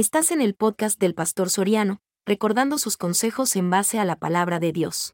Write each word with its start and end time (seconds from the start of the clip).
Estás 0.00 0.30
en 0.30 0.40
el 0.40 0.54
podcast 0.54 0.98
del 0.98 1.14
Pastor 1.14 1.50
Soriano, 1.50 2.00
recordando 2.24 2.78
sus 2.78 2.96
consejos 2.96 3.54
en 3.54 3.68
base 3.68 3.98
a 3.98 4.06
la 4.06 4.16
palabra 4.16 4.58
de 4.58 4.72
Dios. 4.72 5.12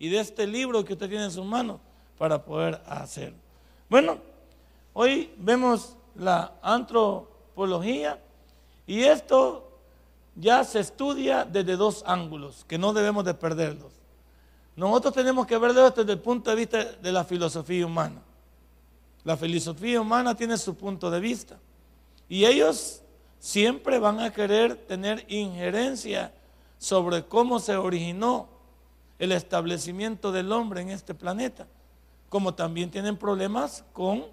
Y 0.00 0.08
de 0.08 0.18
este 0.18 0.48
libro 0.48 0.84
que 0.84 0.94
usted 0.94 1.08
tiene 1.08 1.26
en 1.26 1.30
sus 1.30 1.46
manos 1.46 1.78
para 2.18 2.44
poder 2.44 2.82
hacer. 2.86 3.34
Bueno, 3.88 4.18
hoy 4.94 5.32
vemos 5.38 5.96
la 6.16 6.58
antropología 6.60 8.20
y 8.84 9.04
esto 9.04 9.78
ya 10.34 10.64
se 10.64 10.80
estudia 10.80 11.44
desde 11.44 11.76
dos 11.76 12.02
ángulos 12.04 12.64
que 12.66 12.78
no 12.78 12.92
debemos 12.94 13.24
de 13.24 13.34
perderlos. 13.34 13.92
Nosotros 14.74 15.14
tenemos 15.14 15.46
que 15.46 15.56
verlo 15.56 15.88
desde 15.88 16.12
el 16.12 16.18
punto 16.18 16.50
de 16.50 16.56
vista 16.56 16.84
de 16.84 17.12
la 17.12 17.22
filosofía 17.22 17.86
humana. 17.86 18.20
La 19.22 19.36
filosofía 19.36 20.00
humana 20.00 20.34
tiene 20.34 20.58
su 20.58 20.74
punto 20.74 21.12
de 21.12 21.20
vista 21.20 21.60
y 22.28 22.44
ellos 22.44 23.03
siempre 23.44 23.98
van 23.98 24.20
a 24.20 24.32
querer 24.32 24.74
tener 24.74 25.26
injerencia 25.28 26.32
sobre 26.78 27.26
cómo 27.26 27.58
se 27.58 27.76
originó 27.76 28.48
el 29.18 29.32
establecimiento 29.32 30.32
del 30.32 30.50
hombre 30.50 30.80
en 30.80 30.88
este 30.88 31.12
planeta, 31.12 31.66
como 32.30 32.54
también 32.54 32.90
tienen 32.90 33.18
problemas 33.18 33.84
con 33.92 34.24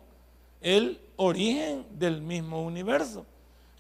el 0.61 1.01
origen 1.17 1.85
del 1.99 2.21
mismo 2.21 2.63
universo. 2.63 3.25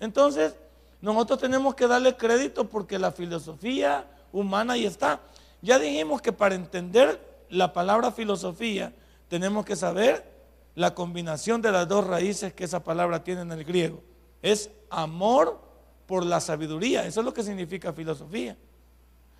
Entonces, 0.01 0.53
nosotros 0.99 1.39
tenemos 1.39 1.75
que 1.75 1.87
darle 1.87 2.17
crédito 2.17 2.67
porque 2.67 2.99
la 2.99 3.13
filosofía 3.13 4.05
humana 4.33 4.73
ahí 4.73 4.85
está. 4.85 5.21
Ya 5.61 5.79
dijimos 5.79 6.21
que 6.21 6.33
para 6.33 6.55
entender 6.55 7.45
la 7.49 7.71
palabra 7.71 8.11
filosofía 8.11 8.91
tenemos 9.29 9.63
que 9.63 9.77
saber 9.77 10.29
la 10.75 10.93
combinación 10.93 11.61
de 11.61 11.71
las 11.71 11.87
dos 11.87 12.05
raíces 12.05 12.51
que 12.51 12.65
esa 12.65 12.83
palabra 12.83 13.23
tiene 13.23 13.43
en 13.43 13.53
el 13.53 13.63
griego. 13.63 14.03
Es 14.41 14.69
amor 14.91 15.59
por 16.05 16.25
la 16.25 16.39
sabiduría. 16.39 17.05
Eso 17.05 17.21
es 17.21 17.25
lo 17.25 17.33
que 17.33 17.41
significa 17.41 17.93
filosofía. 17.93 18.55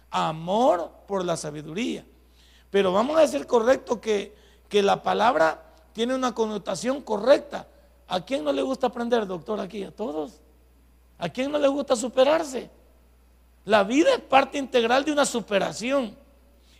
Amor 0.09 0.91
por 1.07 1.23
la 1.23 1.37
sabiduría. 1.37 2.05
Pero 2.69 2.91
vamos 2.93 3.17
a 3.17 3.21
decir 3.21 3.45
correcto 3.45 4.01
que, 4.01 4.35
que 4.69 4.81
la 4.81 5.03
palabra 5.03 5.61
tiene 5.93 6.15
una 6.15 6.33
connotación 6.33 7.01
correcta. 7.01 7.67
¿A 8.07 8.21
quién 8.21 8.43
no 8.43 8.51
le 8.51 8.61
gusta 8.61 8.87
aprender, 8.87 9.27
doctor, 9.27 9.59
aquí? 9.59 9.83
A 9.83 9.91
todos. 9.91 10.41
¿A 11.17 11.29
quién 11.29 11.51
no 11.51 11.59
le 11.59 11.67
gusta 11.67 11.95
superarse? 11.95 12.69
La 13.65 13.83
vida 13.83 14.13
es 14.13 14.21
parte 14.21 14.57
integral 14.57 15.05
de 15.05 15.11
una 15.11 15.25
superación. 15.25 16.17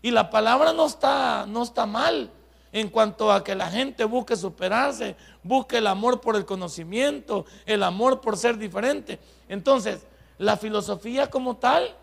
Y 0.02 0.11
la 0.11 0.30
palabra 0.30 0.73
no 0.73 0.88
está, 0.88 1.45
no 1.45 1.63
está 1.63 1.85
mal 1.85 2.31
en 2.73 2.89
cuanto 2.89 3.31
a 3.31 3.44
que 3.44 3.55
la 3.55 3.69
gente 3.69 4.05
busque 4.05 4.36
superarse, 4.36 5.16
busque 5.44 5.77
el 5.77 5.88
amor 5.88 6.22
por 6.22 6.36
el 6.36 6.45
conocimiento, 6.45 7.45
el 7.66 7.83
amor 7.83 8.22
por 8.22 8.38
ser 8.38 8.58
diferente. 8.58 9.19
Entonces, 9.50 10.05
la 10.38 10.58
filosofía 10.58 11.30
como 11.30 11.58
tal 11.58 11.95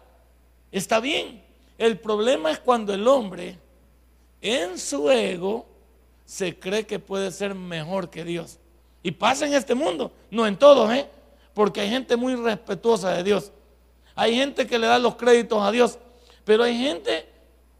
está 0.70 1.00
bien. 1.00 1.42
El 1.78 1.98
problema 1.98 2.50
es 2.50 2.58
cuando 2.58 2.92
el 2.92 3.06
hombre 3.08 3.58
en 4.40 4.78
su 4.78 5.10
ego 5.10 5.66
se 6.24 6.58
cree 6.58 6.86
que 6.86 6.98
puede 6.98 7.30
ser 7.30 7.54
mejor 7.54 8.10
que 8.10 8.24
Dios. 8.24 8.58
Y 9.02 9.12
pasa 9.12 9.46
en 9.46 9.54
este 9.54 9.74
mundo, 9.74 10.12
no 10.30 10.46
en 10.46 10.56
todos, 10.56 10.92
¿eh? 10.92 11.08
porque 11.54 11.80
hay 11.80 11.88
gente 11.88 12.16
muy 12.16 12.34
respetuosa 12.34 13.10
de 13.12 13.22
Dios. 13.22 13.52
Hay 14.14 14.34
gente 14.34 14.66
que 14.66 14.78
le 14.78 14.86
da 14.86 14.98
los 14.98 15.16
créditos 15.16 15.62
a 15.62 15.70
Dios, 15.70 15.98
pero 16.44 16.64
hay 16.64 16.76
gente 16.76 17.26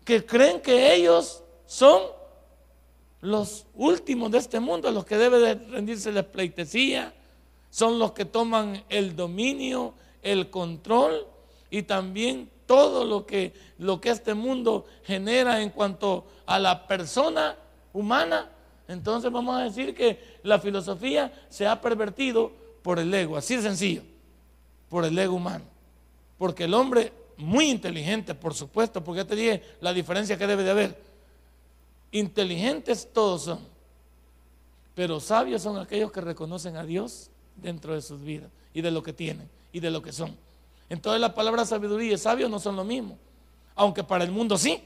que 0.04 0.24
creen 0.24 0.60
que 0.60 0.94
ellos 0.94 1.42
son 1.66 2.17
los 3.20 3.66
últimos 3.74 4.30
de 4.30 4.38
este 4.38 4.60
mundo, 4.60 4.90
los 4.90 5.04
que 5.04 5.16
deben 5.16 5.42
de 5.42 5.54
rendirse 5.72 6.12
la 6.12 6.22
pleitesía, 6.22 7.12
son 7.70 7.98
los 7.98 8.12
que 8.12 8.24
toman 8.24 8.84
el 8.88 9.16
dominio, 9.16 9.94
el 10.22 10.50
control 10.50 11.26
y 11.70 11.82
también 11.82 12.50
todo 12.66 13.04
lo 13.04 13.26
que, 13.26 13.52
lo 13.78 14.00
que 14.00 14.10
este 14.10 14.34
mundo 14.34 14.86
genera 15.04 15.62
en 15.62 15.70
cuanto 15.70 16.26
a 16.46 16.58
la 16.58 16.86
persona 16.86 17.56
humana. 17.92 18.50
Entonces 18.86 19.30
vamos 19.30 19.56
a 19.56 19.64
decir 19.64 19.94
que 19.94 20.38
la 20.42 20.58
filosofía 20.58 21.32
se 21.48 21.66
ha 21.66 21.80
pervertido 21.80 22.52
por 22.82 22.98
el 22.98 23.12
ego, 23.12 23.36
así 23.36 23.56
de 23.56 23.62
sencillo, 23.62 24.02
por 24.88 25.04
el 25.04 25.18
ego 25.18 25.34
humano. 25.34 25.64
Porque 26.38 26.64
el 26.64 26.74
hombre, 26.74 27.12
muy 27.36 27.70
inteligente, 27.70 28.34
por 28.34 28.54
supuesto, 28.54 29.02
porque 29.02 29.22
ya 29.22 29.26
te 29.26 29.36
dije 29.36 29.62
la 29.80 29.92
diferencia 29.92 30.38
que 30.38 30.46
debe 30.46 30.62
de 30.62 30.70
haber. 30.70 31.07
Inteligentes 32.10 33.08
todos 33.12 33.42
son, 33.42 33.60
pero 34.94 35.20
sabios 35.20 35.62
son 35.62 35.78
aquellos 35.78 36.10
que 36.10 36.20
reconocen 36.20 36.76
a 36.76 36.84
Dios 36.84 37.30
dentro 37.56 37.94
de 37.94 38.02
sus 38.02 38.20
vidas 38.22 38.50
y 38.72 38.80
de 38.80 38.90
lo 38.90 39.02
que 39.02 39.12
tienen 39.12 39.48
y 39.72 39.80
de 39.80 39.90
lo 39.90 40.02
que 40.02 40.12
son. 40.12 40.36
Entonces 40.88 41.20
la 41.20 41.34
palabra 41.34 41.64
sabiduría 41.64 42.14
y 42.14 42.18
sabio 42.18 42.48
no 42.48 42.58
son 42.58 42.76
lo 42.76 42.84
mismo, 42.84 43.18
aunque 43.74 44.02
para 44.02 44.24
el 44.24 44.30
mundo 44.30 44.56
sí. 44.56 44.82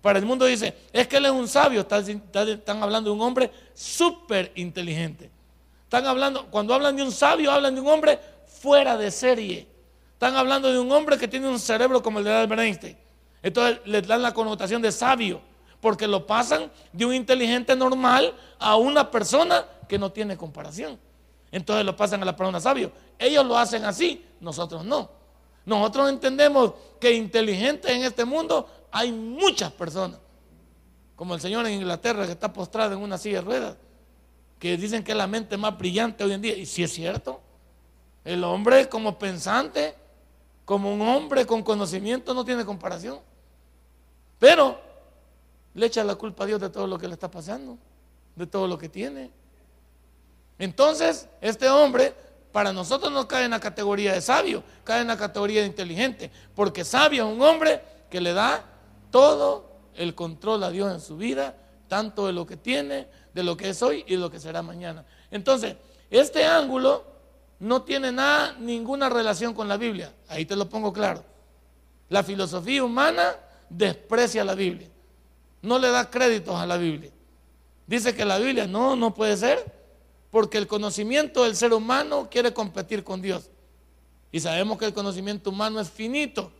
Para 0.00 0.18
el 0.18 0.24
mundo 0.24 0.46
dice, 0.46 0.74
es 0.92 1.06
que 1.06 1.18
él 1.18 1.26
es 1.26 1.30
un 1.30 1.46
sabio, 1.46 1.80
están 1.82 2.82
hablando 2.82 3.10
de 3.10 3.16
un 3.16 3.22
hombre 3.22 3.52
súper 3.72 4.50
inteligente. 4.56 5.30
Están 5.84 6.06
hablando, 6.06 6.46
cuando 6.50 6.74
hablan 6.74 6.96
de 6.96 7.04
un 7.04 7.12
sabio, 7.12 7.52
hablan 7.52 7.74
de 7.74 7.80
un 7.80 7.86
hombre 7.86 8.18
fuera 8.46 8.96
de 8.96 9.12
serie. 9.12 9.68
Están 10.14 10.34
hablando 10.34 10.72
de 10.72 10.78
un 10.80 10.90
hombre 10.90 11.18
que 11.18 11.28
tiene 11.28 11.48
un 11.48 11.58
cerebro 11.60 12.02
como 12.02 12.18
el 12.18 12.24
de 12.24 12.32
Albert 12.32 12.62
Einstein. 12.62 12.96
Entonces 13.42 13.80
les 13.84 14.04
dan 14.04 14.22
la 14.22 14.34
connotación 14.34 14.82
de 14.82 14.90
sabio, 14.90 15.40
porque 15.82 16.06
lo 16.06 16.24
pasan 16.24 16.70
de 16.92 17.04
un 17.04 17.12
inteligente 17.12 17.74
normal 17.74 18.32
a 18.60 18.76
una 18.76 19.10
persona 19.10 19.66
que 19.88 19.98
no 19.98 20.12
tiene 20.12 20.36
comparación. 20.36 20.96
Entonces 21.50 21.84
lo 21.84 21.96
pasan 21.96 22.22
a 22.22 22.24
la 22.24 22.36
persona 22.36 22.60
sabio. 22.60 22.92
Ellos 23.18 23.44
lo 23.44 23.58
hacen 23.58 23.84
así, 23.84 24.24
nosotros 24.40 24.84
no. 24.84 25.10
Nosotros 25.66 26.08
entendemos 26.08 26.72
que 27.00 27.12
inteligentes 27.12 27.90
en 27.90 28.04
este 28.04 28.24
mundo 28.24 28.70
hay 28.92 29.10
muchas 29.10 29.72
personas. 29.72 30.20
Como 31.16 31.34
el 31.34 31.40
señor 31.40 31.66
en 31.66 31.74
Inglaterra 31.74 32.26
que 32.26 32.32
está 32.32 32.52
postrado 32.52 32.94
en 32.94 33.00
una 33.00 33.18
silla 33.18 33.38
de 33.38 33.44
ruedas 33.44 33.76
que 34.60 34.76
dicen 34.76 35.02
que 35.02 35.10
es 35.10 35.18
la 35.18 35.26
mente 35.26 35.56
más 35.56 35.76
brillante 35.76 36.22
hoy 36.22 36.32
en 36.32 36.42
día. 36.42 36.56
Y 36.56 36.64
si 36.64 36.84
es 36.84 36.92
cierto, 36.92 37.40
el 38.24 38.44
hombre 38.44 38.88
como 38.88 39.18
pensante, 39.18 39.96
como 40.64 40.94
un 40.94 41.02
hombre 41.02 41.44
con 41.44 41.64
conocimiento, 41.64 42.34
no 42.34 42.44
tiene 42.44 42.64
comparación. 42.64 43.18
Pero 44.38 44.91
le 45.74 45.86
echa 45.86 46.04
la 46.04 46.14
culpa 46.14 46.44
a 46.44 46.46
Dios 46.46 46.60
de 46.60 46.70
todo 46.70 46.86
lo 46.86 46.98
que 46.98 47.08
le 47.08 47.14
está 47.14 47.30
pasando, 47.30 47.78
de 48.36 48.46
todo 48.46 48.66
lo 48.66 48.78
que 48.78 48.88
tiene. 48.88 49.30
Entonces, 50.58 51.28
este 51.40 51.68
hombre 51.68 52.14
para 52.52 52.72
nosotros 52.72 53.10
no 53.10 53.26
cae 53.26 53.44
en 53.44 53.52
la 53.52 53.60
categoría 53.60 54.12
de 54.12 54.20
sabio, 54.20 54.62
cae 54.84 55.00
en 55.00 55.08
la 55.08 55.16
categoría 55.16 55.62
de 55.62 55.66
inteligente, 55.66 56.30
porque 56.54 56.84
sabio 56.84 57.26
es 57.26 57.34
un 57.34 57.42
hombre 57.42 57.82
que 58.10 58.20
le 58.20 58.32
da 58.32 58.64
todo 59.10 59.70
el 59.94 60.14
control 60.14 60.62
a 60.64 60.70
Dios 60.70 60.92
en 60.92 61.00
su 61.00 61.16
vida, 61.16 61.56
tanto 61.88 62.26
de 62.26 62.32
lo 62.32 62.46
que 62.46 62.56
tiene 62.56 63.08
de 63.34 63.42
lo 63.42 63.56
que 63.56 63.70
es 63.70 63.82
hoy 63.82 64.04
y 64.06 64.12
de 64.12 64.20
lo 64.20 64.30
que 64.30 64.38
será 64.38 64.62
mañana. 64.62 65.04
Entonces, 65.30 65.76
este 66.10 66.44
ángulo 66.44 67.04
no 67.58 67.82
tiene 67.82 68.12
nada, 68.12 68.54
ninguna 68.58 69.08
relación 69.08 69.54
con 69.54 69.68
la 69.68 69.76
Biblia. 69.76 70.12
Ahí 70.28 70.44
te 70.44 70.56
lo 70.56 70.68
pongo 70.68 70.92
claro. 70.92 71.24
La 72.08 72.22
filosofía 72.22 72.84
humana 72.84 73.36
desprecia 73.68 74.44
la 74.44 74.54
Biblia. 74.54 74.88
No 75.62 75.78
le 75.78 75.88
da 75.90 76.10
créditos 76.10 76.56
a 76.56 76.66
la 76.66 76.76
Biblia. 76.76 77.10
Dice 77.86 78.14
que 78.14 78.24
la 78.24 78.38
Biblia 78.38 78.66
no, 78.66 78.96
no 78.96 79.14
puede 79.14 79.36
ser, 79.36 79.64
porque 80.30 80.58
el 80.58 80.66
conocimiento 80.66 81.44
del 81.44 81.56
ser 81.56 81.72
humano 81.72 82.28
quiere 82.30 82.52
competir 82.52 83.04
con 83.04 83.22
Dios. 83.22 83.50
Y 84.30 84.40
sabemos 84.40 84.78
que 84.78 84.86
el 84.86 84.94
conocimiento 84.94 85.50
humano 85.50 85.78
es 85.78 85.90
finito, 85.90 86.50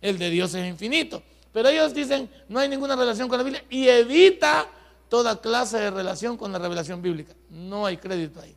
el 0.00 0.18
de 0.18 0.30
Dios 0.30 0.54
es 0.54 0.66
infinito. 0.66 1.22
Pero 1.52 1.68
ellos 1.68 1.94
dicen, 1.94 2.28
no 2.48 2.58
hay 2.58 2.68
ninguna 2.68 2.96
relación 2.96 3.28
con 3.28 3.38
la 3.38 3.44
Biblia 3.44 3.64
y 3.70 3.88
evita 3.88 4.68
toda 5.08 5.40
clase 5.40 5.78
de 5.78 5.90
relación 5.92 6.36
con 6.36 6.50
la 6.50 6.58
revelación 6.58 7.00
bíblica. 7.00 7.32
No 7.48 7.86
hay 7.86 7.96
crédito 7.96 8.40
ahí. 8.40 8.54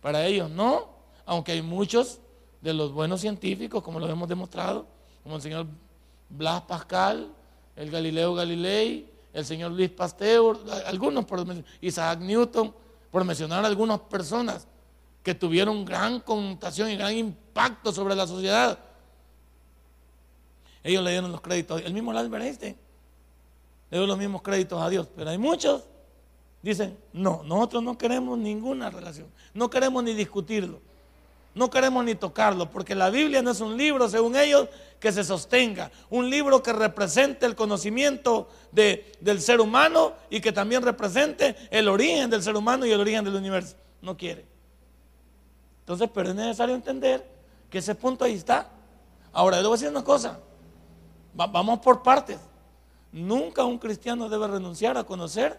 Para 0.00 0.24
ellos 0.24 0.48
no, 0.48 0.88
aunque 1.24 1.50
hay 1.50 1.62
muchos 1.62 2.20
de 2.60 2.72
los 2.72 2.92
buenos 2.92 3.20
científicos, 3.20 3.82
como 3.82 3.98
lo 3.98 4.08
hemos 4.08 4.28
demostrado, 4.28 4.86
como 5.24 5.36
el 5.36 5.42
señor 5.42 5.66
Blas 6.28 6.62
Pascal, 6.62 7.32
el 7.76 7.90
Galileo 7.90 8.34
Galilei, 8.34 9.08
el 9.32 9.44
señor 9.44 9.72
Luis 9.72 9.90
Pasteur, 9.90 10.58
algunos 10.86 11.24
por 11.26 11.44
Isaac 11.80 12.20
Newton, 12.20 12.74
por 13.10 13.24
mencionar 13.24 13.64
algunas 13.64 14.00
personas 14.00 14.66
que 15.22 15.34
tuvieron 15.34 15.84
gran 15.84 16.20
connotación 16.20 16.90
y 16.90 16.96
gran 16.96 17.16
impacto 17.16 17.92
sobre 17.92 18.14
la 18.14 18.26
sociedad. 18.26 18.78
Ellos 20.82 21.02
le 21.04 21.10
dieron 21.10 21.32
los 21.32 21.40
créditos. 21.40 21.82
El 21.84 21.92
mismo 21.92 22.12
Albert 22.12 22.44
Einstein 22.44 22.76
le 23.90 23.98
doy 23.98 24.06
los 24.06 24.18
mismos 24.18 24.42
créditos 24.42 24.80
a 24.80 24.88
Dios. 24.88 25.08
Pero 25.14 25.30
hay 25.30 25.38
muchos, 25.38 25.84
dicen, 26.62 26.96
no, 27.12 27.42
nosotros 27.44 27.82
no 27.82 27.98
queremos 27.98 28.38
ninguna 28.38 28.90
relación, 28.90 29.28
no 29.54 29.70
queremos 29.70 30.02
ni 30.02 30.14
discutirlo, 30.14 30.80
no 31.56 31.70
queremos 31.70 32.04
ni 32.04 32.14
tocarlo, 32.14 32.70
porque 32.70 32.94
la 32.94 33.08
Biblia 33.08 33.40
no 33.40 33.50
es 33.50 33.62
un 33.62 33.78
libro, 33.78 34.10
según 34.10 34.36
ellos, 34.36 34.68
que 35.00 35.10
se 35.10 35.24
sostenga, 35.24 35.90
un 36.10 36.28
libro 36.28 36.62
que 36.62 36.70
represente 36.70 37.46
el 37.46 37.56
conocimiento 37.56 38.50
del 38.72 39.40
ser 39.40 39.62
humano 39.62 40.12
y 40.28 40.42
que 40.42 40.52
también 40.52 40.82
represente 40.82 41.56
el 41.70 41.88
origen 41.88 42.28
del 42.28 42.42
ser 42.42 42.56
humano 42.56 42.84
y 42.84 42.92
el 42.92 43.00
origen 43.00 43.24
del 43.24 43.36
universo. 43.36 43.74
No 44.02 44.18
quiere. 44.18 44.44
Entonces, 45.80 46.10
pero 46.12 46.28
es 46.28 46.34
necesario 46.34 46.74
entender 46.74 47.26
que 47.70 47.78
ese 47.78 47.94
punto 47.94 48.26
ahí 48.26 48.34
está. 48.34 48.68
Ahora, 49.32 49.56
le 49.56 49.62
voy 49.62 49.76
a 49.76 49.76
decir 49.78 49.88
una 49.88 50.04
cosa. 50.04 50.38
vamos 51.32 51.78
por 51.78 52.02
partes. 52.02 52.38
Nunca 53.12 53.64
un 53.64 53.78
cristiano 53.78 54.28
debe 54.28 54.46
renunciar 54.46 54.98
a 54.98 55.04
conocer 55.04 55.58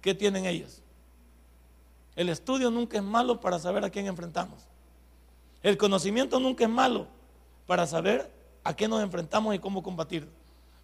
qué 0.00 0.14
tienen 0.14 0.46
ellos. 0.46 0.82
El 2.14 2.28
estudio 2.28 2.70
nunca 2.70 2.96
es 2.96 3.02
malo 3.02 3.40
para 3.40 3.58
saber 3.58 3.84
a 3.84 3.90
quién 3.90 4.06
enfrentamos. 4.06 4.68
El 5.66 5.76
conocimiento 5.76 6.38
nunca 6.38 6.62
es 6.62 6.70
malo 6.70 7.08
para 7.66 7.88
saber 7.88 8.30
a 8.62 8.76
qué 8.76 8.86
nos 8.86 9.02
enfrentamos 9.02 9.52
y 9.52 9.58
cómo 9.58 9.82
combatir. 9.82 10.28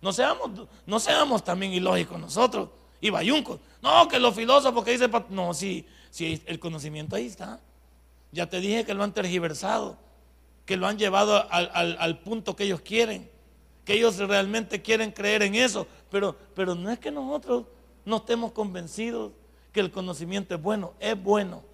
No 0.00 0.12
seamos, 0.12 0.67
no 0.84 0.99
seamos 0.99 1.44
también 1.44 1.73
ilógicos 1.73 2.19
nosotros 2.19 2.69
y 3.00 3.08
bayuncos. 3.08 3.61
No, 3.81 4.08
que 4.08 4.19
los 4.19 4.34
filósofos 4.34 4.84
que 4.84 4.90
dicen, 4.90 5.12
no, 5.29 5.55
sí, 5.55 5.87
sí, 6.11 6.43
el 6.46 6.58
conocimiento 6.58 7.14
ahí 7.14 7.26
está. 7.26 7.61
Ya 8.32 8.49
te 8.49 8.58
dije 8.58 8.84
que 8.84 8.93
lo 8.93 9.05
han 9.05 9.14
tergiversado, 9.14 9.99
que 10.67 10.76
lo 10.76 10.88
han 10.88 10.99
llevado 10.99 11.46
al, 11.52 12.19
punto 12.19 12.56
que 12.56 12.64
ellos 12.64 12.81
quieren, 12.81 13.31
que 13.84 13.93
ellos 13.93 14.19
realmente 14.19 14.82
quieren 14.82 15.12
creer 15.12 15.44
en 15.44 15.55
eso, 15.55 15.87
pero, 16.11 16.34
pero 16.56 16.75
no 16.75 16.90
es 16.90 16.99
que 16.99 17.12
nosotros 17.12 17.67
no 18.05 18.17
estemos 18.17 18.50
convencidos 18.50 19.31
que 19.70 19.79
el 19.79 19.93
conocimiento 19.93 20.56
es 20.56 20.61
bueno, 20.61 20.94
es 20.99 21.23
bueno. 21.23 21.72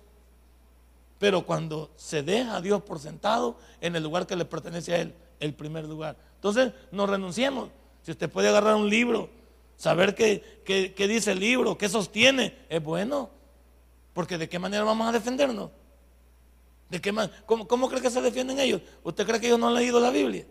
Pero 1.18 1.44
cuando 1.44 1.90
se 1.96 2.22
deja 2.22 2.56
a 2.56 2.60
Dios 2.60 2.82
por 2.82 3.00
sentado 3.00 3.56
en 3.80 3.96
el 3.96 4.02
lugar 4.02 4.26
que 4.26 4.36
le 4.36 4.44
pertenece 4.44 4.94
a 4.94 5.00
Él, 5.00 5.14
el 5.40 5.54
primer 5.54 5.84
lugar. 5.84 6.16
Entonces, 6.36 6.72
no 6.92 7.06
renunciemos. 7.06 7.70
Si 8.02 8.12
usted 8.12 8.30
puede 8.30 8.48
agarrar 8.48 8.76
un 8.76 8.88
libro, 8.88 9.28
saber 9.76 10.14
qué, 10.14 10.94
dice 10.96 11.32
el 11.32 11.40
libro, 11.40 11.76
qué 11.76 11.88
sostiene, 11.88 12.56
es 12.68 12.82
bueno. 12.82 13.30
Porque 14.12 14.38
de 14.38 14.48
qué 14.48 14.58
manera 14.58 14.84
vamos 14.84 15.08
a 15.08 15.12
defendernos. 15.12 15.70
¿De 16.88 17.00
qué 17.00 17.14
¿Cómo, 17.46 17.68
¿Cómo 17.68 17.88
cree 17.88 18.00
que 18.00 18.10
se 18.10 18.20
defienden 18.20 18.58
ellos? 18.58 18.80
¿Usted 19.02 19.26
cree 19.26 19.40
que 19.40 19.46
ellos 19.46 19.58
no 19.58 19.68
han 19.68 19.74
leído 19.74 20.00
la 20.00 20.10
Biblia? 20.10 20.46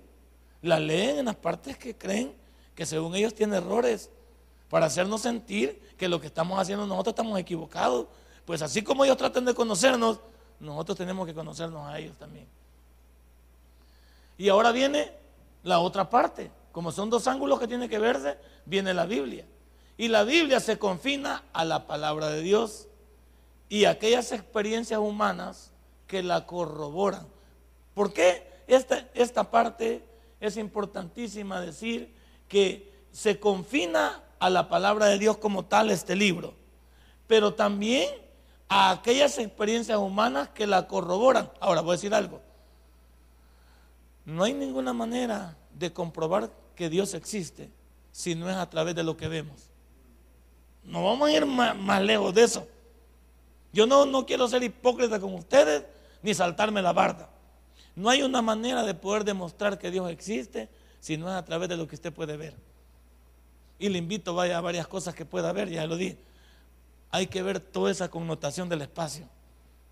La 0.62 0.80
leen 0.80 1.20
en 1.20 1.26
las 1.26 1.36
partes 1.36 1.78
que 1.78 1.96
creen 1.96 2.34
que 2.76 2.86
según 2.86 3.16
ellos 3.16 3.34
tiene 3.34 3.58
errores 3.58 4.10
para 4.70 4.86
hacernos 4.86 5.22
sentir 5.22 5.82
que 5.98 6.08
lo 6.08 6.20
que 6.22 6.28
estamos 6.28 6.60
haciendo 6.60 6.86
nosotros 6.86 7.14
estamos 7.14 7.40
equivocados. 7.40 8.08
Pues 8.46 8.62
así 8.62 8.82
como 8.82 9.04
ellos 9.04 9.18
tratan 9.18 9.46
de 9.46 9.54
conocernos, 9.54 10.20
nosotros 10.60 10.98
tenemos 10.98 11.28
que 11.28 11.34
conocernos 11.34 11.88
a 11.88 12.00
ellos 12.00 12.16
también. 12.18 12.48
Y 14.38 14.50
ahora 14.50 14.72
viene 14.72 15.12
la 15.64 15.80
otra 15.80 16.10
parte. 16.10 16.52
Como 16.72 16.92
son 16.92 17.10
dos 17.10 17.28
ángulos 17.28 17.60
que 17.60 17.68
tienen 17.68 17.90
que 17.90 18.00
verse, 18.00 18.38
viene 18.66 18.94
la 18.94 19.06
Biblia. 19.06 19.46
Y 19.98 20.10
la 20.10 20.24
Biblia 20.24 20.60
se 20.60 20.78
confina 20.78 21.44
a 21.54 21.66
la 21.66 21.88
palabra 21.88 22.30
de 22.30 22.42
Dios 22.42 22.88
y 23.70 23.86
aquellas 23.86 24.32
experiencias 24.32 25.00
humanas 25.00 25.72
que 26.06 26.22
la 26.22 26.46
corroboran. 26.46 27.28
¿Por 27.94 28.14
qué 28.14 28.48
esta, 28.68 29.08
esta 29.16 29.50
parte 29.50 30.04
es 30.40 30.56
importantísima 30.58 31.60
decir 31.60 32.14
que 32.48 32.94
se 33.12 33.40
confina 33.40 34.24
a 34.40 34.52
la 34.52 34.70
palabra 34.70 35.08
de 35.08 35.18
Dios 35.18 35.38
como 35.38 35.66
tal 35.66 35.90
este 35.90 36.16
libro? 36.16 36.54
Pero 37.26 37.56
también 37.56 38.08
a 38.70 38.92
aquellas 38.92 39.38
experiencias 39.38 39.98
humanas 39.98 40.50
que 40.50 40.68
la 40.68 40.88
corroboran. 40.88 41.50
Ahora 41.60 41.82
voy 41.82 41.92
a 41.92 41.96
decir 41.96 42.14
algo. 42.14 42.42
No 44.26 44.44
hay 44.44 44.54
ninguna 44.54 44.94
manera 44.94 45.56
de 45.74 45.94
comprobar 45.94 46.52
que 46.76 46.90
Dios 46.90 47.14
existe 47.14 47.70
si 48.12 48.36
no 48.36 48.50
es 48.50 48.56
a 48.56 48.70
través 48.70 48.96
de 48.96 49.04
lo 49.04 49.16
que 49.16 49.28
vemos. 49.28 49.70
No 50.84 51.04
vamos 51.04 51.30
a 51.30 51.32
ir 51.32 51.46
más, 51.46 52.02
lejos 52.02 52.34
de 52.34 52.44
eso. 52.44 52.68
Yo 53.72 53.86
no, 53.86 54.06
no 54.06 54.26
quiero 54.26 54.48
ser 54.48 54.64
hipócrita 54.64 55.20
con 55.20 55.34
ustedes 55.34 55.84
ni 56.22 56.34
saltarme 56.34 56.82
la 56.82 56.94
barda. 56.94 57.30
No 57.96 58.10
hay 58.10 58.22
una 58.22 58.42
manera 58.42 58.84
de 58.84 58.94
poder 58.94 59.24
demostrar 59.24 59.80
que 59.80 59.92
Dios 59.92 60.10
existe 60.10 60.70
si 61.00 61.18
no 61.18 61.28
es 61.30 61.36
a 61.36 61.46
través 61.46 61.70
de 61.70 61.78
lo 61.78 61.88
que 61.88 61.96
usted 61.96 62.14
puede 62.14 62.38
ver. 62.38 62.56
Y 63.80 63.90
le 63.90 63.98
invito 63.98 64.34
vaya, 64.34 64.58
a 64.58 64.62
varias 64.62 64.88
cosas 64.88 65.16
que 65.16 65.26
pueda 65.26 65.52
ver, 65.52 65.70
ya 65.70 65.86
lo 65.86 65.96
dije. 65.96 66.18
Hay 67.12 67.28
que 67.28 67.42
ver 67.42 67.60
toda 67.60 67.92
esa 67.92 68.10
connotación 68.10 68.70
del 68.70 68.82
espacio. 68.82 69.28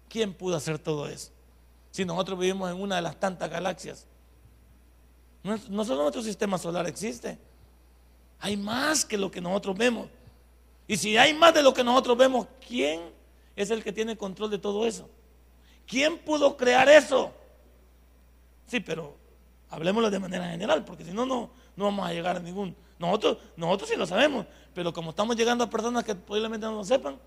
¿Quién 0.09 0.33
pudo 0.33 0.56
hacer 0.56 0.79
todo 0.79 1.07
eso? 1.07 1.31
Si 1.91 2.06
nosotros 2.06 2.38
vivimos 2.38 2.69
en 2.69 2.81
una 2.81 2.97
de 2.97 3.01
las 3.01 3.19
tantas 3.19 3.50
galaxias 3.50 4.07
no, 5.69 5.85
solo 5.85 6.01
nuestro 6.01 6.23
sistema 6.23 6.57
solar 6.57 6.88
existe, 6.88 7.38
hay 8.39 8.57
más 8.57 9.06
que 9.06 9.15
lo 9.15 9.29
que 9.29 9.39
nosotros 9.39 9.77
vemos. 9.77 10.07
Y 10.88 10.97
si 10.97 11.17
hay 11.17 11.35
más 11.35 11.53
de 11.53 11.62
lo 11.62 11.71
que 11.71 11.83
nosotros 11.83 12.17
vemos, 12.17 12.47
¿quién 12.67 13.01
es 13.56 13.69
el 13.69 13.83
que 13.83 13.94
tiene 13.94 14.17
control 14.17 14.50
de 14.50 14.57
todo 14.57 14.88
eso? 14.88 15.07
¿Quién 15.85 16.17
pudo 16.17 16.57
crear 16.57 16.89
eso? 16.89 17.31
Sí, 18.65 18.79
pero 18.79 19.15
hablemoslo 19.69 20.09
de 20.09 20.17
manera 20.17 20.50
general, 20.50 20.83
porque 20.83 21.06
si 21.06 21.12
no, 21.12 21.27
no, 21.27 21.51
no 21.75 21.85
vamos 21.85 22.07
a 22.07 22.13
llegar 22.13 22.38
a 22.38 22.39
ningún. 22.39 22.75
Nosotros, 22.97 23.38
nosotros 23.56 23.89
sí 23.89 23.95
lo 23.95 24.06
sabemos, 24.06 24.45
pero 24.74 24.94
como 24.94 25.09
estamos 25.09 25.36
llegando 25.36 25.63
a 25.63 25.69
personas 25.69 26.03
que 26.03 26.15
posiblemente 26.15 26.65
no 26.65 26.75
lo 26.75 26.83
sepan, 26.83 27.19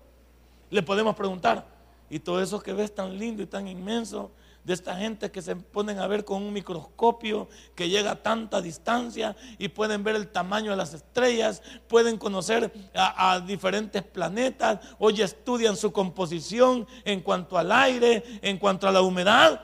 le 0.69 0.83
podemos 0.83 1.15
preguntar. 1.15 1.65
Y 2.09 2.19
todo 2.19 2.41
eso 2.41 2.59
que 2.59 2.73
ves 2.73 2.93
tan 2.93 3.17
lindo 3.17 3.43
y 3.43 3.45
tan 3.45 3.67
inmenso, 3.67 4.31
de 4.63 4.73
esta 4.73 4.95
gente 4.95 5.31
que 5.31 5.41
se 5.41 5.55
ponen 5.55 5.99
a 5.99 6.07
ver 6.07 6.25
con 6.25 6.43
un 6.43 6.53
microscopio 6.53 7.47
que 7.75 7.89
llega 7.89 8.11
a 8.11 8.21
tanta 8.21 8.61
distancia 8.61 9.35
y 9.57 9.69
pueden 9.69 10.03
ver 10.03 10.15
el 10.15 10.27
tamaño 10.27 10.71
de 10.71 10.77
las 10.77 10.93
estrellas, 10.93 11.61
pueden 11.87 12.17
conocer 12.17 12.71
a, 12.93 13.39
diferentes 13.39 14.03
planetas, 14.03 14.79
hoy 14.99 15.21
estudian 15.21 15.75
su 15.75 15.91
composición 15.91 16.87
en 17.05 17.21
cuanto 17.21 17.57
al 17.57 17.71
aire, 17.71 18.23
en 18.41 18.57
cuanto 18.57 18.87
a 18.87 18.91
la 18.91 19.01
humedad. 19.01 19.61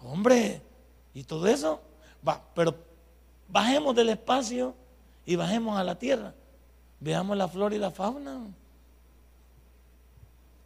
Hombre, 0.00 0.62
y 1.14 1.24
todo 1.24 1.46
eso, 1.46 1.80
va, 2.26 2.42
pero 2.54 2.74
bajemos 3.48 3.94
del 3.94 4.10
espacio 4.10 4.74
y 5.28 5.36
bajemos 5.36 5.78
a 5.78 5.84
la 5.84 5.98
tierra. 5.98 6.32
Veamos 7.00 7.36
la 7.36 7.48
flora 7.48 7.74
y 7.74 7.78
la 7.78 7.90
fauna. 7.90 8.46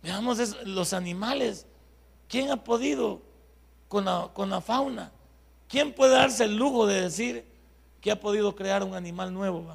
Veamos 0.05 0.38
los 0.64 0.93
animales. 0.93 1.67
¿Quién 2.29 2.49
ha 2.53 2.62
podido 2.62 3.23
con 3.88 4.05
la, 4.05 4.61
fauna. 4.61 5.11
¿Quién 5.69 5.93
puede 5.93 6.12
darse 6.12 6.44
el 6.44 6.55
lujo 6.55 6.87
de 6.87 7.00
decir 7.00 7.44
que 8.00 8.12
ha 8.12 8.20
podido 8.20 8.55
crear 8.55 8.85
un 8.85 8.94
animal 8.94 9.35
nuevo? 9.35 9.67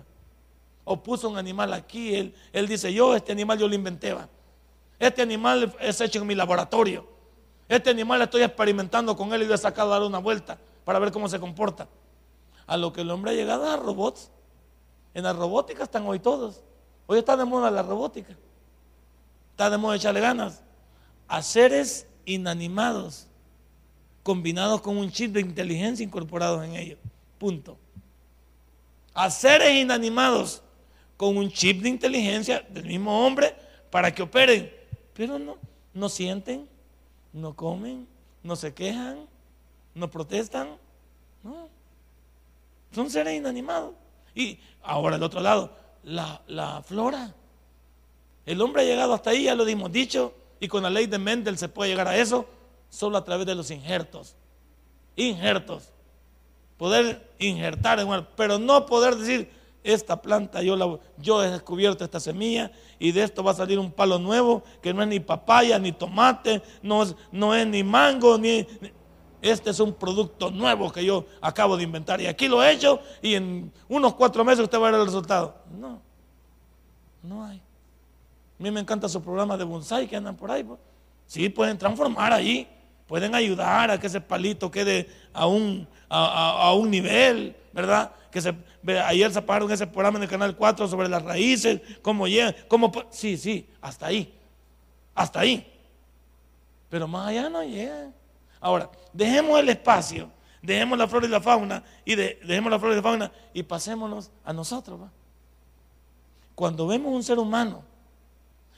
O 0.86 1.04
puso 1.04 1.28
un 1.28 1.38
animal 1.38 1.74
aquí, 1.74 2.16
él, 2.16 2.34
él 2.54 2.66
dice, 2.66 2.94
yo 2.94 3.14
este 3.14 3.34
animal 3.34 3.60
yo 3.60 3.68
lo 3.68 3.76
inventé. 3.76 4.16
Este 5.00 5.22
animal 5.22 5.76
es 5.82 6.00
hecho 6.00 6.22
en 6.22 6.28
mi 6.28 6.34
laboratorio. 6.34 7.06
Este 7.68 7.90
animal 7.90 8.22
estoy 8.22 8.44
experimentando 8.44 9.18
con 9.18 9.34
él 9.34 9.44
y 9.44 9.48
le 9.48 9.56
he 9.56 9.58
sacado 9.58 9.92
a 9.92 10.00
dar 10.00 10.08
una 10.08 10.20
vuelta 10.20 10.58
para 10.86 10.98
ver 10.98 11.12
cómo 11.12 11.28
se 11.28 11.42
comporta. 11.42 11.90
A 12.66 12.78
lo 12.78 12.94
que 12.94 13.02
el 13.02 13.12
hombre 13.12 13.32
ha 13.32 13.34
llegado 13.34 13.70
a 13.70 13.76
robots. 13.76 14.32
En 15.18 15.24
la 15.24 15.34
robótica 15.34 15.82
están 15.82 16.06
hoy 16.06 16.20
todos. 16.20 16.62
Hoy 17.08 17.18
está 17.18 17.36
de 17.36 17.44
moda 17.44 17.72
la 17.72 17.82
robótica. 17.82 18.38
Está 19.50 19.68
de 19.68 19.76
moda 19.80 19.96
echarle 19.96 20.22
ganas. 20.22 20.62
A 21.28 21.42
seres 21.42 22.06
inanimados 22.26 23.26
combinados 24.22 24.80
con 24.80 24.96
un 24.96 25.12
chip 25.12 25.34
de 25.34 25.42
inteligencia 25.42 26.04
incorporados 26.04 26.64
en 26.64 26.76
ellos. 26.76 27.00
Punto. 27.40 27.80
A 29.16 29.32
seres 29.32 29.72
inanimados 29.72 30.62
con 31.18 31.36
un 31.36 31.50
chip 31.50 31.82
de 31.82 31.90
inteligencia 31.90 32.64
del 32.70 32.86
mismo 32.86 33.26
hombre 33.26 33.56
para 33.90 34.14
que 34.14 34.22
operen. 34.22 34.72
Pero 35.16 35.40
no, 35.40 35.58
no 35.96 36.10
sienten, 36.10 36.70
no 37.34 37.56
comen, 37.56 38.08
no 38.44 38.56
se 38.56 38.72
quejan, 38.72 39.26
no 39.96 40.12
protestan. 40.12 40.78
No. 41.42 41.70
Son 42.92 43.10
seres 43.10 43.34
inanimados. 43.34 43.96
Y 44.38 44.60
ahora 44.84 45.16
el 45.16 45.24
otro 45.24 45.42
lado, 45.42 45.72
la, 46.04 46.44
la 46.46 46.84
flora. 46.84 47.34
El 48.46 48.62
hombre 48.62 48.84
ha 48.84 48.86
llegado 48.86 49.16
hasta 49.16 49.32
ahí, 49.32 49.46
ya 49.46 49.56
lo 49.56 49.66
dimos 49.66 49.92
dicho, 49.92 50.32
y 50.60 50.68
con 50.68 50.84
la 50.84 50.92
ley 50.92 51.08
de 51.08 51.18
Mendel 51.18 51.58
se 51.58 51.70
puede 51.70 51.90
llegar 51.90 52.08
a 52.08 52.16
eso 52.16 52.46
solo 52.88 53.18
a 53.18 53.24
través 53.24 53.48
de 53.48 53.56
los 53.56 53.72
injertos. 53.72 54.36
Injertos. 55.16 55.90
Poder 56.78 57.32
injertar 57.40 58.00
pero 58.36 58.60
no 58.60 58.86
poder 58.86 59.16
decir, 59.16 59.50
esta 59.84 60.22
planta 60.22 60.62
yo, 60.62 60.76
la, 60.76 61.00
yo 61.18 61.44
he 61.44 61.50
descubierto 61.50 62.04
esta 62.04 62.20
semilla 62.20 62.72
y 63.00 63.12
de 63.12 63.24
esto 63.24 63.44
va 63.44 63.54
a 63.54 63.56
salir 63.56 63.80
un 63.80 63.92
palo 63.92 64.20
nuevo 64.20 64.64
que 64.84 64.94
no 64.94 65.02
es 65.02 65.08
ni 65.08 65.20
papaya, 65.20 65.80
ni 65.80 65.94
tomate, 65.94 66.62
no 66.84 67.02
es, 67.02 67.16
no 67.32 67.56
es 67.56 67.66
ni 67.66 67.84
mango, 67.84 68.38
ni, 68.38 68.68
este 69.42 69.70
es 69.70 69.80
un 69.80 69.94
producto 69.94 70.52
nuevo 70.52 70.92
que 70.92 71.04
yo 71.04 71.26
acabo 71.42 71.78
de 71.78 71.84
inventar 71.84 72.20
y 72.22 72.28
aquí 72.28 72.48
lo 72.48 72.64
he 72.64 72.72
hecho 72.72 73.00
y 73.22 73.36
en 73.36 73.72
unos 73.88 74.14
cuatro 74.16 74.44
meses 74.44 74.64
usted 74.64 74.80
va 74.80 74.88
a 74.88 74.92
ver 74.92 75.00
el 75.00 75.06
resultado. 75.06 75.56
No, 75.78 76.02
no 77.24 77.46
hay. 77.46 77.58
A 77.58 78.64
mí 78.64 78.72
me 78.72 78.80
encanta 78.80 79.08
su 79.08 79.22
programa 79.22 79.56
de 79.58 79.64
bonsai 79.64 80.08
que 80.08 80.16
andan 80.16 80.36
por 80.36 80.50
ahí. 80.50 80.64
Pues. 80.64 80.80
Sí, 81.28 81.50
pueden 81.50 81.78
transformar 81.78 82.34
ahí 82.34 82.68
pueden 83.08 83.34
ayudar 83.34 83.90
a 83.90 84.00
que 84.00 84.08
ese 84.08 84.22
palito 84.22 84.70
quede 84.70 85.10
a 85.34 85.48
un, 85.48 85.88
a, 86.10 86.74
un 86.74 86.92
nivel, 86.92 87.56
¿verdad? 87.74 88.12
Que 88.30 88.42
se, 88.42 88.54
ayer 89.06 89.32
ese 89.32 89.88
programa 89.88 90.18
en 90.18 90.24
el 90.24 90.30
canal 90.30 90.56
4 90.56 90.88
sobre 90.88 91.08
las 91.08 91.24
raíces, 91.24 91.82
cómo 92.02 92.28
llegan, 92.28 92.54
cómo, 92.68 92.92
sí, 93.10 93.38
sí, 93.38 93.68
hasta 93.82 94.08
ahí, 94.08 94.38
hasta 95.16 95.40
ahí. 95.40 95.74
Pero 96.90 97.08
más 97.08 97.28
allá 97.30 97.50
no 97.50 97.64
llega. 97.64 98.12
Ahora, 98.60 98.90
dejemos 99.14 99.60
el 99.60 99.70
espacio, 99.70 100.30
dejemos 100.62 100.98
la 100.98 101.08
flora 101.08 101.28
y 101.28 101.30
la 101.30 101.42
fauna, 101.42 101.84
y 102.04 102.16
dejemos 102.16 102.72
la 102.72 102.80
flora 102.80 102.94
y 102.94 102.98
la 102.98 103.04
fauna 103.04 103.32
y 103.54 103.64
pasémonos 103.64 104.32
a 104.44 104.54
nosotros. 104.54 105.00
Cuando 106.56 106.88
vemos 106.88 107.14
un 107.14 107.24
ser 107.24 107.40
humano, 107.40 107.84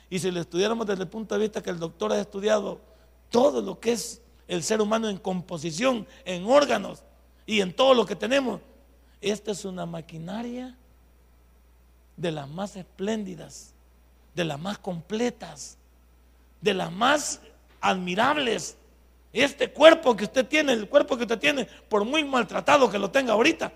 y 0.10 0.20
si 0.20 0.32
lo 0.32 0.42
estudiáramos 0.42 0.88
desde 0.88 1.04
el 1.04 1.10
punto 1.10 1.36
de 1.36 1.42
vista 1.42 1.62
que 1.62 1.70
el 1.70 1.80
doctor 1.80 2.12
ha 2.12 2.20
estudiado 2.20 2.80
todo 3.30 3.62
lo 3.62 3.80
que 3.80 3.94
es 3.94 4.22
el 4.48 4.64
ser 4.64 4.82
humano 4.82 5.08
en 5.08 5.18
composición, 5.18 6.08
en 6.26 6.46
órganos 6.46 7.04
y 7.46 7.62
en 7.62 7.74
todo 7.74 7.94
lo 7.94 8.06
que 8.06 8.16
tenemos, 8.16 8.60
esta 9.22 9.52
es 9.52 9.66
una 9.66 9.86
maquinaria 9.86 10.76
de 12.18 12.32
las 12.32 12.50
más 12.50 12.76
espléndidas, 12.76 13.74
de 14.34 14.46
las 14.46 14.60
más 14.60 14.78
completas, 14.78 15.78
de 16.62 16.74
las 16.74 16.92
más 16.92 17.42
admirables. 17.80 18.76
Este 19.32 19.72
cuerpo 19.72 20.16
que 20.16 20.24
usted 20.24 20.48
tiene, 20.48 20.74
el 20.74 20.90
cuerpo 20.90 21.16
que 21.16 21.24
usted 21.24 21.38
tiene, 21.38 21.66
por 21.66 22.04
muy 22.04 22.24
maltratado 22.24 22.90
que 22.90 22.98
lo 22.98 23.12
tenga 23.12 23.34
ahorita, 23.34 23.72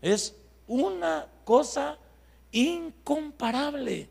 es 0.00 0.34
una 0.66 1.26
cosa 1.44 1.98
incomparable. 2.52 4.08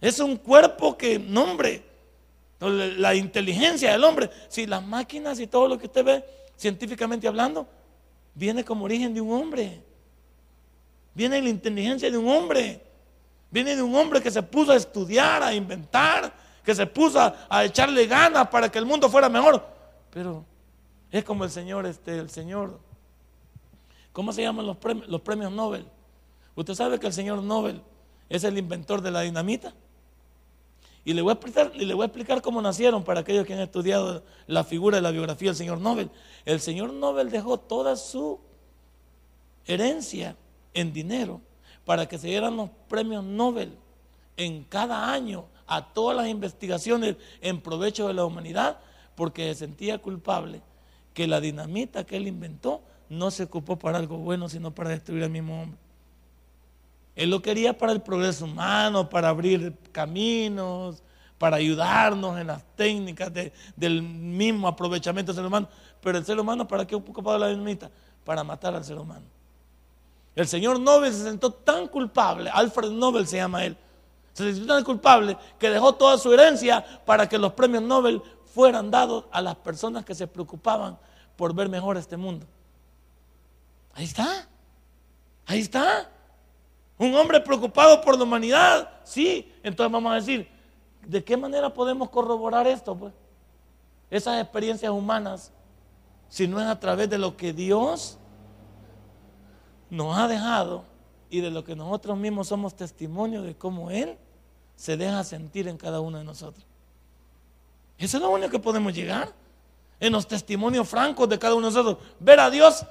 Es 0.00 0.18
un 0.18 0.36
cuerpo 0.36 0.98
que, 0.98 1.18
nombre, 1.18 1.82
la 2.60 3.14
inteligencia 3.14 3.92
del 3.92 4.04
hombre, 4.04 4.30
si 4.48 4.66
las 4.66 4.84
máquinas 4.84 5.38
y 5.38 5.46
todo 5.46 5.68
lo 5.68 5.78
que 5.78 5.86
usted 5.86 6.04
ve 6.04 6.24
científicamente 6.56 7.28
hablando, 7.28 7.66
viene 8.34 8.64
como 8.64 8.84
origen 8.84 9.14
de 9.14 9.20
un 9.20 9.32
hombre. 9.32 9.80
Viene 11.14 11.40
la 11.40 11.48
inteligencia 11.48 12.10
de 12.10 12.18
un 12.18 12.28
hombre. 12.28 12.80
Viene 13.50 13.76
de 13.76 13.82
un 13.82 13.94
hombre 13.94 14.20
que 14.20 14.30
se 14.30 14.42
puso 14.42 14.72
a 14.72 14.76
estudiar, 14.76 15.42
a 15.42 15.54
inventar, 15.54 16.32
que 16.64 16.74
se 16.74 16.86
puso 16.86 17.20
a, 17.20 17.64
echarle 17.64 18.06
ganas 18.06 18.48
para 18.48 18.70
que 18.70 18.78
el 18.78 18.86
mundo 18.86 19.08
fuera 19.08 19.28
mejor. 19.28 19.64
Pero 20.10 20.44
es 21.10 21.22
como 21.22 21.44
el 21.44 21.50
señor, 21.50 21.86
este, 21.86 22.18
el 22.18 22.30
señor, 22.30 22.80
¿cómo 24.12 24.32
se 24.32 24.42
llaman 24.42 24.66
los 24.66 24.78
premios, 24.78 25.08
los 25.08 25.20
premios 25.20 25.52
Nobel? 25.52 25.86
Usted 26.54 26.74
sabe 26.74 26.98
que 26.98 27.06
el 27.06 27.12
señor 27.12 27.42
Nobel 27.42 27.82
es 28.28 28.44
el 28.44 28.56
inventor 28.56 29.02
de 29.02 29.10
la 29.10 29.20
dinamita. 29.20 29.74
Y 31.04 31.12
le 31.12 31.20
voy, 31.20 31.30
a 31.30 31.34
explicar, 31.34 31.70
y 31.74 31.84
le 31.84 31.92
voy 31.92 32.04
a 32.04 32.06
explicar 32.06 32.40
cómo 32.40 32.62
nacieron 32.62 33.04
para 33.04 33.20
aquellos 33.20 33.46
que 33.46 33.52
han 33.52 33.60
estudiado 33.60 34.24
la 34.46 34.64
figura 34.64 34.96
de 34.96 35.02
la 35.02 35.10
biografía 35.10 35.50
del 35.50 35.56
señor 35.56 35.78
Nobel. 35.78 36.10
El 36.46 36.60
señor 36.60 36.94
Nobel 36.94 37.30
dejó 37.30 37.58
toda 37.58 37.96
su 37.96 38.40
herencia 39.66 40.34
en 40.72 40.94
dinero 40.94 41.42
para 41.84 42.08
que 42.08 42.16
se 42.16 42.28
dieran 42.28 42.56
los 42.56 42.70
premios 42.88 43.22
Nobel 43.22 43.76
en 44.38 44.64
cada 44.64 45.12
año 45.12 45.44
a 45.66 45.92
todas 45.92 46.16
las 46.16 46.28
investigaciones 46.28 47.16
en 47.40 47.60
provecho 47.60 48.08
de 48.08 48.14
la 48.14 48.24
humanidad, 48.24 48.78
porque 49.14 49.52
se 49.52 49.60
sentía 49.60 49.98
culpable 49.98 50.62
que 51.12 51.26
la 51.26 51.40
dinamita 51.40 52.04
que 52.04 52.16
él 52.16 52.26
inventó 52.26 52.82
no 53.08 53.30
se 53.30 53.44
ocupó 53.44 53.78
para 53.78 53.98
algo 53.98 54.18
bueno, 54.18 54.48
sino 54.48 54.74
para 54.74 54.90
destruir 54.90 55.22
al 55.22 55.30
mismo 55.30 55.62
hombre. 55.62 55.78
Él 57.14 57.30
lo 57.30 57.40
quería 57.40 57.78
para 57.78 57.92
el 57.92 58.02
progreso 58.02 58.44
humano, 58.44 59.08
para 59.08 59.28
abrir 59.28 59.76
caminos, 59.92 61.02
para 61.38 61.56
ayudarnos 61.56 62.38
en 62.40 62.48
las 62.48 62.64
técnicas 62.74 63.32
del 63.76 64.02
mismo 64.02 64.66
aprovechamiento 64.66 65.32
del 65.32 65.36
ser 65.36 65.46
humano. 65.46 65.68
Pero 66.00 66.18
el 66.18 66.24
ser 66.24 66.38
humano, 66.38 66.66
¿para 66.66 66.86
qué 66.86 66.94
ocupado 66.94 67.38
la 67.38 67.48
dinamita? 67.48 67.90
Para 68.24 68.42
matar 68.42 68.74
al 68.74 68.84
ser 68.84 68.98
humano. 68.98 69.26
El 70.34 70.48
señor 70.48 70.80
Nobel 70.80 71.12
se 71.12 71.22
sentó 71.22 71.52
tan 71.52 71.86
culpable, 71.86 72.50
Alfred 72.50 72.90
Nobel 72.90 73.26
se 73.28 73.36
llama 73.36 73.64
él, 73.64 73.76
se 74.34 74.52
sentó 74.52 74.74
tan 74.74 74.84
culpable 74.84 75.38
que 75.58 75.70
dejó 75.70 75.94
toda 75.94 76.18
su 76.18 76.32
herencia 76.32 76.84
para 77.06 77.28
que 77.28 77.38
los 77.38 77.52
premios 77.52 77.82
Nobel 77.82 78.20
fueran 78.52 78.90
dados 78.90 79.24
a 79.30 79.40
las 79.40 79.56
personas 79.56 80.04
que 80.04 80.14
se 80.14 80.26
preocupaban 80.26 80.98
por 81.36 81.54
ver 81.54 81.68
mejor 81.68 81.96
este 81.96 82.16
mundo. 82.16 82.46
Ahí 83.94 84.04
está, 84.04 84.46
ahí 85.46 85.60
está. 85.60 86.10
Un 86.98 87.14
hombre 87.14 87.40
preocupado 87.40 88.00
por 88.00 88.16
la 88.16 88.24
humanidad, 88.24 88.90
sí. 89.04 89.52
Entonces 89.62 89.92
vamos 89.92 90.12
a 90.12 90.16
decir, 90.16 90.48
¿de 91.06 91.22
qué 91.22 91.36
manera 91.36 91.72
podemos 91.72 92.10
corroborar 92.10 92.66
esto? 92.66 92.96
Pues? 92.96 93.12
Esas 94.10 94.40
experiencias 94.40 94.90
humanas, 94.90 95.52
si 96.28 96.48
no 96.48 96.60
es 96.60 96.66
a 96.66 96.78
través 96.78 97.08
de 97.08 97.18
lo 97.18 97.36
que 97.36 97.52
Dios 97.52 98.18
nos 99.90 100.16
ha 100.18 100.26
dejado 100.26 100.84
y 101.34 101.40
de 101.40 101.50
lo 101.50 101.64
que 101.64 101.74
nosotros 101.74 102.16
mismos 102.16 102.46
somos 102.46 102.76
testimonio 102.76 103.42
de 103.42 103.56
cómo 103.56 103.90
Él 103.90 104.16
se 104.76 104.96
deja 104.96 105.24
sentir 105.24 105.66
en 105.66 105.76
cada 105.76 105.98
uno 105.98 106.18
de 106.18 106.22
nosotros. 106.22 106.64
Eso 107.98 108.18
es 108.18 108.22
lo 108.22 108.30
único 108.30 108.50
que 108.50 108.60
podemos 108.60 108.94
llegar. 108.94 109.32
En 109.98 110.12
los 110.12 110.28
testimonios 110.28 110.88
francos 110.88 111.28
de 111.28 111.36
cada 111.36 111.56
uno 111.56 111.68
de 111.68 111.74
nosotros. 111.74 112.06
Ver 112.20 112.38
a 112.38 112.50
Dios, 112.50 112.86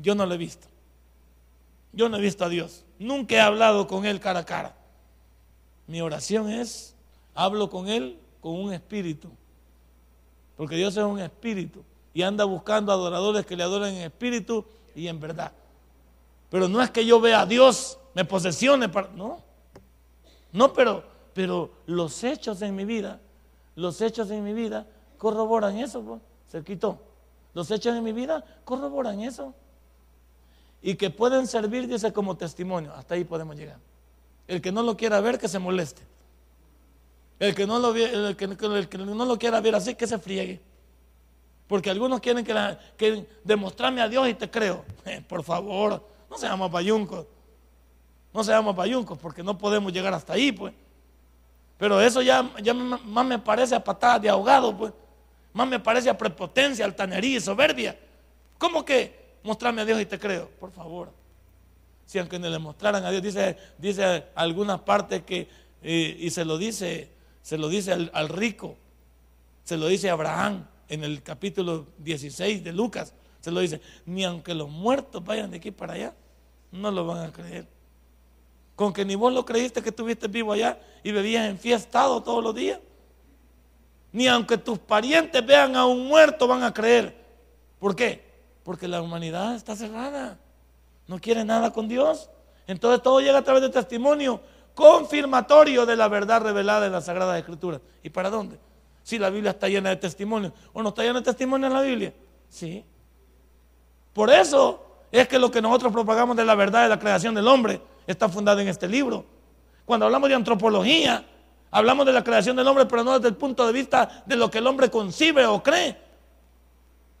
yo 0.00 0.14
no 0.14 0.24
lo 0.24 0.34
he 0.34 0.38
visto. 0.38 0.68
Yo 1.92 2.08
no 2.08 2.16
he 2.16 2.20
visto 2.20 2.44
a 2.44 2.48
Dios. 2.48 2.84
Nunca 3.00 3.34
he 3.34 3.40
hablado 3.40 3.88
con 3.88 4.06
Él 4.06 4.20
cara 4.20 4.38
a 4.38 4.46
cara. 4.46 4.76
Mi 5.88 6.00
oración 6.00 6.48
es, 6.48 6.94
hablo 7.34 7.70
con 7.70 7.88
Él 7.88 8.20
con 8.40 8.52
un 8.54 8.72
espíritu. 8.72 9.32
Porque 10.56 10.76
Dios 10.76 10.96
es 10.96 11.02
un 11.02 11.18
espíritu. 11.18 11.82
Y 12.14 12.22
anda 12.22 12.44
buscando 12.44 12.92
adoradores 12.92 13.44
que 13.44 13.56
le 13.56 13.64
adoren 13.64 13.96
en 13.96 14.02
espíritu 14.02 14.64
y 14.94 15.08
en 15.08 15.18
verdad. 15.18 15.50
Pero 16.50 16.68
no 16.68 16.82
es 16.82 16.90
que 16.90 17.06
yo 17.06 17.20
vea 17.20 17.42
a 17.42 17.46
Dios, 17.46 17.98
me 18.14 18.24
posesione 18.24 18.88
para... 18.88 19.08
No. 19.08 19.42
No, 20.52 20.72
pero, 20.72 21.04
pero 21.32 21.70
los 21.86 22.22
hechos 22.24 22.60
en 22.62 22.74
mi 22.74 22.84
vida, 22.84 23.20
los 23.76 24.00
hechos 24.00 24.30
en 24.30 24.44
mi 24.44 24.52
vida 24.52 24.86
corroboran 25.16 25.78
eso. 25.78 26.20
Se 26.48 26.62
quitó. 26.62 26.98
Los 27.54 27.70
hechos 27.70 27.96
en 27.96 28.02
mi 28.02 28.12
vida 28.12 28.44
corroboran 28.64 29.20
eso 29.20 29.54
y 30.82 30.94
que 30.94 31.10
pueden 31.10 31.46
servir, 31.46 31.86
dice, 31.86 32.12
como 32.12 32.36
testimonio. 32.36 32.92
Hasta 32.94 33.14
ahí 33.14 33.24
podemos 33.24 33.56
llegar. 33.56 33.78
El 34.48 34.60
que 34.60 34.72
no 34.72 34.82
lo 34.82 34.96
quiera 34.96 35.20
ver, 35.20 35.38
que 35.38 35.48
se 35.48 35.58
moleste. 35.58 36.02
El 37.38 37.54
que 37.54 37.66
no 37.66 37.78
lo, 37.78 37.94
el 37.94 38.36
que, 38.36 38.46
no 38.46 39.24
lo 39.24 39.38
quiera 39.38 39.60
ver 39.60 39.74
así, 39.74 39.94
que 39.94 40.06
se 40.06 40.18
friegue. 40.18 40.60
Porque 41.66 41.90
algunos 41.90 42.20
quieren 42.20 42.44
que, 42.44 43.26
demostrarme 43.44 44.00
a 44.00 44.08
Dios 44.08 44.28
y 44.28 44.34
te 44.34 44.50
creo. 44.50 44.84
Por 45.28 45.42
favor, 45.42 46.04
no 46.30 46.38
seamos 46.38 46.70
payuncos. 46.70 47.26
No 48.32 48.44
seamos 48.44 48.76
payuncos 48.76 49.18
porque 49.18 49.42
no 49.42 49.58
podemos 49.58 49.92
llegar 49.92 50.14
hasta 50.14 50.34
ahí, 50.34 50.52
pues. 50.52 50.72
Pero 51.76 52.00
eso 52.00 52.22
ya, 52.22 52.48
ya 52.62 52.72
más 52.72 53.26
me 53.26 53.38
parece 53.38 53.74
a 53.74 53.82
patadas 53.82 54.22
de 54.22 54.28
ahogado, 54.28 54.76
pues. 54.76 54.92
Más 55.52 55.66
me 55.66 55.80
parece 55.80 56.08
a 56.08 56.16
prepotencia, 56.16 56.84
altanería 56.84 57.38
y 57.38 57.40
soberbia. 57.40 57.98
¿Cómo 58.56 58.84
que 58.84 59.20
mostrarme 59.42 59.82
a 59.82 59.84
Dios 59.84 60.00
y 60.00 60.06
te 60.06 60.18
creo, 60.18 60.48
por 60.58 60.70
favor. 60.72 61.12
Si 62.06 62.18
aunque 62.18 62.38
no 62.38 62.48
le 62.48 62.58
mostraran 62.58 63.04
a 63.04 63.10
Dios, 63.10 63.22
dice, 63.22 63.56
dice 63.78 64.24
algunas 64.34 64.80
partes 64.80 65.22
que, 65.22 65.48
y 65.82 66.28
se 66.30 66.44
lo 66.44 66.58
dice, 66.58 67.10
se 67.42 67.56
lo 67.56 67.68
dice 67.68 67.92
al, 67.92 68.28
rico, 68.28 68.76
se 69.64 69.76
lo 69.76 69.86
dice 69.86 70.10
a 70.10 70.14
Abraham 70.14 70.66
en 70.88 71.04
el 71.04 71.22
capítulo 71.22 71.86
16 71.98 72.64
de 72.64 72.72
Lucas, 72.72 73.14
se 73.40 73.50
lo 73.50 73.60
dice, 73.60 73.80
ni 74.04 74.24
aunque 74.24 74.54
los 74.54 74.68
muertos 74.68 75.24
vayan 75.24 75.50
de 75.50 75.58
aquí 75.58 75.70
para 75.70 75.94
allá, 75.94 76.14
no 76.72 76.90
lo 76.90 77.06
van 77.06 77.28
a 77.28 77.32
creer. 77.32 77.66
Con 78.76 78.92
que 78.92 79.04
ni 79.04 79.14
vos 79.14 79.32
lo 79.32 79.44
creíste 79.44 79.82
que 79.82 79.90
estuviste 79.90 80.28
vivo 80.28 80.52
allá 80.52 80.78
y 81.02 81.12
bebías 81.12 81.48
enfiestado 81.48 82.22
todos 82.22 82.42
los 82.42 82.54
días. 82.54 82.80
Ni 84.12 84.26
aunque 84.26 84.58
tus 84.58 84.78
parientes 84.78 85.44
vean 85.44 85.76
a 85.76 85.86
un 85.86 86.06
muerto 86.06 86.46
van 86.46 86.62
a 86.62 86.72
creer. 86.72 87.14
¿Por 87.78 87.94
qué? 87.94 88.24
Porque 88.62 88.88
la 88.88 89.02
humanidad 89.02 89.54
está 89.54 89.76
cerrada. 89.76 90.38
No 91.06 91.18
quiere 91.18 91.44
nada 91.44 91.72
con 91.72 91.88
Dios. 91.88 92.30
Entonces 92.66 93.02
todo 93.02 93.20
llega 93.20 93.38
a 93.38 93.44
través 93.44 93.62
de 93.62 93.70
testimonio 93.70 94.40
confirmatorio 94.74 95.84
de 95.86 95.96
la 95.96 96.08
verdad 96.08 96.42
revelada 96.42 96.86
en 96.86 96.92
la 96.92 97.00
Sagrada 97.00 97.38
Escritura. 97.38 97.80
¿Y 98.02 98.10
para 98.10 98.30
dónde? 98.30 98.58
Si 99.02 99.18
la 99.18 99.30
Biblia 99.30 99.50
está 99.50 99.68
llena 99.68 99.90
de 99.90 99.96
testimonios. 99.96 100.52
¿O 100.72 100.82
no 100.82 100.90
está 100.90 101.02
llena 101.02 101.20
de 101.20 101.24
testimonios 101.24 101.70
en 101.70 101.76
la 101.76 101.82
Biblia? 101.82 102.14
Sí. 102.48 102.84
Por 104.12 104.30
eso 104.30 104.84
es 105.12 105.28
que 105.28 105.38
lo 105.38 105.50
que 105.50 105.60
nosotros 105.62 105.92
propagamos 105.92 106.36
de 106.36 106.44
la 106.44 106.54
verdad 106.54 106.82
de 106.82 106.88
la 106.88 106.98
creación 106.98 107.34
del 107.34 107.46
hombre 107.48 107.80
está 108.06 108.28
fundado 108.28 108.60
en 108.60 108.68
este 108.68 108.88
libro. 108.88 109.24
Cuando 109.84 110.06
hablamos 110.06 110.28
de 110.28 110.34
antropología, 110.34 111.24
hablamos 111.70 112.06
de 112.06 112.12
la 112.12 112.22
creación 112.22 112.56
del 112.56 112.66
hombre, 112.66 112.86
pero 112.86 113.04
no 113.04 113.14
desde 113.14 113.28
el 113.28 113.36
punto 113.36 113.66
de 113.66 113.72
vista 113.72 114.22
de 114.26 114.36
lo 114.36 114.50
que 114.50 114.58
el 114.58 114.66
hombre 114.66 114.90
concibe 114.90 115.46
o 115.46 115.62
cree. 115.62 115.96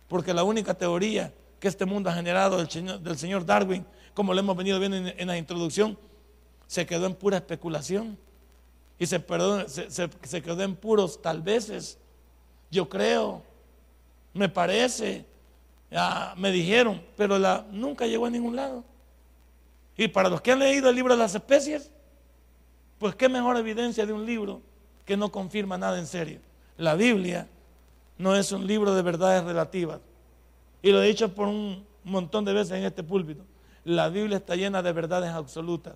Porque 0.08 0.34
la 0.34 0.44
única 0.44 0.74
teoría 0.74 1.32
que 1.58 1.68
este 1.68 1.84
mundo 1.84 2.10
ha 2.10 2.14
generado 2.14 2.56
del 2.56 3.18
señor, 3.18 3.44
Darwin, 3.44 3.86
como 4.14 4.34
lo 4.34 4.40
hemos 4.40 4.56
venido 4.56 4.78
viendo 4.80 4.96
en, 4.96 5.26
la 5.26 5.36
introducción, 5.36 5.96
se 6.66 6.86
quedó 6.86 7.06
en 7.06 7.14
pura 7.14 7.36
especulación. 7.36 8.18
Y 8.98 9.06
se, 9.06 9.22
quedó 9.24 10.62
en 10.62 10.76
puros 10.76 11.22
tal 11.22 11.42
veces. 11.42 11.98
Yo 12.70 12.88
creo, 12.88 13.42
me 14.34 14.48
parece, 14.48 15.24
me 16.36 16.52
dijeron, 16.52 17.02
pero 17.16 17.38
nunca 17.70 18.06
llegó 18.06 18.26
a 18.26 18.30
ningún 18.30 18.56
lado. 18.56 18.84
Y 19.96 20.08
para 20.08 20.28
los 20.28 20.40
que 20.40 20.52
han 20.52 20.60
leído 20.60 20.88
el 20.88 20.96
libro 20.96 21.14
de 21.14 21.18
las 21.18 21.34
especies, 21.34 21.90
pues 22.98 23.14
qué 23.14 23.28
mejor 23.28 23.56
evidencia 23.56 24.06
de 24.06 24.12
un 24.12 24.24
libro 24.24 24.62
que 25.04 25.16
no 25.16 25.32
confirma 25.32 25.76
nada 25.76 25.98
en 25.98 26.06
serio. 26.06 26.40
La 26.76 26.94
Biblia 26.94 27.48
no 28.16 28.36
es 28.36 28.52
un 28.52 28.66
libro 28.66 28.94
de 28.94 29.02
verdades 29.02 29.42
relativas. 29.44 30.00
Y 30.82 30.92
lo 30.92 31.02
he 31.02 31.08
dicho 31.08 31.34
por 31.34 31.48
un 31.48 31.84
montón 32.04 32.44
de 32.44 32.52
veces 32.52 32.72
en 32.72 32.84
este 32.84 33.02
púlpito. 33.02 33.42
La 33.84 34.08
Biblia 34.08 34.36
está 34.36 34.54
llena 34.56 34.82
de 34.82 34.92
verdades 34.92 35.30
absolutas. 35.30 35.94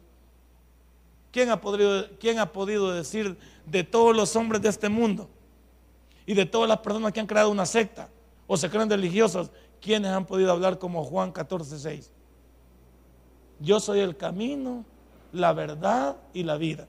¿Quién 1.30 1.50
ha, 1.50 1.60
podido, 1.60 2.08
¿Quién 2.18 2.38
ha 2.38 2.52
podido 2.52 2.92
decir 2.92 3.36
de 3.66 3.84
todos 3.84 4.14
los 4.14 4.34
hombres 4.36 4.62
de 4.62 4.68
este 4.68 4.88
mundo 4.88 5.28
y 6.26 6.34
de 6.34 6.46
todas 6.46 6.68
las 6.68 6.78
personas 6.78 7.12
que 7.12 7.20
han 7.20 7.26
creado 7.26 7.50
una 7.50 7.66
secta 7.66 8.08
o 8.46 8.56
se 8.56 8.70
creen 8.70 8.88
religiosos, 8.88 9.50
quiénes 9.84 10.10
han 10.10 10.24
podido 10.24 10.50
hablar 10.50 10.78
como 10.78 11.04
Juan 11.04 11.30
14, 11.30 11.78
6? 11.78 12.10
Yo 13.60 13.80
soy 13.80 14.00
el 14.00 14.16
camino, 14.16 14.82
la 15.30 15.52
verdad 15.52 16.16
y 16.32 16.42
la 16.42 16.56
vida. 16.56 16.86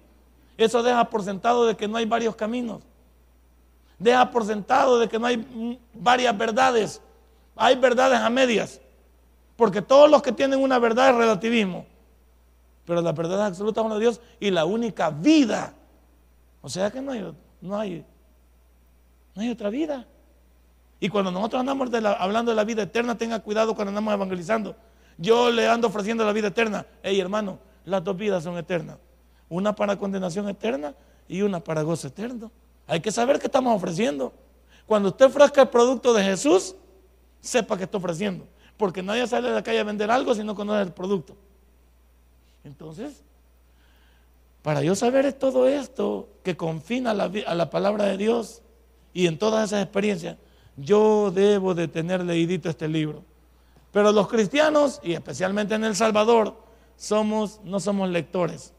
Eso 0.57 0.81
deja 0.81 1.09
por 1.09 1.21
sentado 1.21 1.65
de 1.65 1.75
que 1.75 1.89
no 1.89 1.97
hay 1.97 2.05
varios 2.05 2.37
caminos. 2.37 2.83
Deja 3.99 4.31
por 4.31 4.45
sentado 4.45 4.97
de 4.97 5.09
que 5.09 5.19
no 5.19 5.27
hay 5.27 5.77
varias 5.93 6.37
verdades. 6.37 7.01
Hay 7.57 7.75
verdades 7.75 8.17
a 8.19 8.29
medias. 8.29 8.79
Porque 9.57 9.81
todos 9.81 10.09
los 10.09 10.21
que 10.21 10.31
tienen 10.31 10.61
una 10.61 10.79
verdad 10.79 11.09
es 11.09 11.15
relativismo. 11.15 11.85
Pero 12.85 13.01
la 13.01 13.11
verdad 13.11 13.39
es 13.39 13.47
absoluta 13.47 13.81
una 13.81 13.95
de 13.95 14.01
Dios 14.01 14.21
y 14.39 14.51
la 14.51 14.63
única 14.63 15.09
vida. 15.09 15.73
O 16.61 16.69
sea 16.69 16.89
que 16.89 17.01
no 17.01 17.11
hay, 17.11 17.33
no 17.59 17.77
hay, 17.77 18.05
no 19.35 19.41
hay 19.41 19.49
otra 19.49 19.69
vida. 19.69 20.07
Y 20.99 21.09
cuando 21.09 21.31
nosotros 21.31 21.59
andamos 21.59 21.89
hablando 22.19 22.51
de 22.51 22.55
la 22.55 22.63
vida 22.63 22.83
eterna, 22.83 23.17
tenga 23.17 23.39
cuidado 23.39 23.75
cuando 23.75 23.89
andamos 23.89 24.13
evangelizando. 24.13 24.75
Yo 25.17 25.51
le 25.51 25.67
ando 25.67 25.87
ofreciendo 25.87 26.25
la 26.25 26.33
vida 26.33 26.47
eterna. 26.47 26.85
Hey, 27.03 27.19
hermano, 27.19 27.59
las 27.85 28.03
dos 28.03 28.17
vidas 28.17 28.43
son 28.43 28.57
eternas. 28.57 28.97
Una 29.49 29.75
para 29.75 29.97
condenación 29.97 30.49
eterna 30.49 30.95
y 31.27 31.41
una 31.41 31.59
para 31.59 31.81
gozo 31.81 32.07
eterno. 32.07 32.51
Hay 32.87 33.01
que 33.01 33.11
saber 33.11 33.39
qué 33.39 33.47
estamos 33.47 33.75
ofreciendo. 33.75 34.33
Cuando 34.85 35.09
usted 35.09 35.25
ofrezca 35.25 35.63
el 35.63 35.69
producto 35.69 36.13
de 36.13 36.23
Jesús, 36.23 36.75
sepa 37.41 37.77
que 37.77 37.83
está 37.83 37.97
ofreciendo. 37.97 38.47
Porque 38.77 39.01
nadie 39.01 39.25
sale 39.27 39.49
de 39.49 39.55
la 39.55 39.63
calle 39.63 39.79
a 39.79 39.83
vender 39.83 40.11
algo 40.11 40.33
si 40.35 40.43
no 40.43 40.55
conoce 40.55 40.81
el 40.81 40.91
producto. 40.91 41.35
Entonces, 42.63 43.23
para 44.61 44.81
yo 44.81 44.95
saber 44.95 45.31
todo 45.33 45.67
esto 45.67 46.27
que 46.43 46.57
confina 46.57 47.11
a 47.11 47.55
la, 47.55 47.69
palabra 47.69 48.05
de 48.05 48.17
Dios 48.17 48.63
y 49.13 49.27
en 49.27 49.37
todas 49.37 49.69
esas 49.69 49.83
experiencias, 49.83 50.37
yo 50.77 51.31
debo 51.31 51.73
de 51.73 51.87
tener 51.87 52.23
leídito 52.23 52.69
este 52.69 52.87
libro. 52.87 53.23
Pero 53.91 54.11
los 54.11 54.27
cristianos, 54.27 54.99
y 55.03 55.13
especialmente 55.13 55.75
en 55.75 55.85
El 55.85 55.95
Salvador, 55.95 56.55
somos, 56.97 57.61
no 57.63 57.79
somos 57.79 58.09
lectores. 58.09 58.73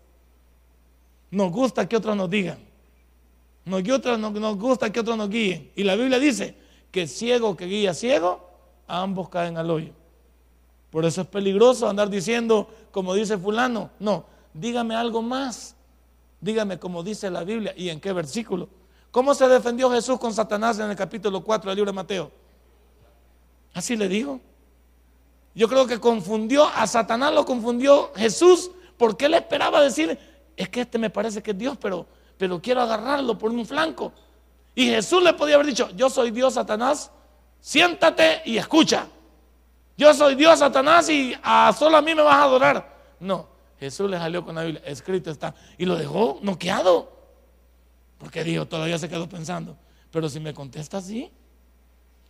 Nos 1.31 1.51
gusta 1.51 1.89
que 1.89 1.97
otros 1.97 2.17
nos 2.17 2.29
digan. 2.29 2.59
Nos, 3.65 3.83
nos 3.83 4.59
gusta 4.59 4.93
que 4.93 5.01
otros 5.01 5.17
nos 5.17 5.29
guíen. 5.29 5.71
Y 5.75 5.85
la 5.85 5.97
Biblia 5.97 6.19
dice 6.19 6.55
que 6.91 7.07
ciego 7.07 7.57
que 7.57 7.67
guía 7.67 7.95
ciego, 7.95 8.49
ambos 8.87 9.29
caen 9.29 9.57
al 9.57 9.71
hoyo. 9.71 9.93
Por 10.91 11.05
eso 11.05 11.23
es 11.23 11.27
peligroso 11.27 11.89
andar 11.89 12.09
diciendo, 12.09 12.69
como 12.91 13.15
dice 13.15 13.37
fulano, 13.37 13.91
no, 13.99 14.25
dígame 14.55 14.95
algo 14.95 15.21
más. 15.21 15.75
Dígame 16.41 16.79
como 16.79 17.03
dice 17.03 17.31
la 17.31 17.45
Biblia 17.45 17.75
y 17.77 17.89
en 17.89 18.01
qué 18.01 18.13
versículo. 18.13 18.69
¿Cómo 19.11 19.35
se 19.35 19.49
defendió 19.49 19.91
Jesús 19.91 20.19
con 20.19 20.33
Satanás 20.33 20.79
en 20.79 20.91
el 20.91 20.97
capítulo 20.97 21.43
4 21.43 21.71
del 21.71 21.77
libro 21.77 21.93
de 21.93 21.97
Mateo? 21.97 22.31
Así 23.75 23.97
le 23.97 24.09
digo. 24.09 24.41
Yo 25.55 25.69
creo 25.69 25.87
que 25.87 25.99
confundió 25.99 26.67
a 26.67 26.87
Satanás, 26.87 27.33
lo 27.33 27.47
confundió 27.47 28.13
Jesús, 28.15 28.71
porque 28.99 29.25
él 29.25 29.35
esperaba 29.35 29.81
decir, 29.81 30.19
es 30.55 30.69
que 30.69 30.83
este 30.83 30.99
me 30.99 31.09
parece 31.09 31.43
que 31.43 31.53
es 31.53 31.59
Dios, 31.59 31.79
pero, 31.81 32.07
pero 32.37 32.61
quiero 32.61 32.83
agarrarlo 32.83 33.39
por 33.39 33.51
un 33.51 33.65
flanco. 33.65 34.13
Y 34.75 34.87
Jesús 34.91 35.23
le 35.23 35.33
podía 35.33 35.55
haber 35.55 35.67
dicho, 35.67 35.89
yo 35.97 36.11
soy 36.11 36.31
Dios, 36.31 36.55
Satanás, 36.55 37.11
siéntate 37.59 38.43
y 38.45 38.59
escucha. 38.59 39.07
Yo 39.97 40.13
soy 40.13 40.35
Dios, 40.35 40.59
Satanás, 40.59 41.09
y 41.09 41.35
a 41.43 41.73
solo 41.73 41.97
a 41.97 42.03
mí 42.03 42.15
me 42.15 42.21
vas 42.21 42.37
a 42.37 42.43
adorar. 42.43 42.97
No, 43.19 43.49
Jesús 43.81 44.11
le 44.11 44.19
salió 44.19 44.45
con 44.45 44.55
la 44.55 44.63
Biblia, 44.65 44.83
escrito 44.85 45.31
está, 45.31 45.55
y 45.79 45.87
lo 45.87 45.97
dejó 45.97 46.39
noqueado. 46.43 47.16
Porque 48.19 48.45
dijo, 48.45 48.67
todavía 48.67 48.99
se 48.99 49.09
quedó 49.09 49.29
pensando, 49.29 49.77
pero 50.11 50.29
si 50.29 50.41
me 50.41 50.55
contesta 50.55 50.99
así, 50.99 51.31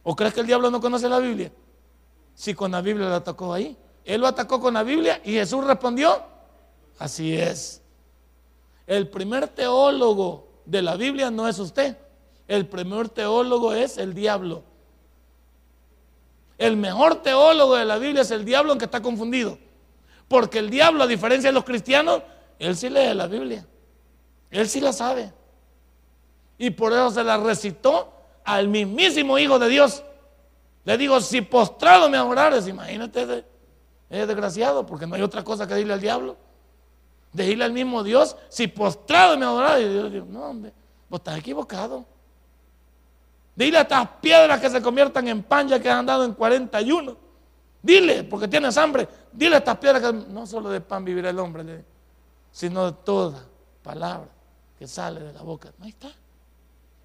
¿o 0.02 0.16
crees 0.16 0.34
que 0.34 0.40
el 0.40 0.46
diablo 0.46 0.70
no 0.70 0.80
conoce 0.80 1.08
la 1.08 1.18
Biblia? 1.18 1.52
si 2.36 2.54
con 2.54 2.70
la 2.70 2.82
Biblia 2.82 3.08
lo 3.08 3.14
atacó 3.16 3.52
ahí? 3.52 3.76
Él 4.04 4.20
lo 4.20 4.28
atacó 4.28 4.60
con 4.60 4.74
la 4.74 4.84
Biblia 4.84 5.20
y 5.24 5.32
Jesús 5.32 5.64
respondió, 5.64 6.22
así 6.98 7.34
es. 7.34 7.82
El 8.86 9.08
primer 9.08 9.48
teólogo 9.48 10.46
de 10.64 10.82
la 10.82 10.96
Biblia 10.96 11.30
no 11.30 11.48
es 11.48 11.58
usted, 11.58 11.96
el 12.46 12.66
primer 12.66 13.08
teólogo 13.08 13.72
es 13.72 13.98
el 13.98 14.14
diablo. 14.14 14.62
El 16.58 16.76
mejor 16.76 17.16
teólogo 17.22 17.74
de 17.74 17.84
la 17.84 17.98
Biblia 17.98 18.22
es 18.22 18.30
el 18.30 18.44
diablo 18.44 18.70
aunque 18.70 18.84
está 18.84 19.02
confundido. 19.02 19.58
Porque 20.28 20.58
el 20.58 20.70
diablo, 20.70 21.02
a 21.02 21.06
diferencia 21.06 21.48
de 21.48 21.54
los 21.54 21.64
cristianos, 21.64 22.22
él 22.58 22.76
sí 22.76 22.88
lee 22.88 23.14
la 23.14 23.26
Biblia. 23.26 23.66
Él 24.50 24.68
sí 24.68 24.80
la 24.80 24.92
sabe. 24.92 25.32
Y 26.58 26.70
por 26.70 26.92
eso 26.92 27.10
se 27.10 27.24
la 27.24 27.36
recitó 27.36 28.12
al 28.44 28.68
mismísimo 28.68 29.38
Hijo 29.38 29.58
de 29.58 29.68
Dios. 29.68 30.02
Le 30.84 30.96
digo, 30.96 31.20
si 31.20 31.40
postrado 31.40 32.08
me 32.08 32.16
adorares, 32.16 32.68
imagínate, 32.68 33.44
es 34.08 34.28
desgraciado, 34.28 34.86
porque 34.86 35.06
no 35.06 35.16
hay 35.16 35.22
otra 35.22 35.42
cosa 35.42 35.66
que 35.66 35.74
decirle 35.74 35.94
al 35.94 36.00
diablo. 36.00 36.36
Decirle 37.32 37.64
al 37.64 37.72
mismo 37.72 38.02
Dios, 38.02 38.36
si 38.48 38.68
postrado 38.68 39.36
me 39.36 39.44
adorares. 39.44 39.86
Y 39.86 39.92
Dios 39.92 40.12
dijo, 40.12 40.26
no, 40.28 40.44
hombre, 40.44 40.72
vos 41.08 41.18
estás 41.18 41.38
equivocado. 41.38 42.04
Dile 43.54 43.78
a 43.78 43.82
estas 43.82 44.08
piedras 44.20 44.60
que 44.60 44.70
se 44.70 44.80
conviertan 44.80 45.26
en 45.28 45.42
pan 45.42 45.66
ya 45.66 45.80
que 45.80 45.90
han 45.90 45.98
andado 45.98 46.24
en 46.24 46.34
41. 46.34 47.16
Dile, 47.82 48.24
porque 48.24 48.46
tienes 48.46 48.76
hambre. 48.76 49.08
Dile 49.32 49.56
a 49.56 49.58
estas 49.58 49.78
piedras 49.78 50.02
que 50.02 50.12
no 50.12 50.46
solo 50.46 50.70
de 50.70 50.80
pan 50.80 51.04
vivirá 51.04 51.30
el 51.30 51.38
hombre, 51.38 51.84
sino 52.52 52.86
de 52.86 52.98
toda 53.04 53.42
palabra 53.82 54.28
que 54.78 54.86
sale 54.86 55.20
de 55.20 55.32
la 55.32 55.42
boca. 55.42 55.72
Ahí 55.80 55.88
está. 55.88 56.08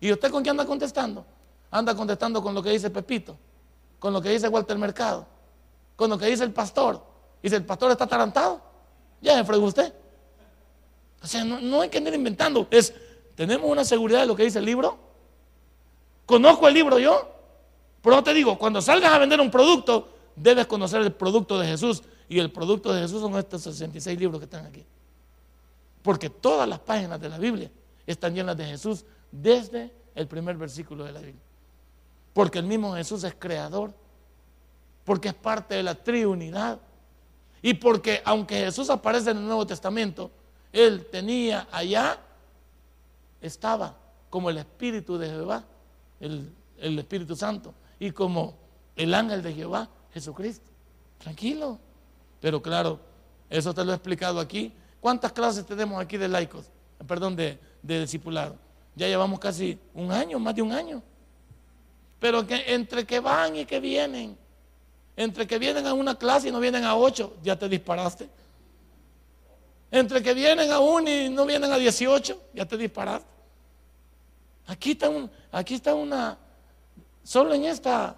¿Y 0.02 0.12
usted 0.12 0.30
con 0.30 0.44
qué 0.44 0.50
anda 0.50 0.66
contestando? 0.66 1.26
Anda 1.70 1.96
contestando 1.96 2.44
con 2.44 2.54
lo 2.54 2.62
que 2.62 2.72
dice 2.72 2.90
Pepito 2.90 3.38
con 4.02 4.14
lo 4.14 4.20
que 4.20 4.30
dice 4.30 4.48
Walter 4.48 4.80
Mercado, 4.80 5.28
con 5.96 6.10
lo 6.10 6.18
que 6.18 6.26
dice 6.26 6.44
el 6.44 6.52
pastor. 6.52 7.06
Y 7.44 7.50
si 7.50 7.56
el 7.56 7.64
pastor 7.64 7.92
está 7.92 8.06
atarantado, 8.06 8.60
ya 9.22 9.38
se 9.38 9.44
fregó 9.44 9.68
usted. 9.68 9.94
O 11.22 11.28
sea, 11.28 11.46
no, 11.46 11.82
hay 11.82 11.90
que 11.90 12.00
andar 12.00 12.16
inventando. 12.16 12.68
Es, 12.72 12.96
tenemos 13.36 13.70
una 13.70 13.86
seguridad 13.86 14.22
de 14.22 14.26
lo 14.26 14.36
que 14.36 14.42
dice 14.42 14.58
el 14.58 14.66
libro. 14.66 14.98
Conozco 16.26 16.68
el 16.68 16.74
libro 16.74 16.98
yo. 16.98 17.30
Pero 18.02 18.24
te 18.24 18.34
digo, 18.34 18.58
cuando 18.58 18.82
salgas 18.82 19.14
a 19.14 19.20
vender 19.20 19.40
un 19.40 19.52
producto, 19.52 20.10
debes 20.36 20.66
conocer 20.66 21.04
el 21.04 21.14
producto 21.14 21.60
de 21.60 21.68
Jesús. 21.68 22.02
Y 22.28 22.40
el 22.40 22.52
producto 22.52 22.92
de 22.92 23.04
Jesús 23.04 23.22
son 23.22 23.38
estos 23.38 23.62
66 23.62 24.18
libros 24.18 24.40
que 24.40 24.46
están 24.46 24.66
aquí. 24.66 24.84
Porque 26.02 26.32
todas 26.32 26.68
las 26.68 26.80
páginas 26.80 27.22
de 27.22 27.30
la 27.30 27.38
Biblia 27.38 27.70
están 28.08 28.34
llenas 28.34 28.58
de 28.58 28.66
Jesús 28.66 29.06
desde 29.32 29.94
el 30.16 30.28
primer 30.28 30.58
versículo 30.58 31.04
de 31.04 31.12
la 31.12 31.20
Biblia. 31.20 31.42
Porque 32.34 32.60
el 32.60 32.66
mismo 32.66 32.94
Jesús 32.96 33.24
es 33.24 33.36
creador. 33.38 33.94
Porque 35.04 35.30
es 35.30 35.34
parte 35.34 35.76
de 35.76 35.84
la 35.84 35.96
triunidad. 35.96 36.80
Y 37.62 37.74
porque 37.76 38.22
aunque 38.26 38.56
Jesús 38.56 38.90
aparece 38.90 39.32
en 39.32 39.38
el 39.38 39.46
Nuevo 39.46 39.66
Testamento, 39.66 40.32
Él 40.72 41.08
tenía 41.12 41.68
allá, 41.72 42.20
estaba 43.42 43.96
como 44.30 44.50
el 44.50 44.58
Espíritu 44.58 45.18
de 45.18 45.30
Jehová, 45.30 45.64
el, 46.20 46.52
el 46.78 47.00
Espíritu 47.00 47.36
Santo, 47.36 47.74
y 48.00 48.12
como 48.12 48.56
el 48.96 49.14
ángel 49.14 49.44
de 49.44 49.54
Jehová, 49.54 49.90
Jesucristo. 50.14 50.70
Tranquilo. 51.20 51.78
Pero 52.40 52.62
claro, 52.62 53.00
eso 53.50 53.74
te 53.74 53.84
lo 53.86 53.92
he 53.92 53.96
explicado 53.96 54.40
aquí. 54.40 54.74
¿Cuántas 55.00 55.32
clases 55.32 55.66
tenemos 55.66 56.02
aquí 56.02 56.18
de 56.18 56.28
laicos? 56.28 56.66
Perdón, 57.08 57.36
de, 57.36 57.60
de 57.82 58.02
discipulado. 58.02 58.56
Ya 58.96 59.08
llevamos 59.08 59.40
casi 59.40 59.80
un 59.94 60.12
año, 60.12 60.40
más 60.40 60.56
de 60.56 60.62
un 60.62 60.72
año. 60.72 61.02
Pero 62.20 62.46
que 62.46 62.74
entre 62.74 63.06
que 63.06 63.20
van 63.20 63.56
y 63.56 63.66
que 63.66 63.80
vienen, 63.80 64.38
entre 65.16 65.48
que 65.48 65.58
vienen 65.58 65.88
a 65.88 65.94
una 65.94 66.16
clase 66.16 66.50
y 66.50 66.52
no 66.52 66.60
vienen 66.60 66.84
a 66.84 66.96
ocho, 66.96 67.36
ya 67.42 67.58
te 67.58 67.68
disparaste. 67.68 68.30
Entre 69.90 70.22
que 70.22 70.34
vienen 70.34 70.72
a 70.72 70.80
uno 70.80 71.10
y 71.10 71.30
no 71.30 71.46
vienen 71.46 71.72
a 71.72 71.78
dieciocho, 71.78 72.42
ya 72.54 72.66
te 72.66 72.78
disparaste. 72.78 73.28
Aquí 74.68 74.92
está, 74.92 75.10
un, 75.10 75.30
aquí 75.52 75.76
está 75.76 75.96
una, 75.96 76.38
solo 77.24 77.54
en 77.54 77.66
esta, 77.66 78.18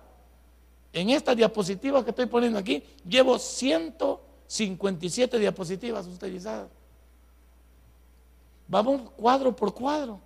en 0.91 1.09
esta 1.09 1.33
diapositiva 1.33 2.03
que 2.03 2.11
estoy 2.11 2.27
poniendo 2.27 2.59
aquí, 2.59 2.83
llevo 3.07 3.39
157 3.39 5.39
diapositivas 5.39 6.05
utilizadas. 6.05 6.67
Vamos 8.67 9.09
cuadro 9.15 9.55
por 9.55 9.73
cuadro. 9.73 10.19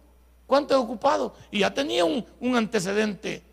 ¿Cuánto 0.48 0.74
he 0.74 0.78
ocupado? 0.78 1.36
Y 1.52 1.60
ya 1.60 1.74
tenía 1.74 2.06
un, 2.06 2.26
un 2.40 2.56
antecedente 2.56 3.44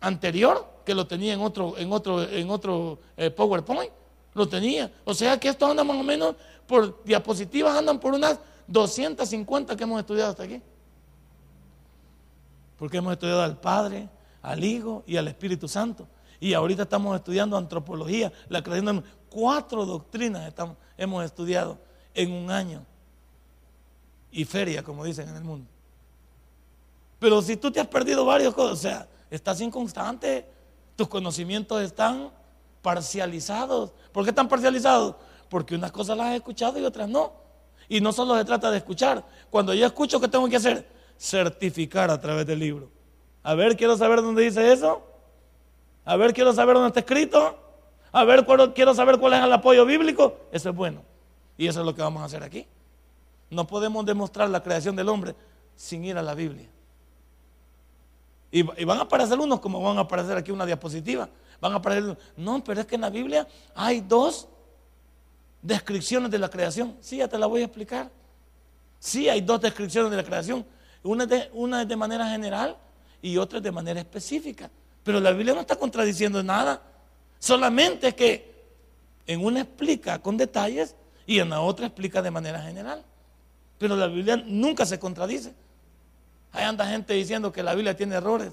anterior 0.00 0.64
que 0.86 0.94
lo 0.94 1.06
tenía 1.06 1.34
en 1.34 1.40
otro, 1.40 1.76
en 1.76 1.92
otro, 1.92 2.22
en 2.22 2.48
otro 2.48 2.98
eh, 3.16 3.30
PowerPoint. 3.30 3.92
Lo 4.34 4.48
tenía. 4.48 4.90
O 5.04 5.12
sea 5.12 5.38
que 5.38 5.48
esto 5.48 5.66
anda 5.66 5.84
más 5.84 5.96
o 5.96 6.02
menos 6.02 6.36
por 6.66 7.02
diapositivas, 7.04 7.76
andan 7.76 7.98
por 7.98 8.14
unas 8.14 8.38
250 8.68 9.76
que 9.76 9.82
hemos 9.82 10.00
estudiado 10.00 10.30
hasta 10.30 10.44
aquí. 10.44 10.62
Porque 12.78 12.98
hemos 12.98 13.12
estudiado 13.12 13.42
al 13.42 13.58
Padre, 13.58 14.08
al 14.40 14.62
Hijo 14.62 15.02
y 15.06 15.16
al 15.16 15.26
Espíritu 15.26 15.66
Santo. 15.66 16.06
Y 16.38 16.54
ahorita 16.54 16.84
estamos 16.84 17.16
estudiando 17.16 17.56
antropología, 17.56 18.32
la 18.48 18.60
de 18.60 19.02
cuatro 19.28 19.84
doctrinas 19.84 20.46
estamos, 20.46 20.76
hemos 20.96 21.24
estudiado 21.24 21.78
en 22.14 22.32
un 22.32 22.50
año. 22.50 22.86
Y 24.30 24.44
feria, 24.44 24.84
como 24.84 25.04
dicen 25.04 25.28
en 25.28 25.36
el 25.36 25.44
mundo. 25.44 25.66
Pero 27.18 27.42
si 27.42 27.56
tú 27.56 27.70
te 27.70 27.80
has 27.80 27.86
perdido 27.86 28.24
varias 28.24 28.54
cosas, 28.54 28.72
o 28.72 28.80
sea, 28.80 29.08
estás 29.30 29.60
inconstante, 29.60 30.46
tus 30.96 31.08
conocimientos 31.08 31.82
están 31.82 32.30
parcializados. 32.82 33.92
¿Por 34.12 34.24
qué 34.24 34.30
están 34.30 34.48
parcializados? 34.48 35.16
Porque 35.48 35.74
unas 35.74 35.92
cosas 35.92 36.16
las 36.16 36.28
has 36.28 36.34
escuchado 36.36 36.78
y 36.78 36.84
otras 36.84 37.08
no. 37.08 37.32
Y 37.88 38.00
no 38.00 38.12
solo 38.12 38.36
se 38.36 38.44
trata 38.44 38.70
de 38.70 38.78
escuchar. 38.78 39.24
Cuando 39.50 39.74
yo 39.74 39.86
escucho, 39.86 40.20
¿qué 40.20 40.28
tengo 40.28 40.48
que 40.48 40.56
hacer? 40.56 40.88
Certificar 41.18 42.10
a 42.10 42.20
través 42.20 42.46
del 42.46 42.58
libro. 42.58 42.90
A 43.42 43.54
ver, 43.54 43.76
quiero 43.76 43.96
saber 43.96 44.22
dónde 44.22 44.42
dice 44.42 44.72
eso. 44.72 45.02
A 46.04 46.16
ver, 46.16 46.32
quiero 46.34 46.52
saber 46.52 46.74
dónde 46.74 46.88
está 46.88 47.00
escrito. 47.00 47.58
A 48.12 48.24
ver, 48.24 48.46
quiero 48.74 48.94
saber 48.94 49.18
cuál 49.18 49.34
es 49.34 49.42
el 49.42 49.52
apoyo 49.52 49.84
bíblico. 49.84 50.36
Eso 50.52 50.70
es 50.70 50.76
bueno. 50.76 51.02
Y 51.56 51.66
eso 51.66 51.80
es 51.80 51.86
lo 51.86 51.94
que 51.94 52.02
vamos 52.02 52.22
a 52.22 52.26
hacer 52.26 52.42
aquí. 52.42 52.66
No 53.50 53.66
podemos 53.66 54.04
demostrar 54.04 54.48
la 54.50 54.62
creación 54.62 54.94
del 54.94 55.08
hombre 55.08 55.34
sin 55.74 56.04
ir 56.04 56.16
a 56.16 56.22
la 56.22 56.34
Biblia. 56.34 56.68
Y, 58.50 58.62
van 58.62 58.98
a 58.98 59.02
aparecer 59.02 59.38
unos 59.38 59.60
como 59.60 59.80
van 59.82 59.98
a 59.98 60.02
aparecer 60.02 60.36
aquí 60.36 60.50
una 60.50 60.64
diapositiva. 60.64 61.28
Van 61.60 61.72
a 61.72 61.76
aparecer, 61.76 62.16
no, 62.36 62.62
pero 62.64 62.80
es 62.80 62.86
que 62.86 62.94
en 62.94 63.02
la 63.02 63.10
Biblia 63.10 63.46
hay 63.74 64.00
dos 64.00 64.48
descripciones 65.60 66.30
de 66.30 66.38
la 66.38 66.48
creación. 66.48 66.96
Sí, 67.00 67.18
ya 67.18 67.28
te 67.28 67.38
la 67.38 67.46
voy 67.46 67.62
a 67.62 67.64
explicar. 67.64 68.10
Sí, 68.98 69.28
hay 69.28 69.40
dos 69.40 69.60
descripciones 69.60 70.10
de 70.10 70.16
la 70.16 70.24
creación. 70.24 70.64
Una, 71.02 71.26
de, 71.26 71.50
una 71.52 71.82
es 71.82 71.88
de 71.88 71.96
manera 71.96 72.28
general 72.28 72.76
y 73.20 73.36
otra 73.36 73.58
es 73.58 73.64
de 73.64 73.72
manera 73.72 74.00
específica. 74.00 74.70
Pero 75.04 75.20
la 75.20 75.32
Biblia 75.32 75.54
no 75.54 75.60
está 75.60 75.76
contradiciendo 75.76 76.42
nada. 76.42 76.82
Solamente 77.38 78.14
que 78.14 78.48
en 79.26 79.44
una 79.44 79.60
explica 79.60 80.18
con 80.20 80.36
detalles 80.36 80.96
y 81.26 81.38
en 81.38 81.50
la 81.50 81.60
otra 81.60 81.86
explica 81.86 82.22
de 82.22 82.30
manera 82.30 82.60
general. 82.62 83.04
Pero 83.78 83.94
la 83.94 84.06
Biblia 84.06 84.36
nunca 84.36 84.86
se 84.86 84.98
contradice. 84.98 85.54
Ahí 86.52 86.64
anda 86.64 86.86
gente 86.86 87.14
diciendo 87.14 87.52
que 87.52 87.62
la 87.62 87.74
Biblia 87.74 87.96
tiene 87.96 88.16
errores. 88.16 88.52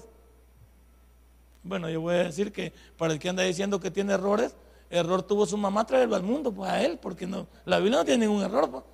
Bueno, 1.62 1.88
yo 1.90 2.00
voy 2.00 2.14
a 2.14 2.24
decir 2.24 2.52
que 2.52 2.72
para 2.96 3.12
el 3.12 3.18
que 3.18 3.28
anda 3.28 3.42
diciendo 3.42 3.80
que 3.80 3.90
tiene 3.90 4.12
errores, 4.12 4.54
error 4.90 5.22
tuvo 5.22 5.46
su 5.46 5.56
mamá 5.56 5.84
traerlo 5.84 6.14
al 6.14 6.22
mundo, 6.22 6.52
pues 6.52 6.70
a 6.70 6.82
él, 6.82 6.98
porque 7.00 7.26
no, 7.26 7.46
la 7.64 7.78
Biblia 7.78 7.98
no 7.98 8.04
tiene 8.04 8.26
ningún 8.26 8.42
error. 8.42 8.70
Pues. 8.70 8.84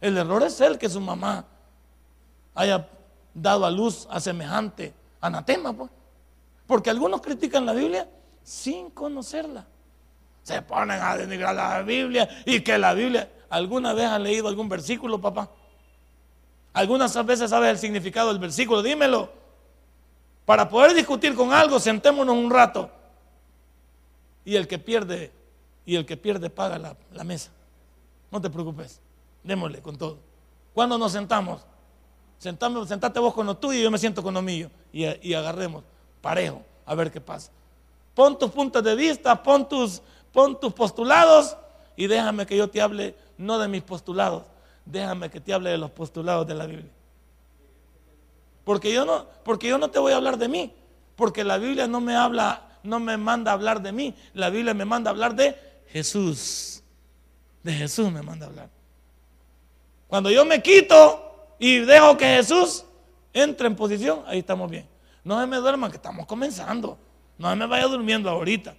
El 0.00 0.16
error 0.16 0.42
es 0.42 0.60
él 0.60 0.78
que 0.78 0.88
su 0.88 1.00
mamá 1.00 1.44
haya 2.54 2.88
dado 3.34 3.66
a 3.66 3.70
luz 3.70 4.06
a 4.10 4.20
semejante 4.20 4.94
anatema, 5.20 5.72
pues. 5.72 5.90
Porque 6.66 6.90
algunos 6.90 7.20
critican 7.20 7.66
la 7.66 7.72
Biblia 7.72 8.08
sin 8.42 8.90
conocerla. 8.90 9.66
Se 10.42 10.62
ponen 10.62 11.00
a 11.00 11.16
denigrar 11.16 11.54
la 11.54 11.82
Biblia 11.82 12.28
y 12.44 12.60
que 12.60 12.78
la 12.78 12.94
Biblia. 12.94 13.30
¿Alguna 13.50 13.92
vez 13.92 14.06
han 14.06 14.22
leído 14.22 14.48
algún 14.48 14.68
versículo, 14.68 15.20
papá? 15.20 15.50
Algunas 16.72 17.26
veces 17.26 17.50
sabes 17.50 17.70
el 17.70 17.78
significado 17.78 18.28
del 18.28 18.38
versículo, 18.38 18.82
dímelo. 18.82 19.30
Para 20.44 20.68
poder 20.68 20.94
discutir 20.94 21.34
con 21.34 21.52
algo, 21.52 21.78
sentémonos 21.78 22.34
un 22.34 22.50
rato. 22.50 22.90
Y 24.44 24.56
el 24.56 24.66
que 24.66 24.78
pierde, 24.78 25.32
y 25.86 25.96
el 25.96 26.06
que 26.06 26.16
pierde 26.16 26.50
paga 26.50 26.78
la, 26.78 27.24
mesa. 27.24 27.50
No 28.30 28.40
te 28.40 28.50
preocupes, 28.50 29.00
démosle 29.44 29.80
con 29.82 29.96
todo. 29.96 30.18
Cuando 30.74 30.98
nos 30.98 31.12
sentamos, 31.12 31.60
sentamos, 32.38 32.88
sentate 32.88 33.20
vos 33.20 33.34
con 33.34 33.46
lo 33.46 33.56
tuyo 33.56 33.78
y 33.78 33.82
yo 33.82 33.90
me 33.90 33.98
siento 33.98 34.22
con 34.22 34.34
lo 34.34 34.42
mío. 34.42 34.70
Y, 34.92 35.04
y 35.28 35.34
agarremos 35.34 35.84
parejo, 36.20 36.62
a 36.86 36.94
ver 36.94 37.12
qué 37.12 37.20
pasa. 37.20 37.50
Pon 38.14 38.38
tus 38.38 38.50
puntos 38.50 38.82
de 38.82 38.94
vista, 38.94 39.42
pon 39.42 39.68
tus, 39.68 40.02
pon 40.32 40.58
tus 40.58 40.72
postulados 40.72 41.56
y 41.96 42.06
déjame 42.06 42.46
que 42.46 42.56
yo 42.56 42.68
te 42.68 42.80
hable 42.80 43.14
no 43.36 43.58
de 43.58 43.68
mis 43.68 43.82
postulados, 43.82 44.44
déjame 44.84 45.30
que 45.30 45.40
te 45.40 45.52
hable 45.52 45.70
de 45.70 45.78
los 45.78 45.90
postulados 45.90 46.46
de 46.46 46.54
la 46.54 46.66
Biblia. 46.66 46.90
Porque 48.64 48.92
yo 48.92 49.04
no, 49.04 49.26
porque 49.44 49.68
yo 49.68 49.78
no 49.78 49.90
te 49.90 49.98
voy 49.98 50.12
a 50.12 50.16
hablar 50.16 50.38
de 50.38 50.48
mí, 50.48 50.72
porque 51.16 51.44
la 51.44 51.58
Biblia 51.58 51.86
no 51.86 52.00
me 52.00 52.14
habla, 52.14 52.78
no 52.82 53.00
me 53.00 53.16
manda 53.16 53.50
a 53.50 53.54
hablar 53.54 53.82
de 53.82 53.92
mí, 53.92 54.14
la 54.34 54.50
Biblia 54.50 54.74
me 54.74 54.84
manda 54.84 55.10
a 55.10 55.12
hablar 55.12 55.34
de 55.34 55.56
Jesús. 55.88 56.82
De 57.62 57.72
Jesús 57.72 58.10
me 58.10 58.22
manda 58.22 58.46
a 58.46 58.48
hablar. 58.48 58.70
Cuando 60.08 60.30
yo 60.30 60.44
me 60.44 60.62
quito 60.62 61.54
y 61.58 61.78
dejo 61.78 62.16
que 62.16 62.26
Jesús 62.26 62.84
entre 63.32 63.66
en 63.66 63.76
posición, 63.76 64.22
ahí 64.26 64.40
estamos 64.40 64.70
bien. 64.70 64.86
No 65.24 65.40
se 65.40 65.46
me 65.46 65.56
duerman 65.56 65.90
que 65.90 65.96
estamos 65.96 66.26
comenzando. 66.26 66.98
No 67.38 67.50
se 67.50 67.56
me 67.56 67.66
vaya 67.66 67.86
durmiendo 67.86 68.28
ahorita. 68.28 68.74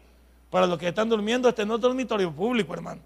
Para 0.50 0.68
los 0.68 0.78
que 0.78 0.90
están 0.90 1.10
durmiendo, 1.10 1.50
este 1.50 1.66
no 1.66 1.76
es 1.76 1.82
dormitorio 1.82 2.32
público, 2.32 2.74
hermano. 2.74 3.02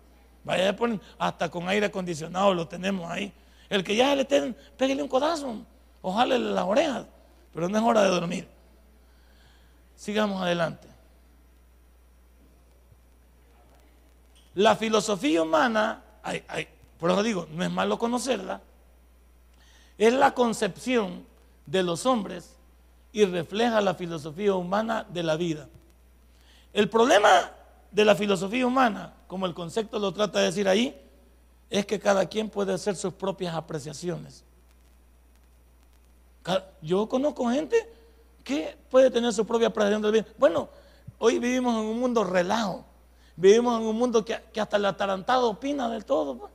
Vaya 0.48 0.70
a 0.70 0.74
poner, 0.74 1.02
hasta 1.20 1.52
con 1.52 1.68
aire 1.68 1.88
acondicionado 1.88 2.54
lo 2.54 2.66
tenemos 2.70 3.12
ahí. 3.12 3.34
El 3.70 3.84
que 3.84 3.98
ya 3.98 4.16
le 4.16 4.22
estén, 4.22 4.56
pégale 4.78 5.04
un 5.04 5.10
codazo, 5.10 5.58
ojalá 6.02 6.38
las 6.38 6.64
orejas, 6.64 7.06
pero 7.54 7.68
no 7.68 7.78
es 7.78 7.84
hora 7.84 8.02
de 8.04 8.08
dormir. 8.08 8.48
Sigamos 9.98 10.42
adelante. 10.42 10.88
La 14.56 14.78
filosofía 14.78 15.44
humana, 15.44 16.02
por 16.98 17.12
eso 17.12 17.24
digo, 17.24 17.46
no 17.52 17.66
es 17.66 17.70
malo 17.70 18.00
conocerla, 18.00 18.62
es 19.98 20.14
la 20.14 20.34
concepción 20.34 21.26
de 21.66 21.84
los 21.84 22.06
hombres 22.06 22.56
y 23.12 23.26
refleja 23.26 23.82
la 23.82 23.96
filosofía 23.96 24.56
humana 24.56 25.06
de 25.10 25.24
la 25.24 25.36
vida. 25.36 25.68
El 26.72 26.90
problema 26.90 27.52
de 27.92 28.06
la 28.06 28.16
filosofía 28.16 28.66
humana, 28.66 29.14
como 29.28 29.46
el 29.46 29.54
concepto 29.54 30.00
lo 30.00 30.14
trata 30.14 30.40
de 30.40 30.46
decir 30.46 30.68
ahí, 30.68 31.00
es 31.70 31.86
que 31.86 32.00
cada 32.00 32.26
quien 32.26 32.50
puede 32.50 32.74
hacer 32.74 32.96
sus 32.96 33.14
propias 33.14 33.54
apreciaciones. 33.54 34.44
Yo 36.82 37.10
conozco 37.10 37.50
gente 37.50 37.94
que 38.44 38.78
puede 38.90 39.12
tener 39.12 39.34
su 39.34 39.46
propia 39.46 39.68
apreciación 39.68 40.02
del 40.02 40.14
bien. 40.14 40.28
Bueno, 40.38 40.70
hoy 41.20 41.40
vivimos 41.40 41.76
en 41.76 41.90
un 41.90 42.00
mundo 42.00 42.24
relajo. 42.24 42.86
Vivimos 43.36 43.82
en 43.82 43.86
un 43.86 43.98
mundo 43.98 44.24
que, 44.24 44.42
hasta 44.60 44.78
el 44.78 44.86
atarantado 44.86 45.50
opina 45.50 45.90
del 45.90 46.06
todo. 46.06 46.38
Pues. 46.38 46.52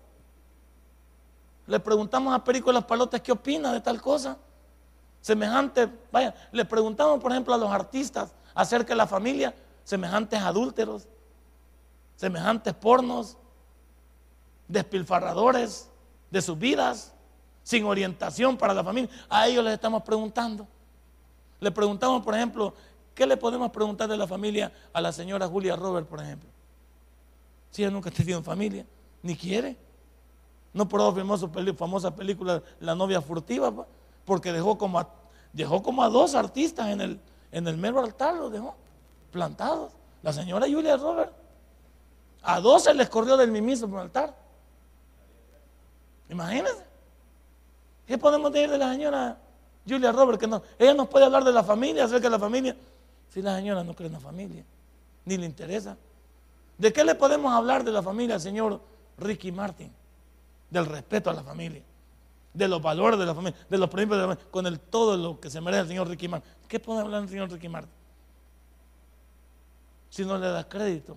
Le 1.66 1.78
preguntamos 1.78 2.34
a 2.34 2.42
Perico 2.42 2.70
de 2.70 2.74
las 2.74 2.84
Palotes 2.84 3.20
qué 3.20 3.32
opina 3.32 3.70
de 3.70 3.82
tal 3.82 4.00
cosa. 4.00 4.38
Semejante, 5.20 5.88
vaya, 6.10 6.34
le 6.50 6.64
preguntamos, 6.64 7.20
por 7.20 7.30
ejemplo, 7.30 7.52
a 7.52 7.58
los 7.58 7.70
artistas 7.70 8.32
acerca 8.54 8.94
de 8.94 8.96
la 8.96 9.06
familia, 9.06 9.54
semejantes 9.84 10.40
adúlteros 10.40 11.06
semejantes 12.22 12.72
pornos, 12.72 13.36
despilfarradores 14.68 15.90
de 16.30 16.40
sus 16.40 16.56
vidas, 16.56 17.12
sin 17.64 17.84
orientación 17.84 18.56
para 18.56 18.72
la 18.72 18.84
familia. 18.84 19.10
A 19.28 19.48
ellos 19.48 19.64
les 19.64 19.74
estamos 19.74 20.04
preguntando. 20.04 20.68
Le 21.58 21.72
preguntamos, 21.72 22.22
por 22.22 22.36
ejemplo, 22.36 22.74
¿qué 23.12 23.26
le 23.26 23.36
podemos 23.36 23.72
preguntar 23.72 24.08
de 24.08 24.16
la 24.16 24.28
familia 24.28 24.72
a 24.92 25.00
la 25.00 25.10
señora 25.10 25.48
Julia 25.48 25.74
Robert, 25.74 26.06
por 26.06 26.20
ejemplo? 26.20 26.48
Si 27.72 27.82
ella 27.82 27.90
nunca 27.90 28.08
ha 28.10 28.12
tenido 28.12 28.40
familia, 28.40 28.86
ni 29.20 29.34
quiere. 29.34 29.76
No 30.72 30.88
por 30.88 31.00
su 31.40 31.50
famosa 31.76 32.14
película 32.14 32.62
La 32.78 32.94
novia 32.94 33.20
furtiva, 33.20 33.84
porque 34.24 34.52
dejó 34.52 34.78
como 34.78 35.00
a, 35.00 35.08
dejó 35.52 35.82
como 35.82 36.04
a 36.04 36.08
dos 36.08 36.36
artistas 36.36 36.86
en 36.86 37.00
el, 37.00 37.20
en 37.50 37.66
el 37.66 37.76
mero 37.76 37.98
altar, 37.98 38.36
los 38.36 38.52
dejó 38.52 38.76
plantados. 39.32 39.92
La 40.22 40.32
señora 40.32 40.68
Julia 40.70 40.96
Robert 40.96 41.41
a 42.42 42.60
dos 42.60 42.84
se 42.84 42.94
les 42.94 43.08
corrió 43.08 43.36
del 43.36 43.50
mismo 43.50 43.98
altar. 43.98 44.34
Imagínense. 46.28 46.84
¿Qué 48.06 48.18
podemos 48.18 48.52
decir 48.52 48.70
de 48.70 48.78
la 48.78 48.92
señora 48.92 49.38
Julia 49.88 50.10
Robert? 50.10 50.40
Que 50.40 50.46
no, 50.46 50.62
ella 50.78 50.94
nos 50.94 51.08
puede 51.08 51.24
hablar 51.24 51.44
de 51.44 51.52
la 51.52 51.62
familia, 51.62 52.04
acerca 52.04 52.24
de 52.24 52.30
la 52.30 52.38
familia. 52.38 52.76
Si 53.28 53.40
la 53.40 53.56
señora 53.56 53.84
no 53.84 53.94
cree 53.94 54.08
en 54.08 54.14
la 54.14 54.20
familia, 54.20 54.64
ni 55.24 55.36
le 55.36 55.46
interesa. 55.46 55.96
¿De 56.76 56.92
qué 56.92 57.04
le 57.04 57.14
podemos 57.14 57.52
hablar 57.52 57.84
de 57.84 57.92
la 57.92 58.02
familia 58.02 58.34
al 58.34 58.40
señor 58.40 58.80
Ricky 59.18 59.52
Martin? 59.52 59.92
Del 60.68 60.86
respeto 60.86 61.30
a 61.30 61.34
la 61.34 61.42
familia, 61.42 61.82
de 62.52 62.68
los 62.68 62.82
valores 62.82 63.18
de 63.18 63.26
la 63.26 63.34
familia, 63.34 63.58
de 63.68 63.78
los 63.78 63.88
principios 63.88 64.16
de 64.16 64.26
la 64.26 64.28
familia, 64.34 64.50
con 64.50 64.66
el 64.66 64.80
todo 64.80 65.16
lo 65.16 65.38
que 65.38 65.48
se 65.48 65.60
merece 65.60 65.82
el 65.82 65.88
señor 65.88 66.08
Ricky 66.08 66.28
Martin. 66.28 66.50
¿Qué 66.66 66.80
puede 66.80 67.00
hablar 67.00 67.20
del 67.20 67.30
señor 67.30 67.50
Ricky 67.50 67.68
Martin? 67.68 67.92
Si 70.10 70.24
no 70.24 70.36
le 70.38 70.48
da 70.48 70.68
crédito 70.68 71.16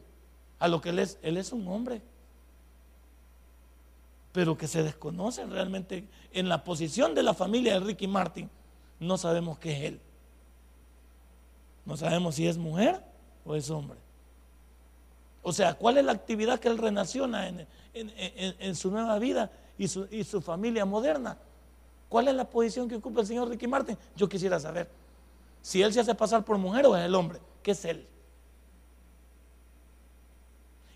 a 0.59 0.67
lo 0.67 0.81
que 0.81 0.89
él 0.89 0.99
es. 0.99 1.17
Él 1.21 1.37
es 1.37 1.51
un 1.51 1.67
hombre, 1.67 2.01
pero 4.31 4.57
que 4.57 4.67
se 4.67 4.83
desconoce 4.83 5.45
realmente 5.45 6.07
en 6.33 6.49
la 6.49 6.63
posición 6.63 7.15
de 7.15 7.23
la 7.23 7.33
familia 7.33 7.73
de 7.73 7.79
Ricky 7.81 8.07
Martin. 8.07 8.49
No 8.99 9.17
sabemos 9.17 9.59
qué 9.59 9.73
es 9.73 9.83
él. 9.83 10.01
No 11.85 11.95
sabemos 11.97 12.35
si 12.35 12.47
es 12.47 12.57
mujer 12.57 13.03
o 13.45 13.55
es 13.55 13.69
hombre. 13.69 13.97
O 15.43 15.53
sea, 15.53 15.75
¿cuál 15.75 15.99
es 15.99 16.05
la 16.05 16.11
actividad 16.11 16.59
que 16.59 16.67
él 16.67 16.77
renaciona 16.77 17.47
en, 17.93 18.75
su 18.75 18.89
nueva 18.89 19.19
vida 19.19 19.51
y 19.77 19.87
su, 19.87 20.07
y 20.09 20.23
su 20.23 20.41
familia 20.41 20.85
moderna? 20.85 21.37
¿Cuál 22.09 22.27
es 22.27 22.35
la 22.35 22.49
posición 22.49 22.89
que 22.89 22.95
ocupa 22.95 23.21
el 23.21 23.27
señor 23.27 23.49
Ricky 23.49 23.67
Martin? 23.67 23.97
Yo 24.15 24.27
quisiera 24.27 24.59
saber. 24.59 24.89
si 25.61 25.81
él 25.81 25.93
se 25.93 25.99
hace 25.99 26.15
pasar 26.15 26.43
por 26.43 26.57
mujer 26.57 26.85
o 26.87 26.97
es 26.97 27.05
el 27.05 27.13
hombre. 27.13 27.39
¿Qué 27.61 27.71
es 27.71 27.85
él? 27.85 28.07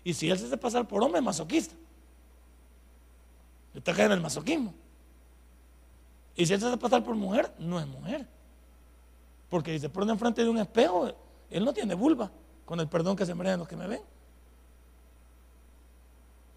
Y 0.04 0.14
si 0.14 0.30
él 0.30 0.38
se 0.38 0.46
hace 0.46 0.56
pasar 0.56 0.86
por 0.88 1.02
hombre, 1.02 1.20
masoquista. 1.20 1.74
Está 3.74 3.92
cayendo 3.92 4.14
en 4.14 4.18
el 4.18 4.22
masoquismo. 4.22 4.74
Y 6.36 6.46
si 6.46 6.54
él 6.54 6.60
se 6.60 6.66
hace 6.66 6.76
pasar 6.76 7.04
por 7.04 7.14
mujer, 7.14 7.52
no 7.58 7.78
es 7.78 7.86
mujer. 7.86 8.26
Porque 9.48 9.72
si 9.72 9.80
se 9.80 9.88
pone 9.88 10.12
enfrente 10.12 10.42
de 10.42 10.48
un 10.48 10.58
espejo, 10.58 11.12
él 11.50 11.64
no 11.64 11.72
tiene 11.72 11.94
vulva, 11.94 12.30
con 12.64 12.80
el 12.80 12.88
perdón 12.88 13.16
que 13.16 13.26
se 13.26 13.34
merecen 13.34 13.58
los 13.58 13.68
que 13.68 13.76
me 13.76 13.86
ven. 13.86 14.00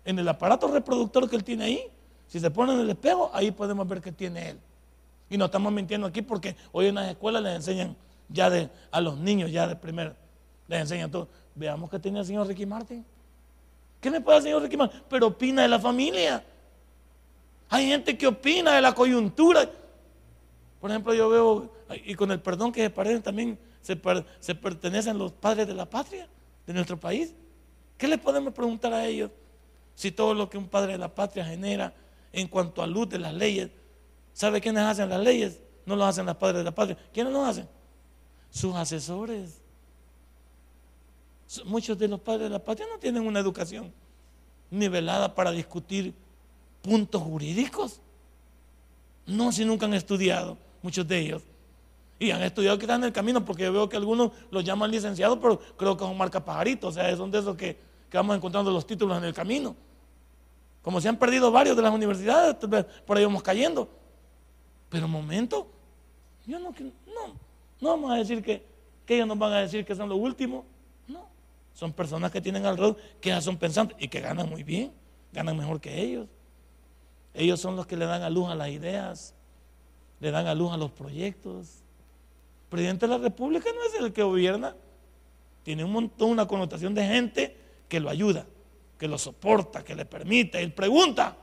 En 0.05 0.19
el 0.19 0.27
aparato 0.27 0.67
reproductor 0.67 1.29
que 1.29 1.35
él 1.35 1.43
tiene 1.43 1.63
ahí, 1.65 1.91
si 2.27 2.39
se 2.39 2.49
pone 2.51 2.73
en 2.73 2.79
el 2.79 2.89
espejo, 2.89 3.29
ahí 3.33 3.51
podemos 3.51 3.87
ver 3.87 4.01
que 4.01 4.11
tiene 4.11 4.51
él. 4.51 4.59
Y 5.29 5.37
no 5.37 5.45
estamos 5.45 5.71
mintiendo 5.73 6.07
aquí 6.07 6.21
porque 6.21 6.55
hoy 6.71 6.87
en 6.87 6.95
las 6.95 7.09
escuelas 7.09 7.41
les 7.41 7.55
enseñan 7.55 7.95
ya 8.29 8.51
a 8.91 9.01
los 9.01 9.17
niños, 9.17 9.51
ya 9.51 9.67
de 9.67 9.75
primer, 9.75 10.15
les 10.67 10.81
enseñan 10.81 11.09
todo. 11.09 11.27
Veamos 11.55 11.89
qué 11.89 11.99
tiene 11.99 12.19
el 12.19 12.25
señor 12.25 12.47
Ricky 12.47 12.65
Martin. 12.65 13.05
¿Qué 14.03 14.21
puede 14.21 14.37
el 14.37 14.43
señor 14.43 14.77
Martin? 14.77 15.01
Pero 15.09 15.27
opina 15.27 15.63
de 15.63 15.67
la 15.67 15.79
familia. 15.79 16.43
Hay 17.69 17.87
gente 17.87 18.15
que 18.17 18.27
opina 18.27 18.75
de 18.75 18.81
la 18.81 18.93
coyuntura. 18.93 19.67
Por 20.79 20.91
ejemplo, 20.91 21.13
yo 21.13 21.29
veo, 21.29 21.73
y 22.05 22.13
con 22.13 22.29
el 22.31 22.39
perdón 22.39 22.71
que 22.71 22.83
se 22.83 22.89
parecen 22.91 23.23
también, 23.23 23.57
se, 23.81 23.99
se 24.39 24.53
pertenecen 24.53 25.17
los 25.17 25.31
padres 25.31 25.65
de 25.65 25.73
la 25.73 25.89
patria, 25.89 26.27
de 26.67 26.73
nuestro 26.73 26.99
país. 26.99 27.33
¿Qué 27.97 28.07
le 28.07 28.19
podemos 28.19 28.53
preguntar 28.53 28.93
a 28.93 29.05
ellos 29.05 29.31
si 29.95 30.11
todo 30.11 30.35
lo 30.35 30.49
que 30.49 30.57
un 30.57 30.67
padre 30.67 30.91
de 30.91 30.97
la 30.99 31.15
patria 31.15 31.45
genera 31.45 31.93
en 32.31 32.47
cuanto 32.47 32.83
a 32.83 32.87
luz 32.87 33.09
de 33.09 33.19
las 33.19 33.33
leyes 33.33 33.69
¿Sabe 34.33 34.59
quiénes 34.59 34.83
hacen 34.83 35.09
las 35.09 35.21
leyes? 35.21 35.61
No 35.85 35.95
lo 35.95 36.05
hacen 36.05 36.25
las 36.25 36.35
padres 36.35 36.57
de 36.57 36.63
la 36.63 36.73
patria. 36.73 36.97
¿Quiénes 37.13 37.31
lo 37.31 37.45
hacen? 37.45 37.69
Sus 38.49 38.75
asesores. 38.75 39.61
Muchos 41.65 41.97
de 41.97 42.07
los 42.07 42.19
padres 42.19 42.43
de 42.43 42.49
la 42.49 42.59
patria 42.59 42.87
no 42.91 42.99
tienen 42.99 43.25
una 43.25 43.39
educación 43.39 43.91
nivelada 44.69 45.33
para 45.35 45.51
discutir 45.51 46.13
puntos 46.81 47.21
jurídicos. 47.21 47.99
No, 49.25 49.51
si 49.51 49.63
nunca 49.63 49.85
han 49.85 49.93
estudiado, 49.93 50.57
muchos 50.81 51.07
de 51.07 51.19
ellos. 51.19 51.43
Y 52.19 52.31
han 52.31 52.41
estudiado 52.41 52.77
están 52.77 53.01
en 53.01 53.07
el 53.07 53.13
camino, 53.13 53.43
porque 53.43 53.69
veo 53.69 53.89
que 53.89 53.97
algunos 53.97 54.31
los 54.51 54.63
llaman 54.63 54.91
licenciados, 54.91 55.37
pero 55.41 55.59
creo 55.77 55.97
que 55.97 56.03
son 56.03 56.17
marca 56.17 56.43
pajaritos, 56.43 56.89
o 56.89 56.93
sea, 56.93 57.15
son 57.15 57.31
de 57.31 57.39
esos 57.39 57.55
que, 57.55 57.77
que 58.09 58.17
vamos 58.17 58.35
encontrando 58.35 58.71
los 58.71 58.85
títulos 58.85 59.17
en 59.17 59.25
el 59.25 59.33
camino. 59.33 59.75
Como 60.81 60.99
se 60.99 61.07
han 61.07 61.17
perdido 61.17 61.51
varios 61.51 61.75
de 61.75 61.81
las 61.81 61.93
universidades, 61.93 62.55
por 63.05 63.17
ahí 63.17 63.23
vamos 63.23 63.41
cayendo. 63.41 63.89
Pero 64.89 65.07
momento, 65.07 65.67
yo 66.45 66.59
no, 66.59 66.69
no, 66.69 67.33
no 67.79 67.89
vamos 67.89 68.11
a 68.11 68.15
decir 68.15 68.43
que, 68.43 68.63
que 69.05 69.15
ellos 69.15 69.27
nos 69.27 69.37
van 69.37 69.53
a 69.53 69.59
decir 69.59 69.85
que 69.85 69.95
son 69.95 70.09
los 70.09 70.19
últimos. 70.19 70.65
Son 71.73 71.91
personas 71.91 72.31
que 72.31 72.41
tienen 72.41 72.65
alrededor, 72.65 72.97
que 73.19 73.29
ya 73.29 73.41
son 73.41 73.57
pensantes 73.57 73.97
y 73.99 74.07
que 74.07 74.21
ganan 74.21 74.49
muy 74.49 74.63
bien, 74.63 74.91
ganan 75.31 75.57
mejor 75.57 75.81
que 75.81 76.01
ellos. 76.01 76.27
Ellos 77.33 77.59
son 77.59 77.75
los 77.75 77.87
que 77.87 77.97
le 77.97 78.05
dan 78.05 78.21
a 78.21 78.29
luz 78.29 78.49
a 78.49 78.55
las 78.55 78.69
ideas, 78.69 79.33
le 80.19 80.31
dan 80.31 80.47
a 80.47 80.53
luz 80.53 80.71
a 80.71 80.77
los 80.77 80.91
proyectos. 80.91 81.83
El 82.63 82.69
presidente 82.69 83.07
de 83.07 83.17
la 83.17 83.17
República 83.17 83.69
no 83.73 83.83
es 83.83 83.99
el 83.99 84.13
que 84.13 84.23
gobierna, 84.23 84.75
tiene 85.63 85.83
un 85.83 85.91
montón, 85.91 86.31
una 86.31 86.47
connotación 86.47 86.93
de 86.93 87.05
gente 87.05 87.57
que 87.87 87.99
lo 87.99 88.09
ayuda, 88.09 88.45
que 88.97 89.07
lo 89.07 89.17
soporta, 89.17 89.83
que 89.83 89.95
le 89.95 90.05
permite, 90.05 90.61
él 90.61 90.73
pregunta. 90.73 91.35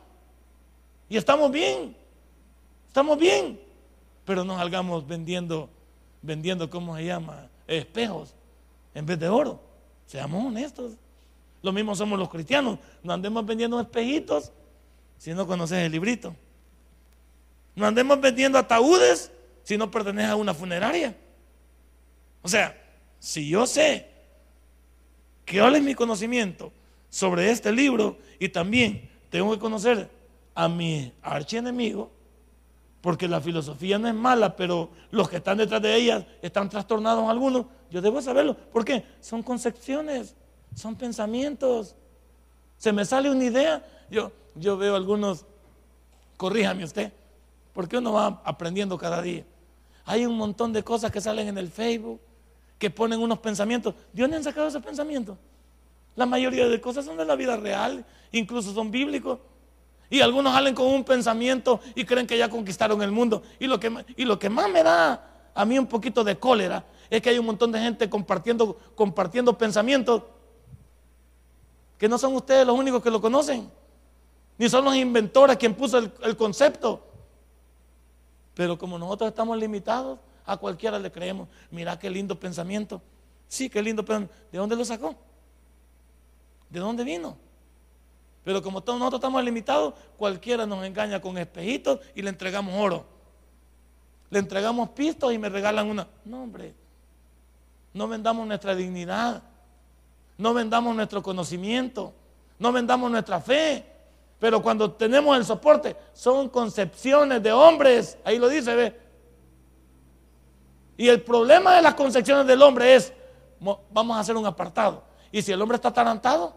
Y 1.09 1.17
estamos 1.17 1.51
bien. 1.51 1.97
Estamos 2.91 3.19
bien, 3.19 3.61
pero 4.25 4.43
no 4.43 4.57
salgamos 4.57 5.07
vendiendo, 5.07 5.71
vendiendo, 6.23 6.69
¿cómo 6.69 6.97
se 6.97 7.05
llama? 7.05 7.49
Espejos 7.69 8.35
en 8.93 9.07
vez 9.07 9.17
de 9.21 9.29
oro. 9.29 9.61
Seamos 10.11 10.45
honestos. 10.45 10.95
Lo 11.63 11.71
mismo 11.71 11.95
somos 11.95 12.19
los 12.19 12.29
cristianos. 12.29 12.81
No 13.01 13.13
andemos 13.13 13.47
vendiendo 13.47 13.79
espejitos 13.79 14.51
si 15.17 15.33
no 15.33 15.47
conoces 15.47 15.79
el 15.79 15.93
librito. 15.93 16.35
No 17.77 17.87
andemos 17.87 18.21
vendiendo 18.21 18.59
ataúdes 18.59 19.31
si 19.63 19.79
no 19.79 19.89
perteneces 19.89 20.33
a 20.33 20.35
una 20.35 20.53
funeraria. 20.53 21.15
O 22.43 22.49
sea, 22.49 22.77
si 23.21 23.49
yo 23.49 23.69
sé 23.69 24.09
que 25.45 25.65
es 25.65 25.83
mi 25.83 25.95
conocimiento 25.95 26.73
sobre 27.09 27.49
este 27.49 27.71
libro 27.71 28.19
y 28.41 28.49
también 28.49 29.09
tengo 29.31 29.53
que 29.53 29.61
conocer 29.61 30.11
a 30.57 30.67
mi 30.67 31.13
archienemigo, 31.23 32.11
porque 33.01 33.29
la 33.29 33.41
filosofía 33.41 33.99
no 33.99 34.09
es 34.09 34.15
mala, 34.15 34.57
pero 34.57 34.91
los 35.11 35.29
que 35.29 35.37
están 35.37 35.59
detrás 35.59 35.81
de 35.81 35.95
ella 35.95 36.27
están 36.43 36.69
trastornados 36.69 37.29
algunos. 37.29 37.67
Yo 37.91 38.01
debo 38.01 38.21
saberlo. 38.21 38.55
¿Por 38.55 38.85
qué? 38.85 39.05
Son 39.21 39.43
concepciones, 39.43 40.37
son 40.75 40.97
pensamientos. 40.97 41.97
Se 42.77 42.93
me 42.93 43.05
sale 43.05 43.31
una 43.31 43.45
idea. 43.45 43.85
Yo, 44.11 44.33
yo 44.55 44.77
veo 44.77 44.97
algunos, 44.97 45.47
corríjame 46.37 46.85
usted, 46.85 47.13
porque 47.73 47.99
uno 47.99 48.13
va 48.13 48.43
aprendiendo 48.45 48.99
cada 48.99 49.23
día. 49.23 49.45
Hay 50.05 50.27
un 50.27 50.37
montón 50.37 50.73
de 50.73 50.83
cosas 50.83 51.11
que 51.11 51.21
salen 51.21 51.49
en 51.49 51.57
el 51.57 51.69
Facebook, 51.69 52.21
que 52.79 52.91
ponen 52.91 53.21
unos 53.21 53.39
pensamientos. 53.39 53.95
¿De 54.13 54.23
dónde 54.23 54.37
han 54.37 54.45
sacado 54.45 54.69
esos 54.69 54.83
pensamientos? 54.83 55.39
La 56.17 56.27
mayoría 56.27 56.69
de 56.69 56.81
cosas 56.81 57.05
son 57.05 57.17
de 57.17 57.25
la 57.25 57.37
vida 57.37 57.57
real, 57.57 58.05
incluso 58.33 58.75
son 58.75 58.91
bíblicos. 58.91 59.39
Y 60.11 60.21
algunos 60.21 60.53
salen 60.53 60.75
con 60.75 60.87
un 60.87 61.05
pensamiento 61.05 61.81
y 61.95 62.05
creen 62.05 62.27
que 62.27 62.37
ya 62.37 62.51
conquistaron 62.51 63.01
el 63.01 63.13
mundo. 63.13 63.43
Y 63.61 63.69
lo 63.69 63.79
que, 63.79 64.05
y 64.17 64.25
lo 64.25 64.39
que 64.39 64.51
más 64.51 64.69
me 64.69 64.83
da 64.83 65.49
a 65.55 65.65
mí 65.65 65.79
un 65.79 65.87
poquito 65.87 66.25
de 66.25 66.37
cólera 66.37 66.85
es 67.09 67.23
que 67.23 67.31
hay 67.31 67.39
un 67.39 67.47
montón 67.47 67.71
de 67.71 67.81
gente 67.81 68.11
compartiendo, 68.11 68.77
compartiendo 68.95 69.57
pensamientos 69.57 70.23
que 71.97 72.09
no 72.09 72.19
son 72.19 72.35
ustedes 72.35 72.67
los 72.67 72.79
únicos 72.79 73.03
que 73.03 73.11
lo 73.11 73.21
conocen, 73.21 73.71
ni 74.57 74.69
son 74.69 74.85
los 74.85 74.97
inventores 74.97 75.57
quien 75.59 75.75
puso 75.75 75.99
el, 75.99 76.37
concepto. 76.37 77.07
Pero 78.55 78.79
como 78.79 78.99
nosotros 78.99 79.29
estamos 79.29 79.59
limitados, 79.59 80.19
a 80.45 80.57
cualquiera 80.57 80.99
le 80.99 81.13
creemos. 81.13 81.49
Mira 81.71 81.99
qué 81.99 82.11
lindo 82.11 82.39
pensamiento. 82.39 83.03
Sí, 83.49 83.69
qué 83.69 83.83
lindo 83.83 84.05
pensamiento. 84.05 84.35
¿De 84.51 84.59
dónde 84.59 84.77
lo 84.77 84.85
sacó? 84.85 85.15
¿De 86.69 86.81
dónde 86.81 87.05
vino? 87.05 87.37
Pero 88.45 88.63
como 88.63 88.83
todos 88.83 88.99
nosotros 88.99 89.19
estamos 89.19 89.45
limitados, 89.45 89.95
cualquiera 90.17 90.67
nos 90.67 90.85
engaña 90.85 91.21
con 91.21 91.37
espejitos 91.37 92.01
y 92.15 92.23
le 92.23 92.31
entregamos 92.31 92.75
oro. 92.77 93.05
Le 94.31 94.39
entregamos 94.39 94.91
pistos 94.91 95.33
y 95.33 95.39
me 95.39 95.49
regalan 95.49 95.89
una. 95.89 96.07
No, 96.25 96.43
hombre. 96.43 96.75
No 97.93 98.09
vendamos 98.09 98.47
nuestra 98.47 98.75
dignidad. 98.75 99.43
No 100.39 100.55
vendamos 100.55 100.95
nuestro 100.95 101.23
conocimiento. 101.23 102.15
No 102.59 102.73
vendamos 102.73 103.11
nuestra 103.11 103.41
fe. 103.41 103.85
Pero 104.39 104.63
cuando 104.63 104.91
tenemos 104.93 105.37
el 105.37 105.45
soporte, 105.45 105.97
son 106.15 106.49
concepciones 106.49 107.43
de 107.43 107.53
hombres. 107.53 108.17
Ahí 108.25 108.39
lo 108.39 108.49
dice, 108.49 108.75
ve. 108.75 109.01
Y 110.97 111.09
el 111.09 111.23
problema 111.23 111.75
de 111.77 111.83
las 111.83 111.95
concepciones 111.95 112.47
del 112.47 112.63
hombre 112.63 112.95
es, 112.95 113.13
vamos 113.91 114.17
a 114.17 114.21
hacer 114.21 114.37
un 114.37 114.47
apartado. 114.47 115.03
Y 115.33 115.43
si 115.43 115.53
el 115.53 115.61
hombre 115.61 115.77
está 115.77 115.89
atarantado, 115.89 116.55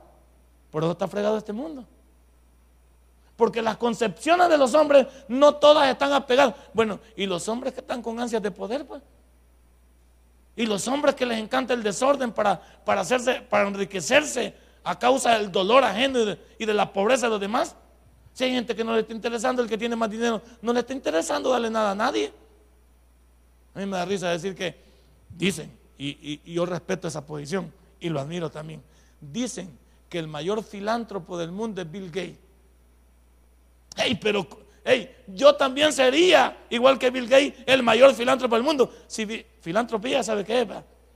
por 0.73 0.81
eso 0.81 0.93
está 0.93 1.07
fregado 1.07 1.37
este 1.37 1.53
mundo. 1.53 1.85
Porque 3.35 3.61
las 3.61 3.77
concepciones 3.77 4.49
de 4.49 4.57
los 4.57 4.73
hombres 4.73 5.05
no 5.27 5.53
todas 5.53 5.87
están 5.87 6.11
apegadas. 6.11 6.55
Bueno, 6.73 6.99
y 7.15 7.27
los 7.27 7.47
hombres 7.47 7.75
que 7.75 7.81
están 7.81 8.01
con 8.01 8.19
ansias 8.19 8.41
de 8.41 8.49
poder, 8.49 8.83
pues. 8.87 9.03
Y 10.55 10.65
los 10.65 10.87
hombres 10.87 11.13
que 11.13 11.27
les 11.27 11.37
encanta 11.37 11.75
el 11.75 11.83
desorden 11.83 12.31
para, 12.31 12.59
para, 12.59 13.01
hacerse, 13.01 13.41
para 13.41 13.67
enriquecerse 13.67 14.55
a 14.83 14.97
causa 14.97 15.37
del 15.37 15.51
dolor 15.51 15.83
ajeno 15.83 16.21
y 16.57 16.65
de, 16.65 16.73
la 16.73 16.91
pobreza 16.91 17.27
de 17.27 17.33
los 17.33 17.39
demás. 17.39 17.75
Si 18.33 18.43
hay 18.43 18.53
gente 18.53 18.75
que 18.75 18.83
no 18.83 18.95
le 18.95 19.01
está 19.01 19.13
interesando, 19.13 19.61
el 19.61 19.69
que 19.69 19.77
tiene 19.77 19.95
más 19.95 20.09
dinero, 20.09 20.41
no 20.59 20.73
le 20.73 20.79
está 20.79 20.93
interesando 20.93 21.51
darle 21.51 21.69
nada 21.69 21.91
a 21.91 21.95
nadie. 21.95 22.33
A 23.75 23.79
mí 23.79 23.85
me 23.85 23.95
da 23.95 24.05
risa 24.05 24.31
decir 24.31 24.55
que 24.55 24.75
dicen, 25.29 25.71
y, 25.99 26.41
y 26.43 26.53
yo 26.53 26.65
respeto 26.65 27.07
esa 27.07 27.23
posición 27.23 27.71
y 27.99 28.09
lo 28.09 28.19
admiro 28.19 28.49
también, 28.49 28.81
dicen 29.21 29.82
que 30.13 30.19
el 30.19 30.27
mayor 30.27 30.63
filántropo 30.63 31.39
del 31.39 31.51
mundo 31.51 31.81
es 31.81 31.89
Bill 31.89 32.11
Gates. 32.11 32.37
Hey, 33.95 34.19
pero 34.21 34.47
hey, 34.85 35.11
yo 35.25 35.55
también 35.55 35.91
sería, 35.91 36.65
igual 36.69 36.99
que 36.99 37.09
Bill 37.09 37.27
Gates, 37.27 37.63
el 37.65 37.81
mayor 37.81 38.13
filántropo 38.13 38.53
del 38.53 38.63
mundo. 38.63 38.93
Si 39.07 39.25
filantropía, 39.59 40.21
¿sabe 40.21 40.45
qué 40.45 40.61
es? 40.61 40.67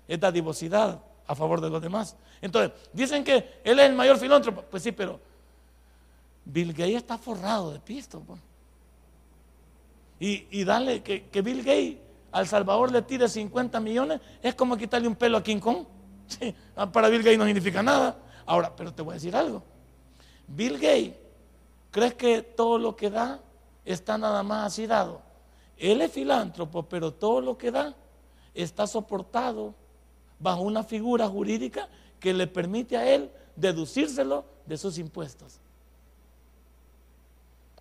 Es 0.08 0.20
dadivosidad 0.20 1.00
a 1.28 1.36
favor 1.36 1.62
de 1.62 1.70
los 1.70 1.80
demás. 1.80 2.16
Entonces, 2.42 2.72
dicen 2.92 3.24
que 3.24 3.62
él 3.64 3.80
es 3.80 3.88
el 3.88 3.94
mayor 3.94 4.18
filántropo. 4.18 4.64
Pues 4.64 4.82
sí, 4.82 4.92
pero 4.92 5.20
Bill 6.44 6.74
Gates 6.74 6.96
está 6.96 7.20
forrado 7.20 7.74
de 7.74 7.80
pisto. 7.80 8.24
Y, 10.20 10.48
y 10.50 10.64
dale 10.64 11.04
que, 11.04 11.28
que, 11.28 11.44
Bill 11.44 11.60
Gates 11.60 11.98
al 12.32 12.48
Salvador 12.48 12.92
le 12.92 13.04
tire 13.04 13.30
50 13.30 13.80
millones, 13.80 14.22
es 14.42 14.56
como 14.56 14.76
quitarle 14.76 15.08
un 15.08 15.16
pelo 15.16 15.38
a 15.38 15.44
King 15.44 15.60
Kong. 15.60 15.86
para 16.92 17.10
Bill 17.10 17.22
Gates 17.22 17.38
no 17.38 17.46
significa 17.46 17.84
nada. 17.84 18.24
Ahora, 18.48 18.74
pero 18.76 18.94
te 18.94 19.02
voy 19.04 19.12
a 19.12 19.16
decir 19.16 19.36
algo. 19.36 19.62
Bill 20.48 20.74
Gates, 20.80 21.14
¿crees 21.92 22.14
que 22.16 22.42
todo 22.42 22.80
lo 22.80 22.96
que 22.96 23.12
da 23.12 23.42
está 23.86 24.18
nada 24.18 24.42
más 24.42 24.68
así 24.68 24.88
dado? 24.88 25.22
Él 25.78 26.02
es 26.02 26.12
filántropo, 26.12 26.84
pero 26.84 27.14
todo 27.14 27.42
lo 27.42 27.58
que 27.58 27.70
da 27.70 27.94
está 28.56 28.88
soportado 28.88 29.76
bajo 30.40 30.62
una 30.62 30.84
figura 30.84 31.28
jurídica 31.28 31.90
que 32.20 32.34
le 32.34 32.48
permite 32.48 32.98
a 32.98 33.08
él 33.08 33.30
deducírselo 33.56 34.46
de 34.66 34.78
sus 34.78 34.98
impuestos. 34.98 35.60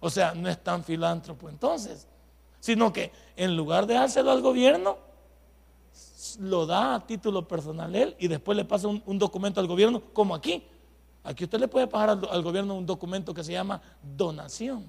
O 0.00 0.10
sea, 0.10 0.34
no 0.34 0.48
es 0.48 0.62
tan 0.62 0.82
filántropo 0.82 1.48
entonces, 1.48 2.06
sino 2.58 2.92
que 2.92 3.12
en 3.36 3.56
lugar 3.56 3.86
de 3.86 3.94
dárselo 3.94 4.32
al 4.32 4.42
gobierno, 4.42 4.98
lo 6.38 6.66
da 6.66 6.94
a 6.94 7.06
título 7.06 7.46
personal 7.46 7.94
él 7.94 8.16
y 8.18 8.28
después 8.28 8.56
le 8.56 8.64
pasa 8.64 8.88
un, 8.88 9.18
documento 9.18 9.60
al 9.60 9.66
gobierno, 9.66 10.02
como 10.12 10.34
aquí. 10.34 10.66
Aquí 11.24 11.44
usted 11.44 11.58
le 11.58 11.68
puede 11.68 11.86
pagar 11.86 12.10
al, 12.10 12.42
gobierno 12.42 12.74
un 12.74 12.86
documento 12.86 13.34
que 13.34 13.42
se 13.42 13.52
llama 13.52 13.80
donación. 14.16 14.84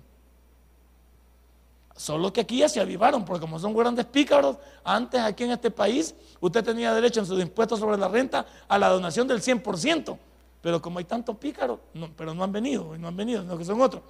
Solo 1.95 2.31
que 2.31 2.41
aquí 2.41 2.59
ya 2.59 2.69
se 2.69 2.79
avivaron, 2.79 3.25
porque 3.25 3.41
como 3.41 3.57
son 3.57 3.73
grandes 3.75 4.05
pícaros, 4.05 4.57
antes 4.83 5.19
aquí 5.19 5.45
en 5.45 5.51
este 5.51 5.71
país 5.71 6.13
usted 6.39 6.63
tenía 6.63 6.93
derecho 6.93 7.21
en 7.21 7.25
sus 7.25 7.41
impuestos 7.41 7.79
sobre 7.79 7.97
la 7.97 8.07
renta 8.07 8.45
a 8.67 8.77
la 8.77 8.89
donación 8.89 9.27
del 9.27 9.41
100%. 9.41 10.17
Pero 10.61 10.81
como 10.81 10.99
hay 10.99 11.05
tantos 11.05 11.37
pícaros, 11.37 11.79
pero 12.15 12.33
no 12.33 12.43
han 12.43 12.51
venido, 12.51 12.95
no 12.97 13.07
han 13.07 13.15
venido, 13.15 13.43
no 13.43 13.57
que 13.57 13.65
son 13.65 13.81
otros. 13.81 14.03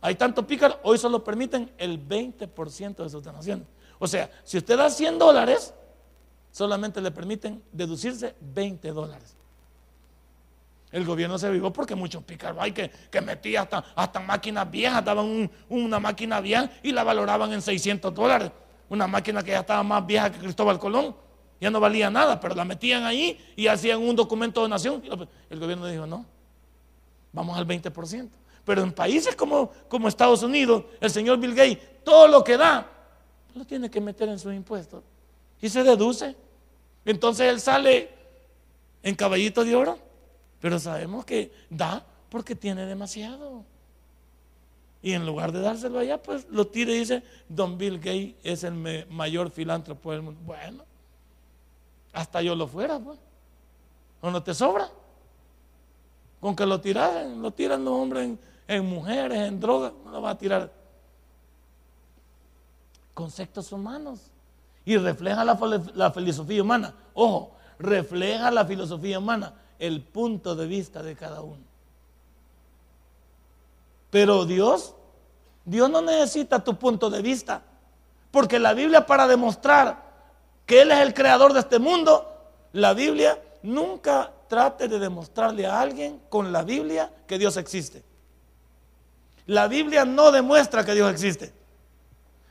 Hay 0.00 0.14
tantos 0.14 0.44
pícaros, 0.44 0.78
hoy 0.84 0.98
solo 0.98 1.22
permiten 1.24 1.72
el 1.78 1.98
20% 2.08 2.96
de 2.96 3.10
sus 3.10 3.22
donaciones. 3.22 3.66
O 3.98 4.06
sea, 4.06 4.30
si 4.44 4.58
usted 4.58 4.76
da 4.76 4.90
100 4.90 5.18
dólares, 5.18 5.72
solamente 6.52 7.00
le 7.00 7.10
permiten 7.10 7.60
deducirse 7.72 8.36
20 8.40 8.92
dólares. 8.92 9.36
El 10.92 11.06
gobierno 11.06 11.38
se 11.38 11.50
vivó 11.50 11.72
porque 11.72 11.94
muchos 11.94 12.22
pícaros 12.22 12.58
hay 12.60 12.72
que, 12.72 12.90
que 12.90 13.20
metía 13.22 13.62
hasta, 13.62 13.82
hasta 13.96 14.20
máquinas 14.20 14.70
viejas, 14.70 15.02
daban 15.02 15.50
una 15.70 15.98
máquina 15.98 16.40
vieja 16.40 16.70
y 16.82 16.92
la 16.92 17.02
valoraban 17.02 17.50
en 17.52 17.62
600 17.62 18.14
dólares. 18.14 18.52
Una 18.90 19.06
máquina 19.06 19.42
que 19.42 19.52
ya 19.52 19.60
estaba 19.60 19.82
más 19.82 20.06
vieja 20.06 20.30
que 20.30 20.38
Cristóbal 20.38 20.78
Colón, 20.78 21.16
ya 21.58 21.70
no 21.70 21.80
valía 21.80 22.10
nada, 22.10 22.38
pero 22.38 22.54
la 22.54 22.66
metían 22.66 23.04
ahí 23.04 23.40
y 23.56 23.68
hacían 23.68 24.02
un 24.02 24.14
documento 24.14 24.60
de 24.60 24.64
donación. 24.64 25.02
El 25.48 25.58
gobierno 25.58 25.86
dijo, 25.86 26.06
no, 26.06 26.26
vamos 27.32 27.56
al 27.56 27.66
20%. 27.66 28.28
Pero 28.64 28.82
en 28.82 28.92
países 28.92 29.34
como, 29.34 29.70
como 29.88 30.08
Estados 30.08 30.42
Unidos, 30.42 30.84
el 31.00 31.10
señor 31.10 31.38
Bill 31.38 31.54
Gates, 31.54 32.04
todo 32.04 32.28
lo 32.28 32.44
que 32.44 32.58
da, 32.58 32.86
lo 33.54 33.64
tiene 33.64 33.90
que 33.90 34.00
meter 34.00 34.28
en 34.28 34.38
sus 34.38 34.52
impuestos. 34.52 35.02
Y 35.60 35.68
se 35.68 35.82
deduce. 35.82 36.36
Entonces 37.04 37.48
él 37.48 37.60
sale 37.60 38.10
en 39.02 39.14
caballito 39.14 39.64
de 39.64 39.74
oro 39.74 40.12
pero 40.62 40.78
sabemos 40.78 41.24
que 41.24 41.52
da 41.68 42.06
porque 42.30 42.54
tiene 42.54 42.86
demasiado. 42.86 43.64
Y 45.02 45.12
en 45.12 45.26
lugar 45.26 45.50
de 45.50 45.60
dárselo 45.60 45.98
allá, 45.98 46.22
pues 46.22 46.46
lo 46.50 46.68
tira 46.68 46.92
y 46.92 47.00
dice, 47.00 47.24
Don 47.48 47.76
Bill 47.76 47.98
Gates 47.98 48.36
es 48.44 48.62
el 48.62 48.74
mayor 49.10 49.50
filántropo 49.50 50.12
del 50.12 50.22
mundo. 50.22 50.40
Bueno, 50.44 50.84
hasta 52.12 52.40
yo 52.42 52.54
lo 52.54 52.68
fuera, 52.68 53.00
pues. 53.00 53.18
¿O 54.20 54.30
no 54.30 54.40
te 54.40 54.54
sobra? 54.54 54.88
Con 56.40 56.54
que 56.54 56.64
lo 56.64 56.80
tiran, 56.80 57.42
lo 57.42 57.50
tiran 57.50 57.84
los 57.84 57.94
hombres 57.94 58.30
en, 58.68 58.86
mujeres, 58.86 59.38
en 59.38 59.58
drogas, 59.58 59.92
no 60.04 60.12
lo 60.12 60.22
va 60.22 60.30
a 60.30 60.38
tirar. 60.38 60.72
Conceptos 63.14 63.72
humanos. 63.72 64.20
Y 64.84 64.96
refleja 64.96 65.44
la, 65.44 66.10
filosofía 66.10 66.62
humana. 66.62 66.94
Ojo, 67.14 67.52
refleja 67.78 68.50
la 68.50 68.64
filosofía 68.64 69.18
humana 69.18 69.54
el 69.78 70.02
punto 70.02 70.54
de 70.54 70.66
vista 70.66 71.02
de 71.02 71.16
cada 71.16 71.40
uno. 71.40 71.62
Pero 74.10 74.44
Dios, 74.44 74.94
Dios 75.64 75.88
no 75.88 76.02
necesita 76.02 76.62
tu 76.62 76.76
punto 76.76 77.10
de 77.10 77.22
vista, 77.22 77.62
porque 78.30 78.58
la 78.58 78.74
Biblia 78.74 79.06
para 79.06 79.26
demostrar 79.26 80.02
que 80.66 80.82
Él 80.82 80.90
es 80.90 80.98
el 80.98 81.14
creador 81.14 81.52
de 81.52 81.60
este 81.60 81.78
mundo, 81.78 82.28
la 82.72 82.94
Biblia 82.94 83.40
nunca 83.62 84.32
trate 84.48 84.88
de 84.88 84.98
demostrarle 84.98 85.66
a 85.66 85.80
alguien 85.80 86.20
con 86.28 86.52
la 86.52 86.62
Biblia 86.62 87.10
que 87.26 87.38
Dios 87.38 87.56
existe. 87.56 88.04
La 89.46 89.66
Biblia 89.66 90.04
no 90.04 90.30
demuestra 90.30 90.84
que 90.84 90.94
Dios 90.94 91.10
existe. 91.10 91.52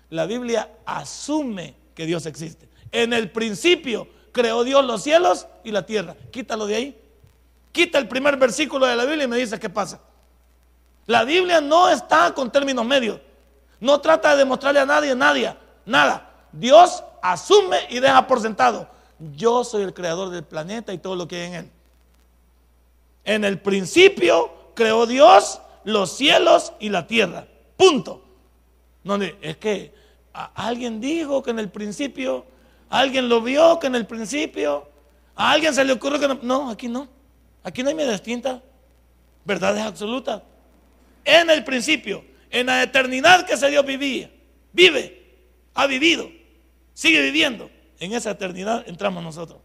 La 0.10 0.26
Biblia 0.26 0.70
asume 0.86 1.76
que 1.95 2.06
Dios 2.06 2.25
existe. 2.25 2.67
En 2.91 3.13
el 3.13 3.32
principio 3.32 4.08
creó 4.32 4.63
Dios 4.63 4.84
los 4.86 5.04
cielos 5.04 5.47
y 5.63 5.71
la 5.71 5.86
tierra. 5.86 6.15
Quítalo 6.32 6.65
de 6.65 6.75
ahí. 6.75 7.01
Quita 7.71 7.97
el 7.97 8.08
primer 8.08 8.38
versículo 8.38 8.86
de 8.86 8.95
la 8.95 9.06
Biblia 9.06 9.25
y 9.25 9.27
me 9.27 9.38
dice 9.38 9.60
qué 9.60 9.69
pasa. 9.69 10.01
La 11.06 11.23
Biblia 11.23 11.62
no 11.62 11.89
está 11.89 12.34
con 12.34 12.51
términos 12.51 12.86
medios. 12.86 13.19
No 13.80 13.99
trata 13.99 14.32
de 14.32 14.38
demostrarle 14.38 14.80
a 14.80 14.86
nadie, 14.86 15.15
nadie, 15.15 15.56
nada. 15.86 16.30
Dios 16.51 17.04
asume 17.21 17.77
y 17.89 17.99
deja 17.99 18.27
por 18.27 18.41
sentado. 18.41 18.88
Yo 19.36 19.63
soy 19.63 19.84
el 19.84 19.93
creador 19.93 20.30
del 20.30 20.43
planeta 20.43 20.93
y 20.93 20.97
todo 20.97 21.15
lo 21.15 21.27
que 21.27 21.36
hay 21.38 21.47
en 21.47 21.54
él. 21.54 21.71
En 23.23 23.45
el 23.45 23.60
principio 23.60 24.51
creó 24.75 25.06
Dios 25.06 25.62
los 25.84 26.12
cielos 26.12 26.73
y 26.80 26.89
la 26.89 27.08
tierra. 27.08 27.47
Punto. 27.77 28.23
No, 29.04 29.15
es 29.15 29.58
que 29.58 29.93
alguien 30.34 31.02
dijo 31.02 31.44
que 31.44 31.52
en 31.52 31.60
el 31.60 31.70
principio, 31.70 32.46
alguien 32.89 33.30
lo 33.30 33.41
vio 33.41 33.80
que 33.80 33.88
en 33.88 33.96
el 33.96 34.06
principio, 34.06 34.88
a 35.36 35.52
alguien 35.52 35.74
se 35.74 35.84
le 35.84 35.94
ocurrió 35.94 36.20
que 36.20 36.46
no. 36.46 36.70
Aquí 36.70 36.88
no. 36.88 37.08
Aquí 37.63 37.84
no 37.84 37.89
hay 37.89 37.96
media 37.96 38.12
distinta. 38.12 38.62
Verdades 39.46 39.84
absolutas. 39.84 40.41
En 41.24 41.50
el 41.50 41.63
principio, 41.63 42.24
en 42.50 42.67
la 42.67 42.84
eternidad 42.84 43.46
que 43.46 43.54
ese 43.54 43.70
Dios 43.70 43.86
vivía, 43.86 44.32
vive, 44.74 45.36
ha 45.74 45.88
vivido, 45.88 46.30
sigue 46.94 47.22
viviendo. 47.22 47.70
En 48.00 48.13
esa 48.13 48.32
eternidad 48.32 48.84
entramos 48.88 49.24
nosotros. 49.24 49.60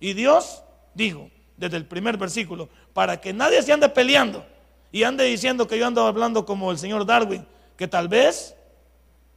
Y 0.00 0.12
Dios 0.12 0.62
dijo, 0.94 1.30
desde 1.56 1.76
el 1.76 1.86
primer 1.86 2.16
versículo, 2.16 2.68
para 2.92 3.20
que 3.20 3.32
nadie 3.32 3.62
se 3.62 3.72
ande 3.72 3.88
peleando 3.88 4.44
y 4.90 5.04
ande 5.04 5.24
diciendo 5.24 5.66
que 5.66 5.78
yo 5.78 5.86
ando 5.86 6.06
hablando 6.06 6.44
como 6.44 6.70
el 6.70 6.78
señor 6.78 7.06
Darwin, 7.06 7.46
que 7.76 7.88
tal 7.88 8.08
vez 8.08 8.54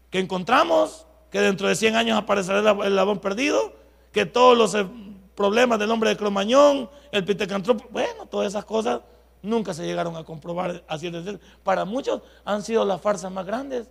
que 0.10 0.20
encontramos 0.20 1.06
que 1.30 1.42
dentro 1.42 1.68
de 1.68 1.76
100 1.76 1.96
años 1.96 2.18
aparecerá 2.18 2.60
el 2.86 2.96
labón 2.96 3.20
perdido, 3.20 3.74
que 4.12 4.26
todos 4.26 4.58
los 4.58 4.76
problemas 5.36 5.78
del 5.80 5.92
hombre 5.92 6.10
de 6.10 6.18
Cromañón, 6.18 6.90
el 7.12 7.26
Pitecantropo, 7.26 7.86
bueno, 7.92 8.26
todas 8.26 8.48
esas 8.48 8.66
cosas 8.66 9.02
nunca 9.42 9.74
se 9.74 9.86
llegaron 9.86 10.16
a 10.16 10.24
comprobar 10.24 10.84
así 10.88 11.10
de 11.10 11.40
Para 11.64 11.86
muchos 11.86 12.22
han 12.44 12.64
sido 12.64 12.86
las 12.86 13.02
farsas 13.02 13.32
más 13.32 13.46
grandes, 13.46 13.90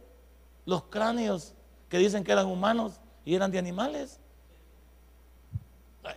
los 0.64 0.84
cráneos 0.84 1.54
que 1.88 1.98
dicen 1.98 2.24
que 2.24 2.32
eran 2.32 2.46
humanos 2.46 3.00
y 3.24 3.34
eran 3.34 3.50
de 3.50 3.58
animales. 3.58 4.20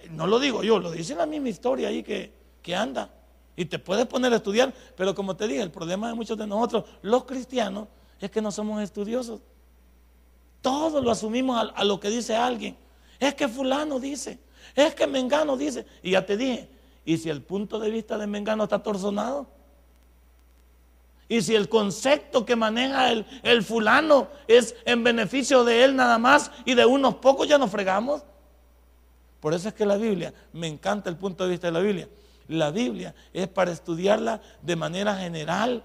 No 0.09 0.27
lo 0.27 0.39
digo 0.39 0.63
yo, 0.63 0.79
lo 0.79 0.91
dice 0.91 1.15
la 1.15 1.25
misma 1.25 1.49
historia 1.49 1.89
ahí 1.89 2.03
que, 2.03 2.33
que 2.61 2.75
anda. 2.75 3.09
Y 3.55 3.65
te 3.65 3.77
puedes 3.77 4.05
poner 4.05 4.31
a 4.31 4.37
estudiar, 4.37 4.73
pero 4.95 5.13
como 5.13 5.35
te 5.35 5.47
dije, 5.47 5.61
el 5.61 5.71
problema 5.71 6.07
de 6.07 6.13
muchos 6.13 6.37
de 6.37 6.47
nosotros, 6.47 6.85
los 7.01 7.25
cristianos, 7.25 7.87
es 8.19 8.31
que 8.31 8.41
no 8.41 8.51
somos 8.51 8.81
estudiosos. 8.81 9.41
Todo 10.61 11.01
lo 11.01 11.11
asumimos 11.11 11.71
a 11.73 11.83
lo 11.83 11.99
que 11.99 12.09
dice 12.09 12.35
alguien. 12.35 12.75
Es 13.19 13.35
que 13.35 13.47
fulano 13.47 13.99
dice, 13.99 14.39
es 14.75 14.95
que 14.95 15.07
Mengano 15.07 15.57
dice, 15.57 15.85
y 16.01 16.11
ya 16.11 16.25
te 16.25 16.37
dije, 16.37 16.69
¿y 17.05 17.17
si 17.17 17.29
el 17.29 17.41
punto 17.41 17.79
de 17.79 17.89
vista 17.89 18.17
de 18.17 18.27
Mengano 18.27 18.63
está 18.63 18.81
torzonado? 18.81 19.47
Y 21.27 21.41
si 21.41 21.53
el 21.53 21.69
concepto 21.69 22.45
que 22.45 22.55
maneja 22.55 23.11
el, 23.11 23.25
el, 23.43 23.63
fulano 23.63 24.29
es 24.47 24.75
en 24.85 25.03
beneficio 25.03 25.63
de 25.63 25.83
él 25.83 25.95
nada 25.95 26.17
más 26.17 26.51
y 26.65 26.73
de 26.73 26.85
unos 26.85 27.15
pocos 27.15 27.47
ya 27.47 27.57
nos 27.57 27.69
fregamos. 27.69 28.23
Por 29.39 29.53
eso 29.53 29.67
es 29.69 29.75
que 29.75 29.85
la 29.85 29.97
Biblia, 29.97 30.33
me 30.53 30.67
encanta 30.67 31.09
el 31.09 31.17
punto 31.17 31.43
de 31.43 31.51
vista 31.51 31.67
de 31.67 31.73
la 31.73 31.79
Biblia. 31.81 32.09
La 32.47 32.71
Biblia 32.71 33.13
es 33.31 33.47
para 33.47 33.71
estudiarla 33.71 34.41
de 34.61 34.75
manera 34.75 35.15
general, 35.15 35.83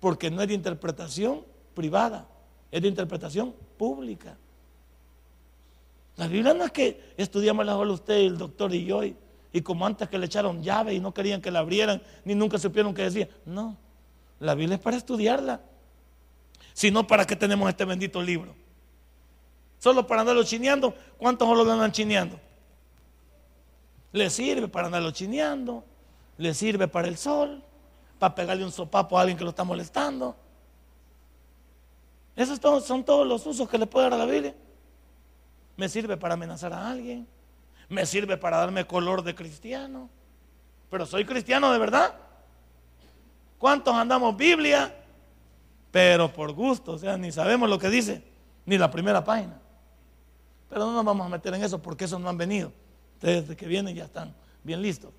porque 0.00 0.30
no 0.30 0.42
es 0.42 0.48
de 0.48 0.54
interpretación 0.54 1.46
privada, 1.74 2.28
es 2.70 2.82
de 2.82 2.88
interpretación 2.88 3.54
pública. 3.82 4.36
La 6.14 6.28
Biblia 6.28 6.54
no 6.54 6.62
es 6.62 6.70
que 6.70 7.14
estudiamos 7.16 7.66
la 7.66 7.76
usted, 7.76 8.14
el 8.14 8.38
doctor 8.38 8.72
y 8.72 8.84
yo, 8.84 9.02
y, 9.02 9.60
como 9.60 9.84
antes 9.84 10.08
que 10.08 10.18
le 10.18 10.26
echaron 10.26 10.62
llave 10.62 10.94
y 10.94 11.00
no 11.00 11.12
querían 11.12 11.42
que 11.42 11.50
la 11.50 11.58
abrieran, 11.58 12.00
ni 12.24 12.36
nunca 12.36 12.60
supieron 12.60 12.94
qué 12.94 13.02
decía. 13.02 13.28
No, 13.44 13.76
la 14.38 14.54
Biblia 14.54 14.76
es 14.76 14.80
para 14.80 14.96
estudiarla. 14.96 15.62
Si 16.72 16.92
no, 16.92 17.08
¿para 17.08 17.24
qué 17.24 17.34
tenemos 17.34 17.68
este 17.68 17.84
bendito 17.84 18.22
libro? 18.22 18.54
Solo 19.80 20.06
para 20.06 20.20
andarlo 20.20 20.44
chineando. 20.44 20.94
¿Cuántos 21.18 21.48
lo 21.48 21.72
andan 21.72 21.90
chineando? 21.90 22.38
Le 24.12 24.30
sirve 24.30 24.68
para 24.68 24.86
andarlo 24.86 25.10
chineando, 25.10 25.82
le 26.38 26.54
sirve 26.54 26.86
para 26.86 27.08
el 27.08 27.16
sol, 27.16 27.64
para 28.20 28.32
pegarle 28.32 28.64
un 28.64 28.70
sopapo 28.70 29.18
a 29.18 29.22
alguien 29.22 29.36
que 29.36 29.42
lo 29.42 29.50
está 29.50 29.64
molestando. 29.64 30.36
Esos 32.36 32.58
son 32.84 33.04
todos 33.04 33.26
los 33.26 33.46
usos 33.46 33.68
que 33.68 33.78
le 33.78 33.86
puede 33.86 34.10
dar 34.10 34.14
a 34.14 34.24
la 34.24 34.30
Biblia 34.30 34.54
me 35.76 35.88
sirve 35.88 36.16
para 36.16 36.34
amenazar 36.34 36.72
a 36.72 36.90
alguien, 36.90 37.26
me 37.88 38.06
sirve 38.06 38.36
para 38.36 38.58
darme 38.58 38.86
color 38.86 39.22
de 39.22 39.34
cristiano, 39.34 40.08
pero 40.90 41.06
soy 41.06 41.24
cristiano 41.24 41.72
de 41.72 41.78
verdad. 41.78 42.14
¿Cuántos 43.58 43.94
andamos 43.94 44.36
Biblia? 44.36 44.94
Pero 45.90 46.32
por 46.32 46.52
gusto, 46.52 46.92
o 46.92 46.98
sea, 46.98 47.16
ni 47.16 47.32
sabemos 47.32 47.68
lo 47.68 47.78
que 47.78 47.88
dice, 47.88 48.22
ni 48.66 48.78
la 48.78 48.90
primera 48.90 49.24
página. 49.24 49.60
Pero 50.68 50.86
no 50.86 50.92
nos 50.92 51.04
vamos 51.04 51.26
a 51.26 51.28
meter 51.28 51.54
en 51.54 51.62
eso 51.62 51.80
porque 51.80 52.04
esos 52.04 52.20
no 52.20 52.28
han 52.28 52.38
venido. 52.38 52.72
Desde 53.20 53.56
que 53.56 53.66
vienen 53.66 53.94
ya 53.94 54.04
están 54.04 54.34
bien 54.64 54.82
listos. 54.82 55.10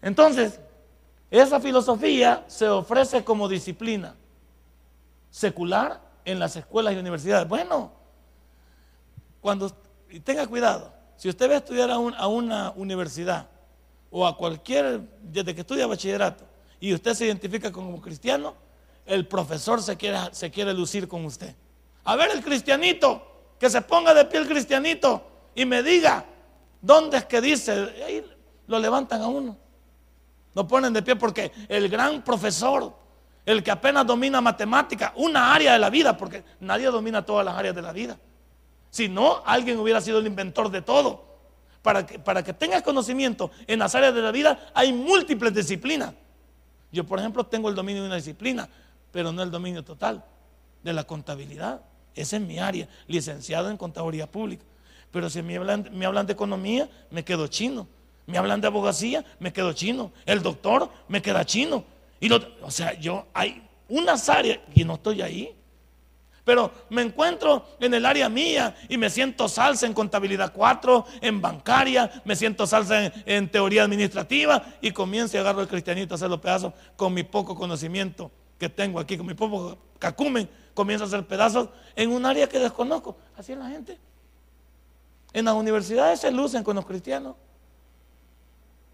Entonces, 0.00 0.60
esa 1.30 1.60
filosofía 1.60 2.44
se 2.46 2.68
ofrece 2.68 3.24
como 3.24 3.48
disciplina 3.48 4.14
secular 5.30 6.00
en 6.24 6.38
las 6.38 6.56
escuelas 6.56 6.94
y 6.94 6.96
universidades. 6.96 7.48
Bueno, 7.48 7.92
cuando 9.40 9.70
tenga 10.24 10.46
cuidado, 10.46 10.92
si 11.16 11.28
usted 11.28 11.48
va 11.48 11.54
a 11.54 11.58
estudiar 11.58 11.90
a, 11.90 11.98
una 11.98 12.72
universidad 12.76 13.48
o 14.10 14.26
a 14.26 14.36
cualquier, 14.36 15.00
desde 15.22 15.54
que 15.54 15.60
estudia 15.60 15.86
bachillerato, 15.86 16.44
y 16.80 16.94
usted 16.94 17.14
se 17.14 17.26
identifica 17.26 17.70
como 17.70 18.00
cristiano, 18.00 18.54
el 19.06 19.26
profesor 19.26 19.82
se 19.82 19.96
quiere, 19.96 20.18
se 20.32 20.50
quiere 20.50 20.72
lucir 20.72 21.06
con 21.06 21.24
usted. 21.24 21.54
A 22.04 22.16
ver 22.16 22.30
el 22.30 22.42
cristianito, 22.42 23.22
que 23.58 23.68
se 23.68 23.82
ponga 23.82 24.14
de 24.14 24.24
pie 24.24 24.40
el 24.40 24.48
cristianito 24.48 25.22
y 25.54 25.66
me 25.66 25.82
diga, 25.82 26.24
¿dónde 26.80 27.18
es 27.18 27.26
que 27.26 27.40
dice? 27.40 27.72
Ahí 28.06 28.24
lo 28.66 28.78
levantan 28.78 29.20
a 29.20 29.28
uno. 29.28 29.56
Lo 30.54 30.66
ponen 30.66 30.92
de 30.92 31.02
pie 31.02 31.16
porque 31.16 31.52
el 31.68 31.88
gran 31.88 32.22
profesor, 32.22 32.94
el 33.46 33.62
que 33.62 33.70
apenas 33.70 34.06
domina 34.06 34.40
matemática, 34.40 35.12
una 35.16 35.54
área 35.54 35.72
de 35.72 35.78
la 35.78 35.90
vida, 35.90 36.16
porque 36.16 36.44
nadie 36.60 36.86
domina 36.86 37.24
todas 37.24 37.44
las 37.44 37.56
áreas 37.56 37.74
de 37.74 37.82
la 37.82 37.92
vida. 37.92 38.18
Si 38.90 39.08
no, 39.08 39.42
alguien 39.44 39.78
hubiera 39.78 40.00
sido 40.00 40.18
el 40.18 40.26
inventor 40.26 40.70
de 40.70 40.82
todo. 40.82 41.28
Para 41.82 42.04
que, 42.04 42.18
para 42.18 42.42
que 42.42 42.52
tengas 42.52 42.82
conocimiento 42.82 43.50
en 43.66 43.78
las 43.78 43.94
áreas 43.94 44.14
de 44.14 44.20
la 44.20 44.30
vida 44.32 44.70
hay 44.74 44.92
múltiples 44.92 45.54
disciplinas. 45.54 46.12
Yo, 46.92 47.04
por 47.04 47.18
ejemplo, 47.18 47.44
tengo 47.44 47.70
el 47.70 47.74
dominio 47.74 48.02
de 48.02 48.08
una 48.08 48.16
disciplina, 48.16 48.68
pero 49.10 49.32
no 49.32 49.42
el 49.42 49.50
dominio 49.50 49.82
total 49.82 50.22
de 50.82 50.92
la 50.92 51.04
contabilidad. 51.04 51.80
Esa 52.14 52.36
es 52.36 52.42
mi 52.42 52.58
área, 52.58 52.88
licenciado 53.06 53.70
en 53.70 53.76
contaduría 53.76 54.30
pública. 54.30 54.64
Pero 55.10 55.30
si 55.30 55.42
me 55.42 55.56
hablan, 55.56 55.88
me 55.92 56.04
hablan 56.04 56.26
de 56.26 56.32
economía, 56.32 56.88
me 57.10 57.24
quedo 57.24 57.46
chino. 57.46 57.86
Me 58.26 58.38
hablan 58.38 58.60
de 58.60 58.66
abogacía, 58.66 59.24
me 59.38 59.52
quedo 59.52 59.72
chino. 59.72 60.12
El 60.26 60.42
doctor, 60.42 60.90
me 61.08 61.22
queda 61.22 61.44
chino. 61.44 61.84
Y 62.20 62.30
o 62.30 62.70
sea, 62.70 62.92
yo 62.98 63.26
hay 63.32 63.66
unas 63.88 64.28
áreas 64.28 64.60
y 64.74 64.84
no 64.84 64.94
estoy 64.94 65.22
ahí. 65.22 65.56
Pero 66.44 66.72
me 66.88 67.02
encuentro 67.02 67.66
en 67.80 67.94
el 67.94 68.04
área 68.04 68.28
mía 68.28 68.74
y 68.88 68.96
me 68.96 69.10
siento 69.10 69.48
salsa 69.48 69.86
en 69.86 69.92
contabilidad 69.92 70.52
4, 70.54 71.06
en 71.20 71.40
bancaria, 71.40 72.10
me 72.24 72.34
siento 72.34 72.66
salsa 72.66 73.12
en, 73.26 73.50
teoría 73.50 73.84
administrativa 73.84 74.64
y 74.80 74.90
comienzo 74.90 75.36
y 75.36 75.40
agarro 75.40 75.60
el 75.60 75.68
cristianito 75.68 76.14
a 76.14 76.16
hacer 76.16 76.30
los 76.30 76.40
pedazos 76.40 76.72
con 76.96 77.12
mi 77.14 77.22
poco 77.22 77.54
conocimiento 77.54 78.30
que 78.58 78.68
tengo 78.68 79.00
aquí, 79.00 79.16
con 79.16 79.26
mi 79.26 79.34
poco 79.34 79.78
cacumen, 79.98 80.48
comienzo 80.74 81.04
a 81.04 81.06
hacer 81.08 81.26
pedazos 81.26 81.68
en 81.94 82.10
un 82.10 82.24
área 82.26 82.48
que 82.48 82.58
desconozco. 82.58 83.16
Así 83.36 83.52
es 83.52 83.58
la 83.58 83.68
gente. 83.68 83.98
En 85.32 85.44
las 85.44 85.54
universidades 85.54 86.20
se 86.20 86.30
lucen 86.30 86.64
con 86.64 86.74
los 86.76 86.84
cristianos. 86.84 87.36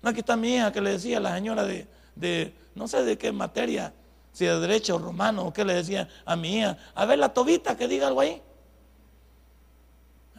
No, 0.03 0.11
aquí 0.11 0.21
está 0.21 0.37
mi 0.37 0.55
hija 0.55 0.73
que 0.73 0.81
le 0.81 0.93
decía 0.93 1.19
la 1.21 1.35
señora 1.35 1.65
de, 1.65 1.89
de 2.17 2.53
no 2.75 2.89
sé 2.89 3.05
de 3.05 3.17
qué 3.17 3.31
materia, 3.31 3.93
si 4.33 4.45
de 4.45 4.59
derecho 4.61 4.99
romano 4.99 5.47
o 5.47 5.53
qué 5.53 5.65
le 5.65 5.75
decía 5.75 6.09
a 6.25 6.37
mi 6.37 6.59
hija, 6.59 6.77
a 6.95 7.07
ver 7.07 7.19
la 7.19 7.33
tobita 7.33 7.77
que 7.77 7.87
diga 7.87 8.09
algo 8.09 8.21
ahí. 8.21 8.43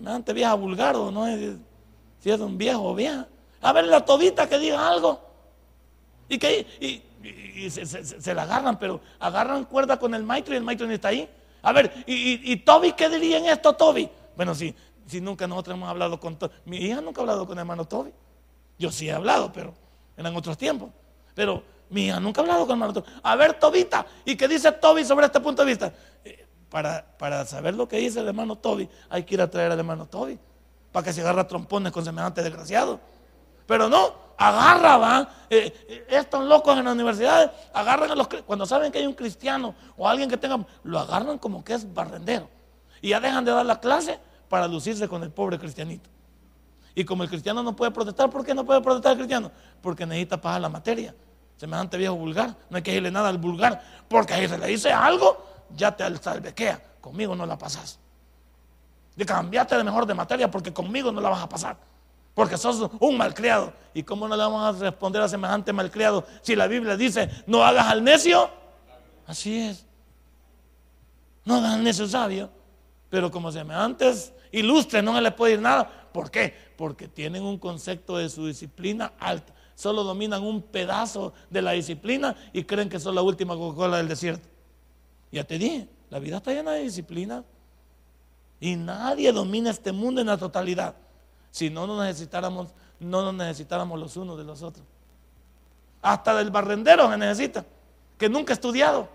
Antes 0.06 0.36
vieja 0.36 0.54
vulgar 0.54 0.96
o 0.96 1.10
no 1.10 1.26
es, 1.26 1.56
si 2.20 2.30
es 2.30 2.40
un 2.40 2.58
viejo 2.58 2.84
o 2.84 2.94
vieja. 2.94 3.28
A 3.62 3.74
ver 3.74 3.86
la 3.86 4.06
tobita 4.06 4.48
que 4.48 4.60
diga 4.60 4.88
algo. 4.88 5.20
Y 6.30 6.38
que 6.38 6.68
y, 6.80 7.70
se, 7.72 8.34
la 8.36 8.44
agarran, 8.44 8.78
pero 8.78 9.02
agarran 9.20 9.66
cuerda 9.66 9.98
con 9.98 10.14
el 10.14 10.24
maestro 10.24 10.54
y 10.54 10.58
el 10.58 10.64
maestro 10.64 10.88
ni 10.88 10.94
está 10.94 11.08
ahí. 11.08 11.28
A 11.64 11.72
ver, 11.72 11.92
y, 12.06 12.56
Toby, 12.58 12.94
¿qué 12.94 13.10
diría 13.10 13.40
en 13.40 13.46
esto, 13.48 13.74
Toby? 13.74 14.08
Bueno, 14.36 14.54
si, 14.54 14.76
si 15.08 15.20
nunca 15.20 15.48
nosotros 15.48 15.76
hemos 15.76 15.90
hablado 15.90 16.20
con 16.20 16.38
Toby. 16.38 16.54
Mi 16.66 16.78
hija 16.78 17.02
nunca 17.02 17.22
ha 17.22 17.24
hablado 17.24 17.48
con 17.48 17.58
el 17.58 17.62
hermano 17.62 17.86
Toby. 17.86 18.12
Yo 18.78 18.92
sí 18.92 19.10
he 19.10 19.12
hablado, 19.12 19.52
pero 19.52 19.74
eran 20.16 20.36
otros 20.36 20.56
tiempos. 20.58 20.92
Pero 21.38 21.62
Mía, 21.92 22.20
nunca 22.20 22.42
he 22.42 22.44
hablado 22.44 22.66
con 22.66 22.82
hermano. 22.82 23.04
A 23.22 23.36
ver, 23.36 23.54
Tobita, 23.54 24.08
¿y 24.26 24.36
qué 24.36 24.48
dice 24.48 24.72
Toby 24.72 25.06
sobre 25.06 25.28
este 25.28 25.40
punto 25.40 25.62
de 25.62 25.68
vista? 25.68 25.94
Eh, 26.26 26.48
para, 26.68 27.06
para, 27.20 27.46
saber 27.46 27.76
lo 27.76 27.88
que 27.88 27.98
dice 27.98 28.20
el 28.20 28.28
hermano 28.28 28.56
Toby, 28.56 28.90
hay 29.08 29.22
que 29.22 29.36
ir 29.36 29.42
a 29.42 29.48
traer 29.50 29.72
al 29.72 29.78
hermano 29.78 30.08
Toby, 30.08 30.40
para 30.92 31.06
que 31.06 31.14
se 31.14 31.22
agarra 31.22 31.48
trompones 31.48 31.94
con 31.94 32.04
semejante 32.04 32.42
desgraciado. 32.42 33.00
Pero 33.68 33.88
no, 33.88 34.16
agarra, 34.36 34.98
va. 34.98 35.30
Eh, 35.48 35.72
eh, 35.88 36.08
estos 36.10 36.44
locos 36.44 36.76
en 36.76 36.86
las 36.86 36.96
universidades 36.96 37.52
agarran 37.72 38.10
a 38.10 38.16
los 38.16 38.28
cuando 38.28 38.66
saben 38.66 38.92
que 38.92 38.98
hay 38.98 39.06
un 39.06 39.14
cristiano 39.14 39.76
o 39.96 40.10
alguien 40.10 40.28
que 40.28 40.38
tenga, 40.38 40.66
lo 40.84 41.00
agarran 41.00 41.38
como 41.38 41.64
que 41.64 41.76
es 41.76 41.94
barrendero. 41.94 42.50
Y 43.00 43.10
ya 43.10 43.20
dejan 43.20 43.46
de 43.46 43.52
dar 43.52 43.66
la 43.66 43.80
clase 43.80 44.20
para 44.50 44.68
lucirse 44.68 45.08
con 45.08 45.22
el 45.22 45.30
pobre 45.30 45.60
cristianito. 45.60 46.10
Y 46.96 47.06
como 47.06 47.22
el 47.22 47.30
cristiano 47.30 47.62
no 47.62 47.76
puede 47.76 47.92
protestar, 47.92 48.28
¿por 48.28 48.44
qué 48.44 48.56
no 48.56 48.66
puede 48.66 48.82
protestar 48.82 49.12
el 49.12 49.20
cristiano? 49.20 49.52
Porque 49.84 50.04
necesita 50.04 50.42
pagar 50.42 50.62
la 50.62 50.70
materia 50.70 51.14
semejante 51.58 51.98
viejo 51.98 52.16
vulgar, 52.16 52.56
no 52.70 52.78
hay 52.78 52.84
que 52.84 52.92
decirle 52.92 53.12
nada 53.12 53.30
al 53.30 53.38
vulgar, 53.38 53.82
porque 54.08 54.34
ahí 54.34 54.48
se 54.48 54.58
le 54.58 54.68
dice 54.68 54.92
algo, 54.92 55.46
ya 55.76 55.96
te 55.96 56.04
salvequea, 56.18 56.82
conmigo 57.02 57.36
no 57.36 57.46
la 57.46 57.58
pasas. 57.58 58.00
De 59.16 59.26
cambiarte 59.26 59.76
de 59.76 59.84
mejor 59.84 60.06
de 60.06 60.14
materia 60.14 60.50
porque 60.50 60.72
conmigo 60.72 61.12
no 61.12 61.20
la 61.20 61.30
vas 61.30 61.42
a 61.42 61.50
pasar. 61.50 61.78
Porque 62.36 62.56
sos 62.56 62.92
un 63.00 63.18
malcriado. 63.18 63.74
¿Y 63.96 64.04
cómo 64.04 64.28
no 64.28 64.36
le 64.36 64.44
vamos 64.44 64.64
a 64.64 64.80
responder 64.80 65.24
a 65.24 65.28
semejante 65.28 65.74
malcriado 65.74 66.24
si 66.44 66.56
la 66.56 66.68
Biblia 66.68 66.96
dice, 66.96 67.28
no 67.48 67.64
hagas 67.64 67.88
al 67.88 68.04
necio? 68.04 68.48
Así 69.26 69.58
es. 69.58 69.88
No 71.46 71.56
hagas 71.56 71.74
al 71.74 71.84
necio 71.84 72.08
sabio. 72.08 72.52
Pero 73.10 73.32
como 73.32 73.52
semejantes 73.52 74.34
ilustres 74.52 75.04
no 75.04 75.16
se 75.16 75.22
les 75.22 75.34
puede 75.34 75.54
ir 75.54 75.62
nada. 75.62 75.90
¿Por 76.14 76.30
qué? 76.30 76.56
Porque 76.78 77.08
tienen 77.08 77.42
un 77.42 77.58
concepto 77.58 78.18
de 78.18 78.30
su 78.30 78.46
disciplina 78.46 79.14
alta 79.20 79.57
solo 79.78 80.04
dominan 80.04 80.44
un 80.44 80.64
pedazo 80.64 81.34
de 81.52 81.62
la 81.62 81.72
disciplina 81.74 82.36
y 82.52 82.64
creen 82.64 82.90
que 82.90 83.00
son 83.00 83.14
la 83.14 83.22
última 83.22 83.56
Coca-Cola 83.56 83.98
del 83.98 84.08
desierto. 84.08 84.48
Ya 85.32 85.44
te 85.44 85.60
dije, 85.60 85.88
la 86.10 86.18
vida 86.18 86.38
está 86.38 86.52
llena 86.52 86.72
de 86.72 86.82
disciplina. 86.82 87.44
Y 88.60 88.76
nadie 88.76 89.32
domina 89.32 89.70
este 89.70 89.92
mundo 89.92 90.20
en 90.20 90.28
la 90.28 90.38
totalidad. 90.38 90.96
Si 91.52 91.70
no 91.70 91.86
nos 91.86 92.04
necesitáramos, 92.04 92.74
no 93.00 93.22
nos 93.22 93.36
necesitáramos 93.36 94.00
los 94.00 94.18
unos 94.18 94.36
de 94.40 94.46
los 94.46 94.64
otros. 94.64 94.84
Hasta 96.02 96.34
del 96.34 96.50
barrendero 96.50 97.12
se 97.12 97.18
necesita, 97.20 97.64
que 98.18 98.30
nunca 98.30 98.54
ha 98.54 98.56
estudiado. 98.56 99.08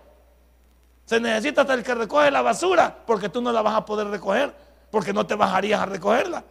Se 1.03 1.19
necesita 1.19 1.61
hasta 1.61 1.73
el 1.73 1.83
que 1.83 1.93
recoge 1.93 2.31
la 2.31 2.41
basura, 2.41 3.03
porque 3.05 3.27
tú 3.27 3.41
no 3.41 3.51
la 3.51 3.61
vas 3.61 3.75
a 3.75 3.85
poder 3.85 4.07
recoger, 4.07 4.55
porque 4.89 5.11
no 5.11 5.25
te 5.25 5.35
bajarías 5.35 5.81
a 5.81 5.87
recogerla. 5.87 6.45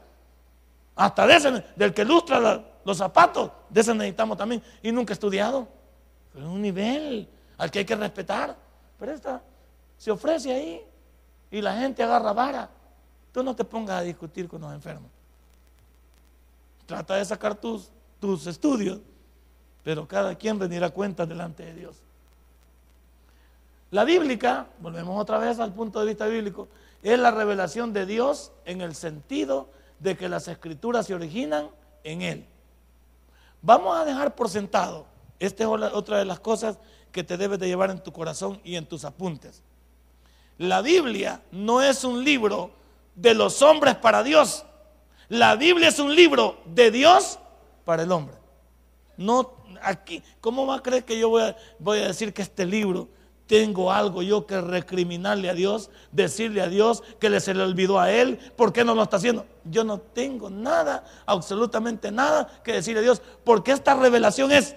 Hasta 0.97 1.27
de 1.27 1.37
ese, 1.37 1.65
del 1.77 1.95
que 1.95 2.03
ilustra 2.03 2.39
la, 2.39 2.72
los 2.85 2.99
zapatos, 2.99 3.51
de 3.69 3.81
eso 3.81 3.95
necesitamos 3.95 4.37
también. 4.37 4.63
Y 4.83 4.93
nunca 4.93 5.13
he 5.13 5.15
estudiado. 5.15 5.69
Pero 6.33 6.47
es 6.47 6.53
un 6.53 6.63
nivel 6.63 7.29
al 7.59 7.71
que 7.71 7.81
hay 7.81 7.85
que 7.85 7.97
respetar. 7.97 8.57
Pero 8.99 9.13
esta 9.13 9.43
se 9.99 10.11
ofrece 10.11 10.53
ahí 10.53 10.83
y 11.51 11.61
la 11.61 11.77
gente 11.77 12.03
agarra 12.03 12.33
vara. 12.33 12.71
Tú 13.33 13.43
no 13.43 13.55
te 13.55 13.65
pongas 13.65 14.01
a 14.01 14.03
discutir 14.03 14.49
con 14.49 14.61
los 14.61 14.73
enfermos. 14.73 15.11
Trata 16.87 17.17
de 17.17 17.25
sacar 17.25 17.55
tus, 17.55 17.91
tus 18.21 18.47
estudios, 18.47 19.01
pero 19.85 20.07
cada 20.07 20.35
quien 20.35 20.59
rendirá 20.59 20.91
cuenta 20.91 21.25
delante 21.25 21.65
de 21.65 21.75
Dios. 21.75 21.97
La 23.91 24.05
bíblica, 24.05 24.67
volvemos 24.81 25.21
otra 25.21 25.39
vez 25.39 25.59
al 25.59 25.73
punto 25.73 26.01
de 26.01 26.07
vista 26.07 26.27
bíblico, 26.27 26.69
es 27.03 27.19
la 27.19 27.31
revelación 27.31 27.93
de 27.93 28.07
Dios 28.07 28.53
en 28.65 28.81
el 28.81 28.95
sentido 28.95 29.69
de 29.99 30.17
que 30.17 30.29
las 30.29 30.49
escrituras 30.49 31.07
se 31.07 31.15
originan 31.15 31.69
en 32.05 32.23
Él. 32.23 32.47
Vamos 33.63 33.97
a 33.97 34.05
dejar 34.05 34.35
por 34.35 34.49
sentado, 34.49 35.07
esta 35.39 35.63
es 35.63 35.69
otra 35.69 36.19
de 36.19 36.25
las 36.25 36.41
cosas 36.41 36.79
que 37.13 37.23
te 37.23 37.37
debes 37.37 37.59
de 37.59 37.69
llevar 37.69 37.91
en 37.91 38.03
tu 38.03 38.13
corazón 38.13 38.61
y 38.65 38.77
en 38.77 38.87
tus 38.87 39.05
apuntes. 39.05 39.63
La 40.59 40.83
Biblia 40.83 41.43
no 41.53 41.81
es 41.81 42.05
un 42.05 42.25
libro 42.25 42.71
de 43.15 43.35
los 43.35 43.63
hombres 43.63 43.95
para 43.97 44.23
Dios. 44.23 44.65
La 45.29 45.57
Biblia 45.57 45.89
es 45.89 45.99
un 45.99 46.15
libro 46.15 46.59
de 46.67 46.91
Dios 46.91 47.39
para 47.85 48.03
el 48.03 48.13
hombre. 48.13 48.37
No 49.17 49.55
aquí, 49.83 50.23
¿cómo 50.41 50.67
va 50.67 50.77
a 50.77 50.83
creer 50.83 51.05
que 51.05 51.19
yo 51.19 51.29
voy 51.29 51.43
a, 51.43 51.57
voy 51.79 51.99
a 51.99 52.09
decir 52.09 52.33
que 52.33 52.43
este 52.43 52.67
libro 52.67 53.09
tengo 53.47 53.93
algo 53.93 54.23
yo 54.23 54.47
que 54.47 54.61
recriminarle 54.61 55.51
a 55.51 55.55
Dios, 55.55 55.91
decirle 56.11 56.63
a 56.63 56.69
Dios 56.69 57.03
que 57.19 57.29
le 57.29 57.41
se 57.41 57.55
le 57.55 57.63
olvidó 57.63 58.01
a 58.01 58.11
Él, 58.11 58.39
¿por 58.57 58.73
qué 58.73 58.85
no 58.85 58.95
lo 58.95 59.03
está 59.03 59.17
haciendo? 59.17 59.47
Yo 59.65 59.85
no 59.85 59.99
tengo 59.99 60.49
nada, 60.49 61.05
absolutamente 61.27 62.11
nada 62.11 62.49
que 62.63 62.73
decirle 62.73 63.01
a 63.01 63.03
Dios, 63.03 63.23
porque 63.45 63.73
esta 63.73 63.95
revelación 63.95 64.53
es 64.53 64.77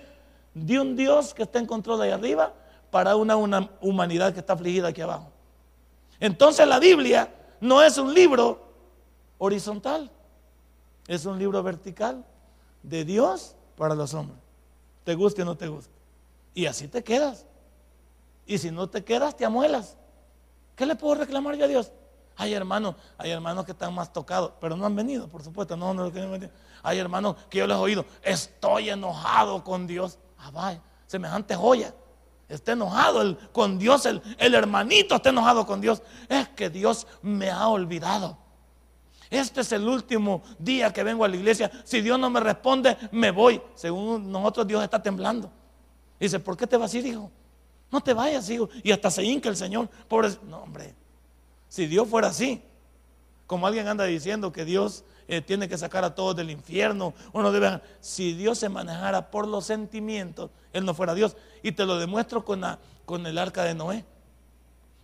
de 0.54 0.80
un 0.80 0.96
Dios 0.96 1.34
que 1.34 1.44
está 1.44 1.60
en 1.60 1.66
control 1.66 2.02
ahí 2.02 2.12
arriba 2.12 2.54
para 2.92 3.16
una, 3.16 3.36
una 3.36 3.70
humanidad 3.82 4.34
que 4.34 4.40
está 4.40 4.54
afligida 4.54 4.90
aquí 4.90 5.02
abajo. 5.02 5.32
Entonces 6.20 6.68
la 6.68 6.80
Biblia 6.80 7.34
no 7.60 7.82
es 7.82 7.98
un 7.98 8.14
libro 8.14 8.66
horizontal, 9.38 10.10
es 11.08 11.26
un 11.26 11.38
libro 11.38 11.62
vertical 11.62 12.26
de 12.84 13.06
Dios 13.06 13.56
para 13.78 13.96
los 13.96 14.14
hombres. 14.14 14.40
Te 15.04 15.16
guste 15.16 15.42
o 15.44 15.46
no 15.46 15.56
te 15.56 15.68
guste. 15.68 15.92
Y 16.54 16.66
así 16.66 16.88
te 16.88 17.04
quedas. 17.04 17.46
Y 18.46 18.58
si 18.58 18.72
no 18.72 18.90
te 18.90 19.04
quedas, 19.04 19.36
te 19.36 19.46
amuelas. 19.46 19.98
¿Qué 20.76 20.86
le 20.86 20.96
puedo 20.96 21.16
reclamar 21.16 21.56
yo 21.56 21.66
a 21.66 21.68
Dios? 21.68 21.92
Hay 22.38 22.54
hermanos, 22.54 22.96
hay 23.18 23.32
hermanos 23.32 23.66
que 23.66 23.72
están 23.72 23.94
más 23.94 24.12
tocados, 24.12 24.52
pero 24.60 24.76
no 24.76 24.86
han 24.86 24.96
venido, 24.96 25.28
por 25.30 25.42
supuesto, 25.42 25.78
no, 25.78 25.94
no 25.94 26.12
Hay 26.84 27.00
hermanos 27.00 27.38
que 27.50 27.60
yo 27.60 27.68
les 27.68 27.78
he 27.78 27.80
oído, 27.80 28.06
estoy 28.22 28.90
enojado 28.90 29.64
con 29.64 29.88
Dios. 29.88 30.20
Ah, 30.38 30.52
vaya, 30.52 30.82
semejante 31.08 31.56
joya. 31.56 31.94
Está 32.50 32.74
enojado 32.74 33.38
con 33.54 33.80
Dios, 33.80 34.06
el, 34.06 34.22
el 34.38 34.54
hermanito 34.54 35.16
está 35.16 35.30
enojado 35.30 35.66
con 35.66 35.82
Dios. 35.82 36.04
Es 36.28 36.50
que 36.50 36.70
Dios 36.70 37.08
me 37.22 37.50
ha 37.50 37.68
olvidado. 37.70 38.38
Este 39.30 39.62
es 39.62 39.72
el 39.72 39.88
último 39.88 40.44
día 40.60 40.94
que 40.94 41.04
vengo 41.04 41.26
a 41.26 41.28
la 41.28 41.36
iglesia. 41.36 41.72
Si 41.84 42.02
Dios 42.02 42.20
no 42.20 42.30
me 42.30 42.40
responde, 42.40 42.96
me 43.12 43.32
voy. 43.32 43.62
Según 43.74 44.32
nosotros, 44.32 44.68
Dios 44.68 44.84
está 44.84 45.02
temblando. 45.02 45.50
Dice, 46.20 46.40
¿por 46.40 46.56
qué 46.56 46.68
te 46.68 46.78
vas 46.78 46.94
a 46.94 46.98
ir, 46.98 47.08
hijo? 47.08 47.32
No 47.92 48.02
te 48.02 48.14
vayas, 48.14 48.50
hijo. 48.50 48.70
Y 48.84 48.92
hasta 48.92 49.10
se 49.12 49.24
hinca 49.24 49.50
el 49.50 49.56
Señor. 49.56 49.90
Pobre. 50.08 50.30
No, 50.48 50.60
hombre. 50.60 50.94
Si 51.68 51.88
Dios 51.88 52.08
fuera 52.08 52.30
así, 52.30 52.62
como 53.48 53.68
alguien 53.68 53.88
anda 53.88 54.06
diciendo 54.06 54.52
que 54.52 54.66
Dios 54.66 55.04
eh, 55.28 55.42
tiene 55.42 55.68
que 55.68 55.78
sacar 55.78 56.04
a 56.04 56.16
todos 56.16 56.36
del 56.36 56.52
infierno, 56.52 57.14
uno 57.34 57.52
debe. 57.52 57.82
Si 58.00 58.34
Dios 58.34 58.60
se 58.60 58.70
manejara 58.70 59.32
por 59.32 59.48
los 59.48 59.66
sentimientos, 59.66 60.52
Él 60.74 60.86
no 60.86 60.94
fuera 60.94 61.14
Dios. 61.14 61.36
Y 61.64 61.72
te 61.72 61.86
lo 61.86 61.98
demuestro 61.98 62.46
con, 62.46 62.62
la, 62.62 62.80
con 63.06 63.26
el 63.26 63.38
arca 63.38 63.64
de 63.64 63.74
Noé. 63.74 64.06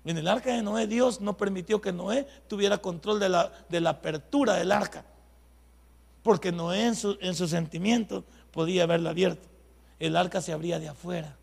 En 0.03 0.17
el 0.17 0.27
arca 0.27 0.53
de 0.53 0.63
Noé 0.63 0.87
Dios 0.87 1.21
no 1.21 1.37
permitió 1.37 1.81
que 1.81 1.91
Noé 1.91 2.27
tuviera 2.47 2.79
control 2.79 3.19
de 3.19 3.29
la, 3.29 3.51
de 3.69 3.81
la 3.81 3.91
apertura 3.91 4.55
del 4.55 4.71
arca. 4.71 5.05
Porque 6.23 6.51
Noé 6.51 6.85
en 6.87 6.95
su, 6.95 7.17
en 7.21 7.35
sentimiento 7.35 8.23
podía 8.51 8.83
haberla 8.83 9.11
abierto. 9.11 9.47
El 9.99 10.15
arca 10.15 10.41
se 10.41 10.53
abría 10.53 10.79
de 10.79 10.89
afuera. 10.89 11.37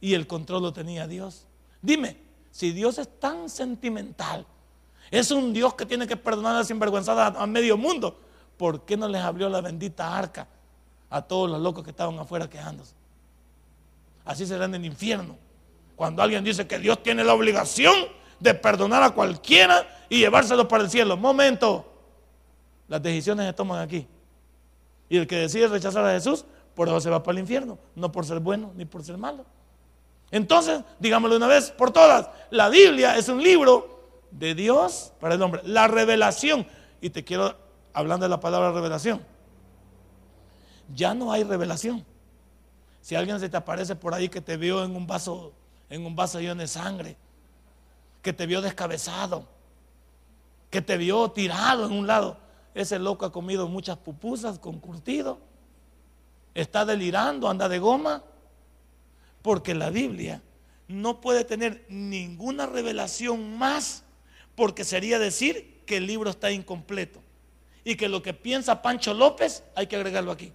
Y 0.00 0.14
el 0.14 0.26
control 0.26 0.62
lo 0.62 0.72
tenía 0.72 1.06
Dios. 1.06 1.46
Dime, 1.82 2.16
si 2.50 2.72
Dios 2.72 2.98
es 2.98 3.20
tan 3.20 3.48
sentimental, 3.48 4.46
es 5.10 5.30
un 5.30 5.52
Dios 5.52 5.74
que 5.74 5.86
tiene 5.86 6.06
que 6.06 6.16
perdonar 6.16 6.56
a 6.56 6.58
la 6.58 6.64
sinvergüenzada 6.64 7.26
a 7.26 7.46
medio 7.46 7.76
mundo, 7.76 8.18
¿por 8.56 8.84
qué 8.84 8.96
no 8.96 9.08
les 9.08 9.22
abrió 9.22 9.48
la 9.48 9.60
bendita 9.60 10.16
arca 10.16 10.48
a 11.10 11.22
todos 11.22 11.50
los 11.50 11.60
locos 11.60 11.84
que 11.84 11.90
estaban 11.90 12.18
afuera 12.18 12.48
quejándose? 12.48 12.94
Así 14.24 14.44
serán 14.46 14.74
en 14.74 14.82
el 14.82 14.90
infierno. 14.90 15.36
Cuando 15.94 16.22
alguien 16.22 16.44
dice 16.44 16.66
que 16.66 16.78
Dios 16.78 17.02
tiene 17.02 17.24
la 17.24 17.32
obligación 17.32 17.94
de 18.40 18.54
perdonar 18.54 19.02
a 19.02 19.10
cualquiera 19.10 19.86
y 20.08 20.18
llevárselo 20.18 20.68
para 20.68 20.84
el 20.84 20.90
cielo. 20.90 21.16
Momento. 21.16 21.92
Las 22.88 23.02
decisiones 23.02 23.46
se 23.46 23.52
toman 23.52 23.80
aquí. 23.80 24.06
Y 25.08 25.16
el 25.16 25.26
que 25.26 25.36
decide 25.36 25.68
rechazar 25.68 26.04
a 26.04 26.12
Jesús, 26.12 26.44
por 26.74 26.88
eso 26.88 27.00
se 27.00 27.08
va 27.08 27.22
para 27.22 27.38
el 27.38 27.40
infierno. 27.40 27.78
No 27.94 28.12
por 28.12 28.26
ser 28.26 28.40
bueno 28.40 28.72
ni 28.74 28.84
por 28.84 29.02
ser 29.04 29.16
malo. 29.16 29.44
Entonces, 30.30 30.82
digámoslo 30.98 31.36
una 31.36 31.46
vez 31.46 31.70
por 31.70 31.92
todas, 31.92 32.28
la 32.50 32.68
Biblia 32.68 33.16
es 33.16 33.28
un 33.28 33.42
libro 33.42 34.24
de 34.30 34.54
Dios 34.54 35.12
para 35.20 35.34
el 35.34 35.42
hombre. 35.42 35.62
La 35.64 35.88
revelación. 35.88 36.66
Y 37.00 37.10
te 37.10 37.24
quiero, 37.24 37.56
hablando 37.92 38.24
de 38.24 38.30
la 38.30 38.40
palabra 38.40 38.72
revelación. 38.72 39.22
Ya 40.94 41.14
no 41.14 41.32
hay 41.32 41.44
revelación. 41.44 42.04
Si 43.00 43.14
alguien 43.14 43.38
se 43.38 43.48
te 43.48 43.56
aparece 43.56 43.94
por 43.94 44.14
ahí 44.14 44.28
que 44.28 44.40
te 44.40 44.56
vio 44.56 44.84
en 44.84 44.96
un 44.96 45.06
vaso 45.06 45.52
en 45.88 46.04
un 46.04 46.16
vaso 46.16 46.40
lleno 46.40 46.56
de 46.56 46.66
sangre, 46.66 47.16
que 48.22 48.32
te 48.32 48.46
vio 48.46 48.60
descabezado, 48.60 49.46
que 50.70 50.82
te 50.82 50.96
vio 50.96 51.30
tirado 51.30 51.86
en 51.86 51.92
un 51.92 52.06
lado. 52.06 52.38
Ese 52.74 52.98
loco 52.98 53.24
ha 53.24 53.32
comido 53.32 53.68
muchas 53.68 53.96
pupusas 53.96 54.58
con 54.58 54.80
curtido, 54.80 55.38
está 56.54 56.84
delirando, 56.84 57.48
anda 57.48 57.68
de 57.68 57.78
goma, 57.78 58.22
porque 59.46 59.76
la 59.76 59.90
Biblia 59.90 60.42
no 60.88 61.20
puede 61.20 61.44
tener 61.44 61.86
ninguna 61.88 62.66
revelación 62.66 63.56
más, 63.56 64.02
porque 64.56 64.82
sería 64.82 65.20
decir 65.20 65.84
que 65.86 65.98
el 65.98 66.06
libro 66.08 66.30
está 66.30 66.50
incompleto 66.50 67.22
y 67.84 67.94
que 67.94 68.08
lo 68.08 68.24
que 68.24 68.34
piensa 68.34 68.82
Pancho 68.82 69.14
López 69.14 69.62
hay 69.76 69.86
que 69.86 69.94
agregarlo 69.94 70.32
aquí. 70.32 70.52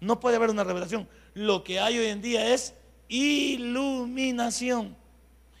No 0.00 0.18
puede 0.18 0.34
haber 0.34 0.50
una 0.50 0.64
revelación. 0.64 1.08
Lo 1.32 1.62
que 1.62 1.78
hay 1.78 1.96
hoy 1.96 2.06
en 2.06 2.22
día 2.22 2.52
es 2.52 2.74
iluminación. 3.06 4.96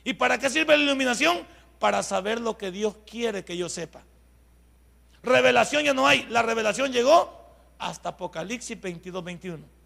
¿Y 0.02 0.14
para 0.14 0.38
qué 0.38 0.50
sirve 0.50 0.76
la 0.76 0.82
iluminación? 0.82 1.46
Para 1.78 2.02
saber 2.02 2.40
lo 2.40 2.58
que 2.58 2.72
Dios 2.72 2.96
quiere 3.08 3.44
que 3.44 3.56
yo 3.56 3.68
sepa. 3.68 4.02
Revelación 5.22 5.84
ya 5.84 5.94
no 5.94 6.08
hay. 6.08 6.26
La 6.28 6.42
revelación 6.42 6.90
llegó 6.90 7.54
hasta 7.78 8.08
Apocalipsis 8.08 8.80
22, 8.80 9.22
21. 9.22 9.83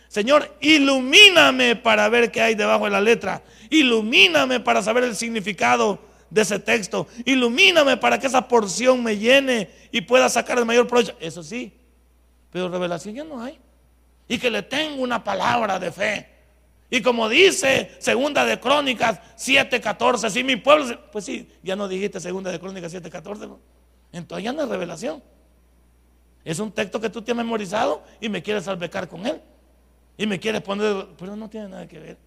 Señor, 0.07 0.55
ilumíname 0.59 1.75
para 1.75 2.09
ver 2.09 2.31
qué 2.31 2.41
hay 2.41 2.55
debajo 2.55 2.85
de 2.85 2.91
la 2.91 3.01
letra. 3.01 3.43
Ilumíname 3.69 4.59
para 4.59 4.81
saber 4.81 5.03
el 5.03 5.15
significado 5.15 5.99
de 6.29 6.41
ese 6.41 6.59
texto. 6.59 7.07
Ilumíname 7.25 7.97
para 7.97 8.19
que 8.19 8.27
esa 8.27 8.47
porción 8.47 9.03
me 9.03 9.17
llene 9.17 9.69
y 9.91 10.01
pueda 10.01 10.27
sacar 10.29 10.57
el 10.57 10.65
mayor 10.65 10.87
provecho. 10.87 11.15
Eso 11.19 11.43
sí, 11.43 11.71
pero 12.51 12.69
revelación 12.69 13.13
ya 13.15 13.23
no 13.23 13.41
hay. 13.41 13.59
Y 14.27 14.37
que 14.39 14.49
le 14.49 14.63
tengo 14.63 15.01
una 15.01 15.23
palabra 15.23 15.79
de 15.79 15.91
fe. 15.91 16.27
Y 16.89 17.01
como 17.01 17.29
dice 17.29 17.95
Segunda 17.99 18.45
de 18.45 18.59
Crónicas 18.59 19.19
7:14, 19.37 20.29
si 20.31 20.43
mi 20.43 20.55
pueblo, 20.55 20.99
pues 21.11 21.25
sí, 21.25 21.47
ya 21.61 21.75
no 21.75 21.87
dijiste 21.87 22.19
Segunda 22.19 22.51
de 22.51 22.59
Crónicas 22.59 22.91
7:14, 22.91 23.47
¿no? 23.47 23.59
Entonces 24.11 24.43
ya 24.43 24.53
no 24.53 24.63
es 24.63 24.69
revelación. 24.69 25.21
Es 26.43 26.59
un 26.59 26.71
texto 26.71 26.99
que 26.99 27.09
tú 27.09 27.21
te 27.21 27.31
has 27.31 27.37
memorizado 27.37 28.03
y 28.19 28.29
me 28.29 28.41
quieres 28.41 28.67
albecar 28.67 29.07
con 29.07 29.25
él. 29.25 29.41
Y 30.17 30.25
me 30.25 30.39
quieres 30.39 30.61
poner, 30.61 31.07
pero 31.17 31.35
no 31.35 31.49
tiene 31.49 31.69
nada 31.69 31.87
que 31.87 31.99
ver. 31.99 32.17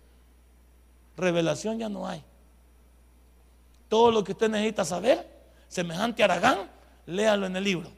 Revelación 1.17 1.79
ya 1.79 1.89
no 1.89 2.07
hay 2.07 2.25
todo 3.93 4.11
lo 4.11 4.25
que 4.25 4.33
usted 4.33 4.49
necesita 4.49 4.87
saber, 4.87 5.29
semejante 5.69 6.23
a 6.23 6.25
Aragán, 6.25 6.71
léalo 7.05 7.45
en 7.45 7.55
el 7.57 7.63
libro. 7.63 7.91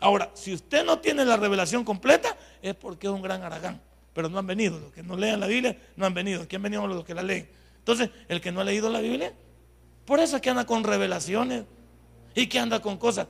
Ahora, 0.00 0.32
si 0.34 0.52
usted 0.52 0.84
no 0.84 0.98
tiene 0.98 1.24
la 1.24 1.36
revelación 1.36 1.84
completa, 1.84 2.36
es 2.60 2.74
porque 2.74 3.06
es 3.06 3.12
un 3.12 3.22
gran 3.22 3.44
Aragán. 3.44 3.80
Pero 4.12 4.28
no 4.28 4.40
han 4.40 4.46
venido. 4.48 4.80
Los 4.80 4.92
que 4.92 5.04
no 5.04 5.16
lean 5.16 5.38
la 5.38 5.46
Biblia 5.46 5.78
no 5.94 6.06
han 6.06 6.12
venido. 6.12 6.48
¿Quién 6.48 6.58
han 6.58 6.64
venido 6.64 6.84
los 6.88 7.04
que 7.04 7.14
la 7.14 7.22
leen? 7.22 7.48
Entonces, 7.78 8.10
el 8.26 8.40
que 8.40 8.50
no 8.50 8.62
ha 8.62 8.64
leído 8.64 8.90
la 8.90 8.98
Biblia, 8.98 9.32
por 10.06 10.18
eso 10.18 10.34
es 10.34 10.42
que 10.42 10.50
anda 10.50 10.66
con 10.66 10.82
revelaciones 10.82 11.62
y 12.34 12.46
que 12.46 12.58
anda 12.58 12.80
con 12.80 12.96
cosas. 12.96 13.26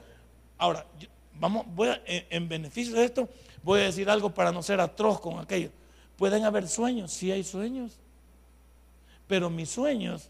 Ahora, 0.58 0.86
vamos, 1.38 1.66
voy 1.74 1.90
en, 2.06 2.48
beneficio 2.48 2.94
de 2.94 3.04
esto, 3.04 3.28
voy 3.62 3.80
a 3.80 3.84
decir 3.84 4.08
algo 4.08 4.32
para 4.32 4.52
no 4.52 4.62
ser 4.62 4.80
atroz 4.80 5.20
con 5.20 5.38
aquello. 5.38 5.70
Pueden 6.16 6.44
haber 6.44 6.68
sueños, 6.68 7.12
sí 7.12 7.32
hay 7.32 7.42
sueños, 7.42 7.98
pero 9.26 9.50
mis 9.50 9.70
sueños 9.70 10.28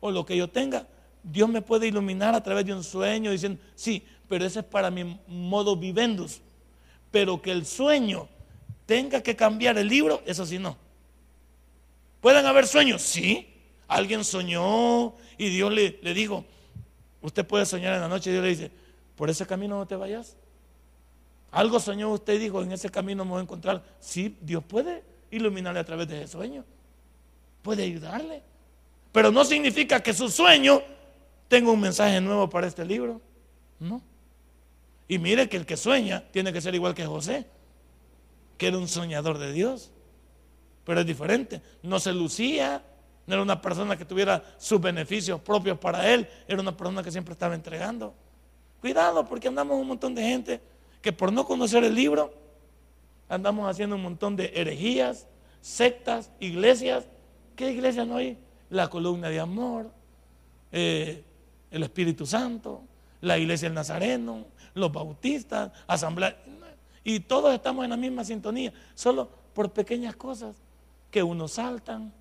o 0.00 0.10
lo 0.10 0.24
que 0.24 0.36
yo 0.36 0.48
tenga, 0.48 0.86
Dios 1.22 1.48
me 1.48 1.60
puede 1.60 1.86
iluminar 1.86 2.34
a 2.34 2.42
través 2.42 2.64
de 2.64 2.72
un 2.72 2.82
sueño 2.82 3.30
diciendo, 3.30 3.60
sí, 3.74 4.02
pero 4.28 4.46
ese 4.46 4.60
es 4.60 4.64
para 4.64 4.90
mi 4.90 5.18
modo 5.26 5.76
vivendus. 5.76 6.40
Pero 7.10 7.42
que 7.42 7.50
el 7.50 7.66
sueño 7.66 8.28
tenga 8.86 9.22
que 9.22 9.36
cambiar 9.36 9.76
el 9.76 9.88
libro, 9.88 10.22
eso 10.24 10.46
sí 10.46 10.58
no. 10.58 10.76
¿Pueden 12.20 12.46
haber 12.46 12.66
sueños? 12.66 13.02
Sí. 13.02 13.46
Alguien 13.88 14.24
soñó 14.24 15.14
y 15.36 15.48
Dios 15.48 15.72
le, 15.72 15.98
le 16.00 16.14
dijo, 16.14 16.44
usted 17.22 17.46
puede 17.46 17.66
soñar 17.66 17.94
en 17.94 18.00
la 18.00 18.08
noche 18.08 18.30
y 18.30 18.32
Dios 18.32 18.44
le 18.44 18.50
dice, 18.50 18.70
por 19.16 19.30
ese 19.30 19.46
camino 19.46 19.78
no 19.78 19.86
te 19.86 19.96
vayas. 19.96 20.36
Algo 21.50 21.80
soñó 21.80 22.10
usted 22.10 22.34
y 22.34 22.38
dijo, 22.38 22.62
en 22.62 22.72
ese 22.72 22.90
camino 22.90 23.24
me 23.24 23.32
voy 23.32 23.40
a 23.40 23.42
encontrar. 23.42 23.82
Sí, 23.98 24.36
Dios 24.40 24.62
puede 24.64 25.02
iluminarle 25.30 25.80
a 25.80 25.84
través 25.84 26.08
de 26.08 26.22
ese 26.22 26.32
sueño. 26.32 26.64
Puede 27.62 27.82
ayudarle. 27.82 28.42
Pero 29.12 29.30
no 29.30 29.44
significa 29.44 30.00
que 30.00 30.14
su 30.14 30.28
sueño 30.28 30.82
tenga 31.48 31.70
un 31.70 31.80
mensaje 31.80 32.20
nuevo 32.20 32.48
para 32.48 32.66
este 32.66 32.84
libro. 32.84 33.20
No. 33.80 34.00
Y 35.08 35.18
mire 35.18 35.48
que 35.48 35.56
el 35.56 35.66
que 35.66 35.76
sueña 35.76 36.22
tiene 36.30 36.52
que 36.52 36.60
ser 36.60 36.74
igual 36.76 36.94
que 36.94 37.04
José, 37.04 37.46
que 38.56 38.68
era 38.68 38.78
un 38.78 38.86
soñador 38.86 39.38
de 39.38 39.52
Dios. 39.52 39.90
Pero 40.84 41.00
es 41.00 41.06
diferente. 41.06 41.60
No 41.82 41.98
se 41.98 42.12
lucía, 42.12 42.84
no 43.30 43.36
era 43.36 43.42
una 43.42 43.62
persona 43.62 43.96
que 43.96 44.04
tuviera 44.04 44.42
sus 44.58 44.80
beneficios 44.80 45.40
propios 45.40 45.78
para 45.78 46.12
él, 46.12 46.28
era 46.46 46.60
una 46.60 46.76
persona 46.76 47.02
que 47.02 47.10
siempre 47.10 47.32
estaba 47.32 47.54
entregando. 47.54 48.12
Cuidado, 48.80 49.24
porque 49.24 49.48
andamos 49.48 49.78
un 49.78 49.86
montón 49.86 50.14
de 50.14 50.22
gente 50.22 50.60
que 51.00 51.12
por 51.12 51.32
no 51.32 51.46
conocer 51.46 51.84
el 51.84 51.94
libro, 51.94 52.34
andamos 53.28 53.68
haciendo 53.70 53.96
un 53.96 54.02
montón 54.02 54.36
de 54.36 54.52
herejías, 54.54 55.26
sectas, 55.60 56.30
iglesias. 56.40 57.04
¿Qué 57.56 57.70
iglesia 57.70 58.04
no 58.04 58.16
hay? 58.16 58.36
la 58.70 58.88
columna 58.88 59.28
de 59.28 59.40
amor, 59.40 59.90
eh, 60.72 61.22
el 61.70 61.82
Espíritu 61.82 62.24
Santo, 62.24 62.82
la 63.20 63.36
iglesia 63.36 63.68
del 63.68 63.74
Nazareno, 63.74 64.46
los 64.74 64.90
bautistas, 64.90 65.72
asamblea. 65.86 66.36
Y 67.02 67.20
todos 67.20 67.52
estamos 67.52 67.84
en 67.84 67.90
la 67.90 67.96
misma 67.96 68.24
sintonía, 68.24 68.72
solo 68.94 69.28
por 69.52 69.72
pequeñas 69.72 70.16
cosas 70.16 70.56
que 71.10 71.22
unos 71.22 71.52
saltan, 71.52 72.12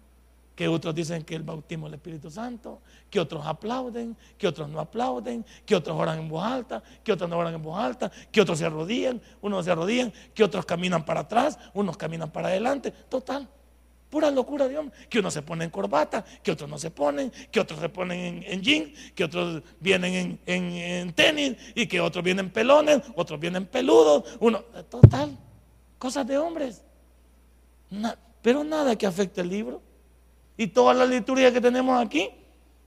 que 0.59 0.67
otros 0.67 0.93
dicen 0.93 1.23
que 1.23 1.35
el 1.35 1.43
bautismo 1.43 1.85
del 1.85 1.93
Espíritu 1.93 2.29
Santo, 2.29 2.81
que 3.09 3.17
otros 3.17 3.45
aplauden, 3.45 4.17
que 4.37 4.45
otros 4.45 4.67
no 4.67 4.81
aplauden, 4.81 5.45
que 5.65 5.73
otros 5.73 5.97
oran 5.97 6.19
en 6.19 6.27
voz 6.27 6.43
alta, 6.43 6.83
que 7.01 7.13
otros 7.13 7.29
no 7.29 7.37
oran 7.37 7.53
en 7.53 7.61
voz 7.61 7.79
alta, 7.79 8.11
que 8.29 8.41
otros 8.41 8.59
se 8.59 8.65
arrodillan, 8.65 9.21
unos 9.39 9.63
se 9.63 9.71
arrodillan, 9.71 10.11
que 10.33 10.43
otros 10.43 10.65
caminan 10.65 11.05
para 11.05 11.21
atrás, 11.21 11.57
unos 11.73 11.95
caminan 11.95 12.29
para 12.29 12.49
adelante. 12.49 12.91
Total, 12.91 13.47
pura 14.09 14.29
locura 14.31 14.67
de 14.67 14.77
hombre. 14.77 14.97
Que 15.07 15.19
unos 15.19 15.33
se 15.33 15.43
ponen 15.43 15.67
en 15.67 15.69
corbata, 15.69 16.25
que 16.43 16.51
otros 16.51 16.69
no 16.69 16.77
se 16.77 16.91
ponen, 16.91 17.31
que 17.49 17.61
otros 17.61 17.79
se 17.79 17.87
ponen 17.87 18.43
en, 18.45 18.61
jean, 18.61 18.93
que 19.15 19.23
otros 19.23 19.63
vienen 19.79 20.41
en, 20.45 21.13
tenis 21.13 21.55
y 21.73 21.87
que 21.87 22.01
otros 22.01 22.21
vienen 22.21 22.49
pelones, 22.49 23.01
otros 23.15 23.39
vienen 23.39 23.65
peludos. 23.65 24.25
Uno, 24.41 24.59
total, 24.89 25.37
cosas 25.97 26.27
de 26.27 26.37
hombres. 26.37 26.83
pero 28.41 28.65
nada 28.65 28.97
que 28.97 29.07
afecte 29.07 29.39
el 29.39 29.47
libro. 29.47 29.87
Y 30.59 30.67
toda 30.67 30.93
la 30.93 31.05
liturgia 31.05 31.53
que 31.53 31.61
tenemos 31.61 32.05
aquí, 32.05 32.29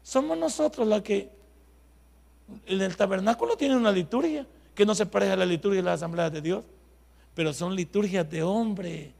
somos 0.02 0.36
nosotros 0.36 0.86
la 0.86 1.02
que... 1.02 1.30
En 2.66 2.82
el 2.82 2.94
tabernáculo 2.94 3.56
tiene 3.56 3.74
una 3.74 3.90
liturgia 3.90 4.46
que 4.74 4.84
no 4.84 4.94
se 4.94 5.06
parece 5.06 5.32
a 5.32 5.36
la 5.36 5.46
liturgia 5.46 5.80
de 5.80 5.86
la 5.86 5.94
asamblea 5.94 6.28
de 6.28 6.42
Dios, 6.42 6.66
pero 7.34 7.54
son 7.54 7.74
liturgias 7.74 8.28
de 8.28 8.42
hombre. 8.42 9.14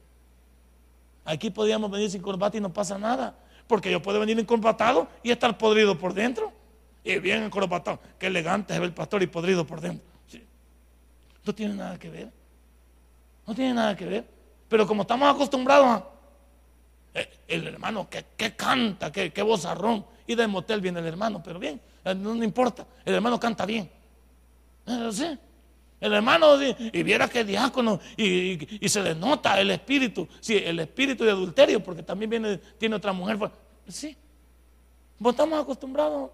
Aquí 1.25 1.49
podríamos 1.49 1.89
venir 1.89 2.11
sin 2.11 2.21
corbata 2.21 2.55
y 2.55 2.61
no 2.61 2.71
pasa 2.71 2.95
nada, 2.99 3.35
porque 3.65 3.89
yo 3.89 4.03
puedo 4.03 4.19
venir 4.19 4.39
encorbatado 4.39 5.07
y 5.23 5.31
estar 5.31 5.57
podrido 5.57 5.97
por 5.97 6.13
dentro. 6.13 6.53
Y 7.03 7.17
bien 7.17 7.41
encorbatado, 7.41 7.99
qué 8.19 8.27
elegante 8.27 8.75
es 8.75 8.79
el 8.79 8.93
pastor 8.93 9.23
y 9.23 9.25
podrido 9.25 9.65
por 9.65 9.81
dentro. 9.81 10.05
No 11.43 11.55
tiene 11.55 11.73
nada 11.73 11.97
que 11.97 12.07
ver. 12.07 12.31
No 13.47 13.55
tiene 13.55 13.73
nada 13.73 13.97
que 13.97 14.05
ver. 14.05 14.27
Pero 14.69 14.85
como 14.85 15.01
estamos 15.01 15.27
acostumbrados 15.33 15.87
a 15.87 16.12
el 17.47 17.67
hermano 17.67 18.09
que, 18.09 18.55
canta, 18.55 19.11
que, 19.11 19.31
que 19.31 19.41
vozarrón. 19.41 20.05
Y 20.25 20.35
del 20.35 20.47
motel 20.47 20.81
viene 20.81 20.99
el 20.99 21.05
hermano, 21.05 21.41
pero 21.43 21.59
bien, 21.59 21.79
eh, 22.05 22.15
no, 22.15 22.43
importa, 22.43 22.85
el 23.05 23.15
hermano 23.15 23.39
canta 23.39 23.65
bien. 23.65 23.89
Eh, 24.85 25.37
el 25.99 26.13
hermano, 26.13 26.61
y 26.61 27.03
viera 27.03 27.29
que 27.29 27.45
diácono, 27.45 27.99
y, 28.17 28.89
se 28.89 29.01
le 29.01 29.15
nota 29.15 29.59
el 29.59 29.71
espíritu, 29.71 30.27
sí, 30.41 30.57
el 30.57 30.79
espíritu 30.79 31.23
de 31.23 31.31
adulterio, 31.31 31.81
porque 31.81 32.03
también 32.03 32.29
viene, 32.29 32.57
tiene 32.77 32.95
otra 32.95 33.13
mujer. 33.13 33.39
Sí, 33.87 34.17
pues 35.17 35.33
estamos 35.33 35.61
acostumbrados 35.61 36.29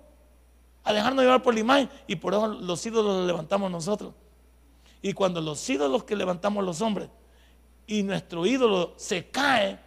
a 0.84 0.94
dejarnos 0.94 1.24
llevar 1.24 1.44
por 1.44 1.54
la 1.54 1.60
imagen, 1.60 1.90
y 2.08 2.16
por 2.16 2.34
eso 2.34 2.48
los 2.48 2.84
ídolos 2.84 3.18
los 3.18 3.28
levantamos 3.28 3.70
nosotros. 3.70 4.14
Y 5.04 5.14
cuando 5.14 5.40
los 5.40 5.70
ídolos 5.70 6.04
que 6.04 6.16
levantamos 6.16 6.64
los 6.64 6.82
hombres, 6.82 7.10
y 7.86 8.02
nuestro 8.02 8.48
ídolo 8.48 8.94
se 8.98 9.28
cae, 9.28 9.78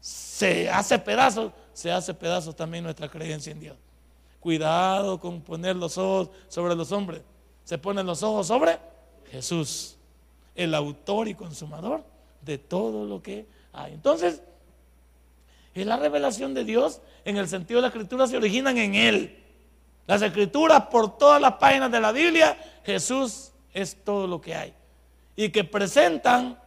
se 0.00 0.70
hace 0.70 0.98
pedazos, 0.98 1.52
se 1.72 1.92
hace 1.92 2.14
pedazos 2.14 2.56
también 2.56 2.84
nuestra 2.84 3.08
creencia 3.08 3.52
en 3.52 3.60
Dios. 3.60 3.76
Cuidado 4.40 5.20
con 5.20 5.42
poner 5.42 5.76
los 5.76 5.98
ojos 5.98 6.30
sobre 6.48 6.74
los 6.74 6.90
hombres. 6.92 7.22
Se 7.64 7.76
ponen 7.78 8.06
los 8.06 8.22
ojos 8.22 8.46
sobre 8.46 8.78
Jesús, 9.30 9.96
el 10.54 10.74
autor 10.74 11.28
y 11.28 11.34
consumador 11.34 12.02
de 12.40 12.58
todo 12.58 13.04
lo 13.04 13.22
que 13.22 13.46
hay. 13.72 13.92
Entonces, 13.92 14.42
es 15.74 15.86
la 15.86 15.96
revelación 15.96 16.54
de 16.54 16.64
Dios 16.64 17.00
en 17.24 17.36
el 17.36 17.48
sentido 17.48 17.78
de 17.78 17.82
la 17.82 17.88
escritura 17.88 18.26
se 18.26 18.36
originan 18.36 18.76
en 18.78 18.94
Él. 18.94 19.36
Las 20.06 20.22
escrituras 20.22 20.86
por 20.86 21.16
todas 21.16 21.40
las 21.40 21.54
páginas 21.54 21.92
de 21.92 22.00
la 22.00 22.12
Biblia, 22.12 22.58
Jesús 22.84 23.52
es 23.72 23.96
todo 24.02 24.26
lo 24.26 24.40
que 24.40 24.54
hay. 24.54 24.74
Y 25.36 25.50
que 25.50 25.62
presentan 25.64 26.58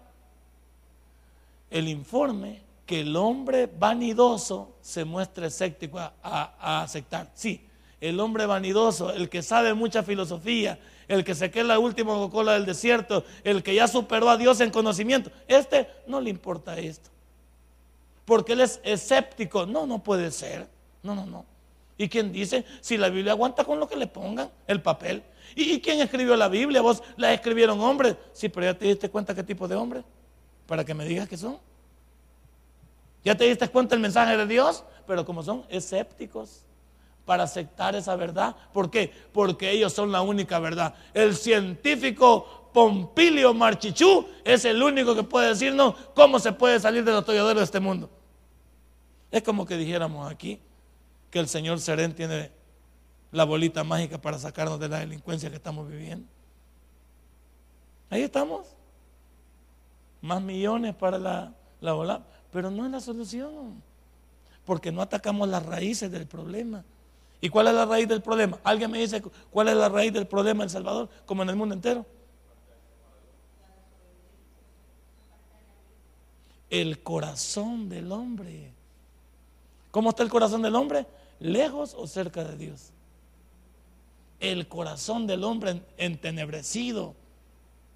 el 1.70 1.88
informe 1.88 2.63
que 2.86 3.02
el 3.02 3.16
hombre 3.16 3.68
vanidoso 3.68 4.76
se 4.82 5.06
muestre 5.06 5.48
escéptico 5.48 6.00
a, 6.00 6.82
aceptar. 6.84 7.32
Sí, 7.34 7.66
el 8.02 8.20
hombre 8.20 8.46
vanidoso, 8.46 9.12
el 9.12 9.30
que 9.30 9.42
sabe 9.42 9.74
mucha 9.74 10.04
filosofía, 10.04 10.80
el 11.08 11.24
que 11.24 11.36
se 11.36 11.52
queda 11.52 11.64
la 11.64 11.80
última 11.80 12.14
Coca-Cola 12.14 12.54
del 12.54 12.66
desierto, 12.66 13.24
el 13.44 13.64
que 13.64 13.76
ya 13.76 13.88
superó 13.88 14.30
a 14.30 14.38
Dios 14.38 14.60
en 14.60 14.72
conocimiento, 14.72 15.32
este 15.48 15.88
no 16.08 16.20
le 16.20 16.30
importa 16.30 16.78
esto. 16.78 17.10
Porque 18.26 18.54
él 18.54 18.62
es 18.62 18.80
escéptico. 18.84 19.66
No, 19.66 19.86
no 19.86 20.02
puede 20.02 20.32
ser. 20.32 20.68
No, 21.02 21.16
no, 21.16 21.26
no. 21.26 21.46
¿Y 21.98 22.10
quién 22.10 22.32
dice? 22.32 22.66
Si 22.82 22.98
la 22.98 23.10
Biblia 23.10 23.34
aguanta 23.34 23.64
con 23.64 23.80
lo 23.80 23.88
que 23.88 23.96
le 23.96 24.08
pongan, 24.08 24.50
el 24.68 24.82
papel. 24.82 25.24
¿Y, 25.56 25.80
quién 25.82 26.00
escribió 26.00 26.36
la 26.36 26.48
Biblia? 26.48 26.82
Vos 26.82 27.04
la 27.18 27.34
escribieron 27.34 27.80
hombres. 27.82 28.16
Sí, 28.32 28.50
pero 28.50 28.68
ya 28.68 28.78
te 28.78 28.86
diste 28.86 29.10
cuenta 29.10 29.36
qué 29.36 29.44
tipo 29.44 29.68
de 29.68 29.76
hombres. 29.76 30.04
Para 30.66 30.84
que 30.84 30.94
me 30.94 31.06
digas 31.06 31.28
que 31.28 31.38
son. 31.38 31.60
¿Ya 33.24 33.36
te 33.36 33.46
diste 33.46 33.68
cuenta 33.70 33.96
el 33.96 34.02
mensaje 34.02 34.36
de 34.36 34.46
Dios? 34.46 34.84
Pero 35.08 35.26
como 35.26 35.44
son 35.44 35.66
escépticos 35.70 36.66
para 37.26 37.44
aceptar 37.44 37.96
esa 37.96 38.16
verdad. 38.16 38.56
¿Por 38.74 38.90
qué? 38.90 39.12
Porque 39.32 39.72
ellos 39.72 39.94
son 39.94 40.12
la 40.12 40.22
única 40.22 40.60
verdad. 40.60 40.94
El 41.14 41.36
científico 41.36 42.70
Pompilio 42.74 43.54
Marchichú 43.54 44.28
es 44.44 44.66
el 44.66 44.82
único 44.82 45.16
que 45.16 45.24
puede 45.24 45.50
decirnos 45.50 45.96
cómo 46.16 46.40
se 46.40 46.52
puede 46.52 46.80
salir 46.80 47.04
del 47.04 47.16
atolladero 47.16 47.60
de 47.60 47.66
este 47.66 47.80
mundo. 47.80 48.10
Es 49.32 49.44
como 49.44 49.66
que 49.66 49.78
dijéramos 49.78 50.30
aquí 50.30 50.60
que 51.30 51.40
el 51.40 51.48
señor 51.48 51.80
Serén 51.80 52.14
tiene 52.14 52.52
la 53.32 53.46
bolita 53.46 53.84
mágica 53.84 54.20
para 54.20 54.38
sacarnos 54.38 54.80
de 54.80 54.90
la 54.90 55.00
delincuencia 55.00 55.50
que 55.50 55.56
estamos 55.56 55.88
viviendo. 55.88 56.28
Ahí 58.10 58.22
estamos. 58.22 58.68
Más 60.22 60.42
millones 60.42 60.94
para 60.96 61.18
la, 61.18 61.54
la 61.82 61.94
bola. 61.94 62.24
Pero 62.54 62.70
no 62.70 62.86
es 62.86 62.92
la 62.92 63.00
solución, 63.00 63.82
porque 64.64 64.92
no 64.92 65.02
atacamos 65.02 65.50
las 65.50 65.66
raíces 65.66 66.12
del 66.12 66.28
problema. 66.28 66.86
¿Y 67.42 67.50
cuál 67.50 67.68
es 67.68 67.74
la 67.74 67.86
raíz 67.86 68.08
del 68.08 68.22
problema? 68.22 68.60
¿Alguien 68.64 68.92
me 68.92 69.00
dice 69.00 69.22
cuál 69.52 69.68
es 69.68 69.76
la 69.76 69.90
raíz 69.90 70.14
del 70.14 70.28
problema 70.28 70.64
en 70.64 70.68
El 70.68 70.70
Salvador, 70.70 71.10
como 71.26 71.42
en 71.42 71.50
el 71.50 71.56
mundo 71.56 71.76
entero? 71.76 72.06
El 76.70 77.02
corazón 77.02 77.90
del 77.90 78.12
hombre. 78.12 78.72
¿Cómo 79.92 80.12
está 80.12 80.24
el 80.24 80.30
corazón 80.30 80.62
del 80.62 80.76
hombre? 80.76 81.08
¿Lejos 81.40 81.96
o 81.98 82.08
cerca 82.08 82.44
de 82.44 82.56
Dios? 82.56 82.92
El 84.40 84.68
corazón 84.68 85.26
del 85.26 85.44
hombre 85.44 85.82
entenebrecido, 85.98 87.16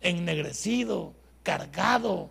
ennegrecido, 0.02 1.14
cargado, 1.44 2.30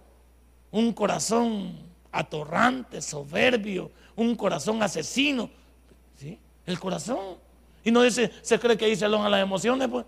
un 0.71 0.93
corazón 0.93 1.86
atorrante, 2.19 3.03
soberbio, 3.03 3.91
un 4.15 4.35
corazón 4.35 4.83
asesino. 4.83 5.51
¿Sí? 6.17 6.39
El 6.65 6.79
corazón. 6.81 7.37
Y 7.85 7.91
no 7.91 8.03
dice, 8.03 8.33
se 8.43 8.59
cree 8.59 8.77
que 8.77 8.87
ahí 8.87 8.97
se 8.97 9.05
alojan 9.05 9.31
las 9.31 9.43
emociones, 9.43 9.89
pues. 9.89 10.05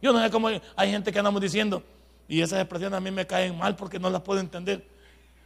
Yo 0.00 0.12
no 0.12 0.22
sé 0.22 0.30
cómo 0.30 0.48
hay 0.48 0.90
gente 0.90 1.10
que 1.10 1.18
andamos 1.18 1.40
diciendo, 1.40 1.82
y 2.28 2.40
esas 2.40 2.60
expresiones 2.60 2.96
a 2.96 3.00
mí 3.00 3.10
me 3.10 3.26
caen 3.26 3.56
mal 3.56 3.74
porque 3.74 3.98
no 3.98 4.10
las 4.10 4.20
puedo 4.20 4.38
entender. 4.38 4.86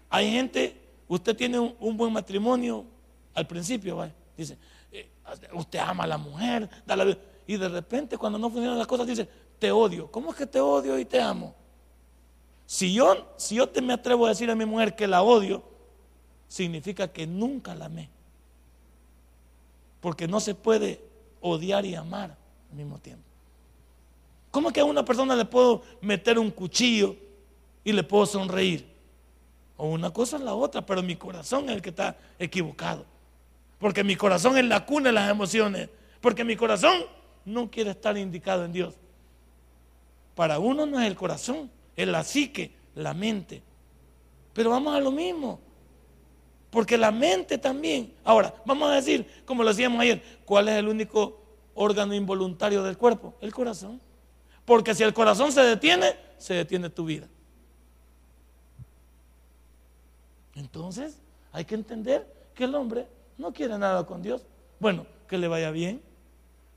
Hay 0.08 0.30
gente, 0.32 0.76
usted 1.06 1.36
tiene 1.36 1.58
un, 1.58 1.96
buen 1.96 2.12
matrimonio 2.12 2.84
al 3.32 3.46
principio, 3.46 4.11
dice, 4.36 4.58
eh, 4.90 5.08
usted 5.52 5.78
ama 5.78 6.04
a 6.04 6.08
la 6.08 6.18
mujer, 6.18 6.68
y 7.46 7.56
de 7.56 7.68
repente 7.68 8.18
cuando 8.18 8.38
no 8.38 8.50
funcionan 8.50 8.76
las 8.76 8.88
cosas 8.88 9.06
dice, 9.06 9.28
te 9.58 9.70
odio. 9.70 10.11
¿Cómo 10.11 10.30
es 10.30 10.36
que 10.36 10.46
te 10.46 10.61
odio 10.61 10.98
y 10.98 11.04
te 11.04 11.20
amo? 11.20 11.54
Si 12.66 12.92
yo, 12.92 13.32
si 13.36 13.54
yo 13.54 13.68
te 13.68 13.80
me 13.80 13.92
atrevo 13.92 14.26
a 14.26 14.30
decir 14.30 14.50
a 14.50 14.54
mi 14.54 14.64
mujer 14.64 14.96
que 14.96 15.06
la 15.06 15.22
odio, 15.22 15.62
significa 16.51 17.09
que 17.09 17.28
nunca 17.28 17.76
la 17.76 17.84
amé. 17.86 18.09
Porque 20.01 20.26
no 20.26 20.40
se 20.40 20.57
puede 20.57 21.01
odiar 21.40 21.86
y 21.86 21.94
amar 21.94 22.36
al 22.70 22.76
mismo 22.76 22.98
tiempo. 22.98 23.22
¿Cómo 24.51 24.72
que 24.72 24.80
a 24.80 24.84
una 24.84 25.05
persona 25.05 25.36
le 25.36 25.44
puedo 25.44 25.82
meter 26.01 26.40
un 26.40 26.51
cuchillo 26.51 27.14
y 27.84 27.92
le 27.92 28.03
puedo 28.03 28.26
sonreír? 28.26 28.84
O 29.76 29.86
una 29.90 30.12
cosa 30.12 30.38
es 30.38 30.42
la 30.42 30.55
otra, 30.55 30.84
pero 30.84 31.05
mi 31.05 31.14
corazón 31.14 31.68
es 31.68 31.76
el 31.76 31.82
que 31.82 31.90
está 31.90 32.16
equivocado. 32.36 33.07
Porque 33.78 34.03
mi 34.03 34.16
corazón 34.16 34.59
es 34.59 34.64
la 34.64 34.84
cuna 34.84 35.11
de 35.11 35.12
las 35.12 35.30
emociones. 35.30 35.88
Porque 36.20 36.42
mi 36.42 36.57
corazón 36.57 37.05
no 37.44 37.70
quiere 37.70 37.90
estar 37.90 38.18
indicado 38.18 38.64
en 38.64 38.72
Dios. 38.72 38.94
Para 40.34 40.59
uno 40.59 40.84
no 40.84 40.98
es 40.98 41.07
el 41.07 41.14
corazón, 41.14 41.70
es 41.94 42.09
la 42.09 42.24
psique, 42.24 42.72
la 42.96 43.14
mente. 43.14 43.62
Pero 44.53 44.70
vamos 44.70 44.96
a 44.96 45.01
lo 45.01 45.12
mismo. 45.12 45.61
Porque 46.71 46.97
la 46.97 47.11
mente 47.11 47.59
también. 47.59 48.14
Ahora, 48.25 48.55
vamos 48.64 48.91
a 48.91 48.95
decir, 48.95 49.27
como 49.45 49.62
lo 49.62 49.71
decíamos 49.71 50.01
ayer, 50.01 50.23
¿cuál 50.45 50.68
es 50.68 50.77
el 50.77 50.89
único 50.89 51.41
órgano 51.75 52.14
involuntario 52.14 52.83
del 52.83 52.97
cuerpo? 52.97 53.35
El 53.41 53.53
corazón. 53.53 54.01
Porque 54.64 54.95
si 54.95 55.03
el 55.03 55.12
corazón 55.12 55.51
se 55.51 55.62
detiene, 55.62 56.14
se 56.39 56.55
detiene 56.55 56.89
tu 56.91 57.05
vida. 57.05 57.27
Entonces, 60.55 61.21
hay 61.53 61.64
que 61.64 61.75
entender 61.75 62.27
que 62.55 62.64
el 62.64 62.75
hombre 62.75 63.07
no 63.37 63.53
quiere 63.53 63.77
nada 63.79 64.07
con 64.07 64.23
Dios. 64.23 64.43
Bueno, 64.79 65.07
que 65.27 65.39
le 65.39 65.49
vaya 65.49 65.71
bien. 65.71 66.01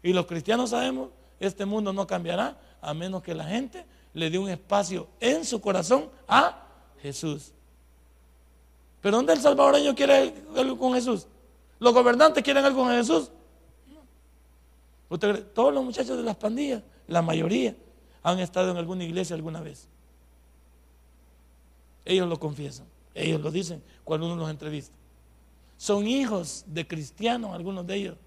Y 0.01 0.13
los 0.13 0.25
cristianos 0.25 0.71
sabemos, 0.71 1.09
este 1.39 1.65
mundo 1.65 1.93
no 1.93 2.07
cambiará 2.07 2.57
a 2.81 2.93
menos 2.93 3.21
que 3.21 3.33
la 3.33 3.45
gente 3.45 3.85
le 4.13 4.29
dé 4.29 4.37
un 4.37 4.49
espacio 4.49 5.07
en 5.19 5.45
su 5.45 5.61
corazón 5.61 6.09
a 6.27 6.67
Jesús. 7.01 7.53
¿Pero 9.03 9.17
dónde 9.17 9.33
el 9.33 9.39
salvadoreño 9.41 9.93
quiere 9.93 10.33
algo 10.55 10.79
con 10.79 10.93
Jesús? 10.93 11.27
¿Los 11.77 11.93
gobernantes 11.93 12.41
quieren 12.41 12.63
algo 12.63 12.83
con 12.83 12.91
Jesús? 12.93 13.29
¿Usted 15.09 15.45
Todos 15.47 15.73
los 15.73 15.83
muchachos 15.83 16.15
de 16.15 16.23
las 16.23 16.37
pandillas, 16.37 16.81
la 17.07 17.21
mayoría, 17.21 17.75
han 18.23 18.39
estado 18.39 18.71
en 18.71 18.77
alguna 18.77 19.03
iglesia 19.03 19.35
alguna 19.35 19.59
vez. 19.59 19.89
Ellos 22.05 22.29
lo 22.29 22.39
confiesan, 22.39 22.85
ellos 23.13 23.41
lo 23.41 23.51
dicen 23.51 23.83
cuando 24.05 24.25
uno 24.25 24.37
los 24.37 24.49
entrevista. 24.49 24.95
Son 25.75 26.07
hijos 26.07 26.63
de 26.65 26.87
cristianos, 26.87 27.53
algunos 27.53 27.85
de 27.85 27.95
ellos. 27.95 28.17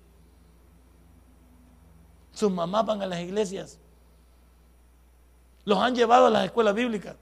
Sus 2.33 2.53
mamás 2.53 2.85
van 2.85 3.01
a 3.01 3.07
las 3.07 3.20
iglesias. 3.20 3.79
Los 5.64 5.79
han 5.79 5.95
llevado 5.95 6.27
a 6.27 6.31
las 6.31 6.45
escuelas 6.45 6.74
bíblicas. 6.74 7.16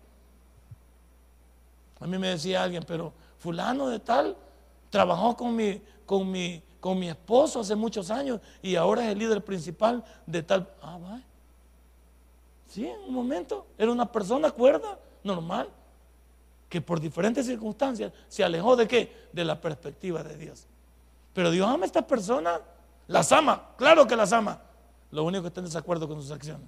A 2.00 2.06
mí 2.08 2.18
me 2.18 2.30
decía 2.30 2.64
alguien, 2.64 2.82
pero 2.84 3.12
fulano 3.44 3.88
de 3.88 4.00
tal 4.00 4.34
trabajó 4.88 5.36
con 5.36 5.54
mi, 5.54 5.82
con 6.06 6.30
mi, 6.30 6.62
con 6.80 6.98
mi 6.98 7.10
esposo 7.10 7.60
hace 7.60 7.74
muchos 7.74 8.10
años 8.10 8.40
y 8.62 8.74
ahora 8.74 9.04
es 9.04 9.12
el 9.12 9.18
líder 9.18 9.44
principal 9.44 10.02
de 10.24 10.42
tal. 10.42 10.66
Ah, 10.80 10.96
va. 10.96 11.20
Sí, 12.68 12.86
en 12.86 13.00
un 13.00 13.12
momento. 13.12 13.66
Era 13.76 13.92
una 13.92 14.10
persona 14.10 14.50
cuerda, 14.50 14.98
normal, 15.22 15.68
que 16.70 16.80
por 16.80 17.00
diferentes 17.00 17.44
circunstancias 17.44 18.12
se 18.28 18.42
alejó 18.42 18.76
de 18.76 18.88
qué? 18.88 19.28
De 19.30 19.44
la 19.44 19.60
perspectiva 19.60 20.22
de 20.22 20.38
Dios. 20.38 20.66
Pero 21.34 21.50
Dios 21.50 21.68
ama 21.68 21.82
a 21.82 21.86
estas 21.86 22.04
personas, 22.04 22.60
las 23.08 23.30
ama, 23.30 23.72
claro 23.76 24.06
que 24.06 24.16
las 24.16 24.32
ama. 24.32 24.58
Lo 25.10 25.24
único 25.24 25.42
que 25.42 25.48
está 25.48 25.60
en 25.60 25.66
desacuerdo 25.66 26.08
con 26.08 26.20
sus 26.22 26.30
acciones. 26.30 26.66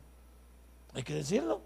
Hay 0.93 1.03
que 1.03 1.14
decirlo. 1.14 1.62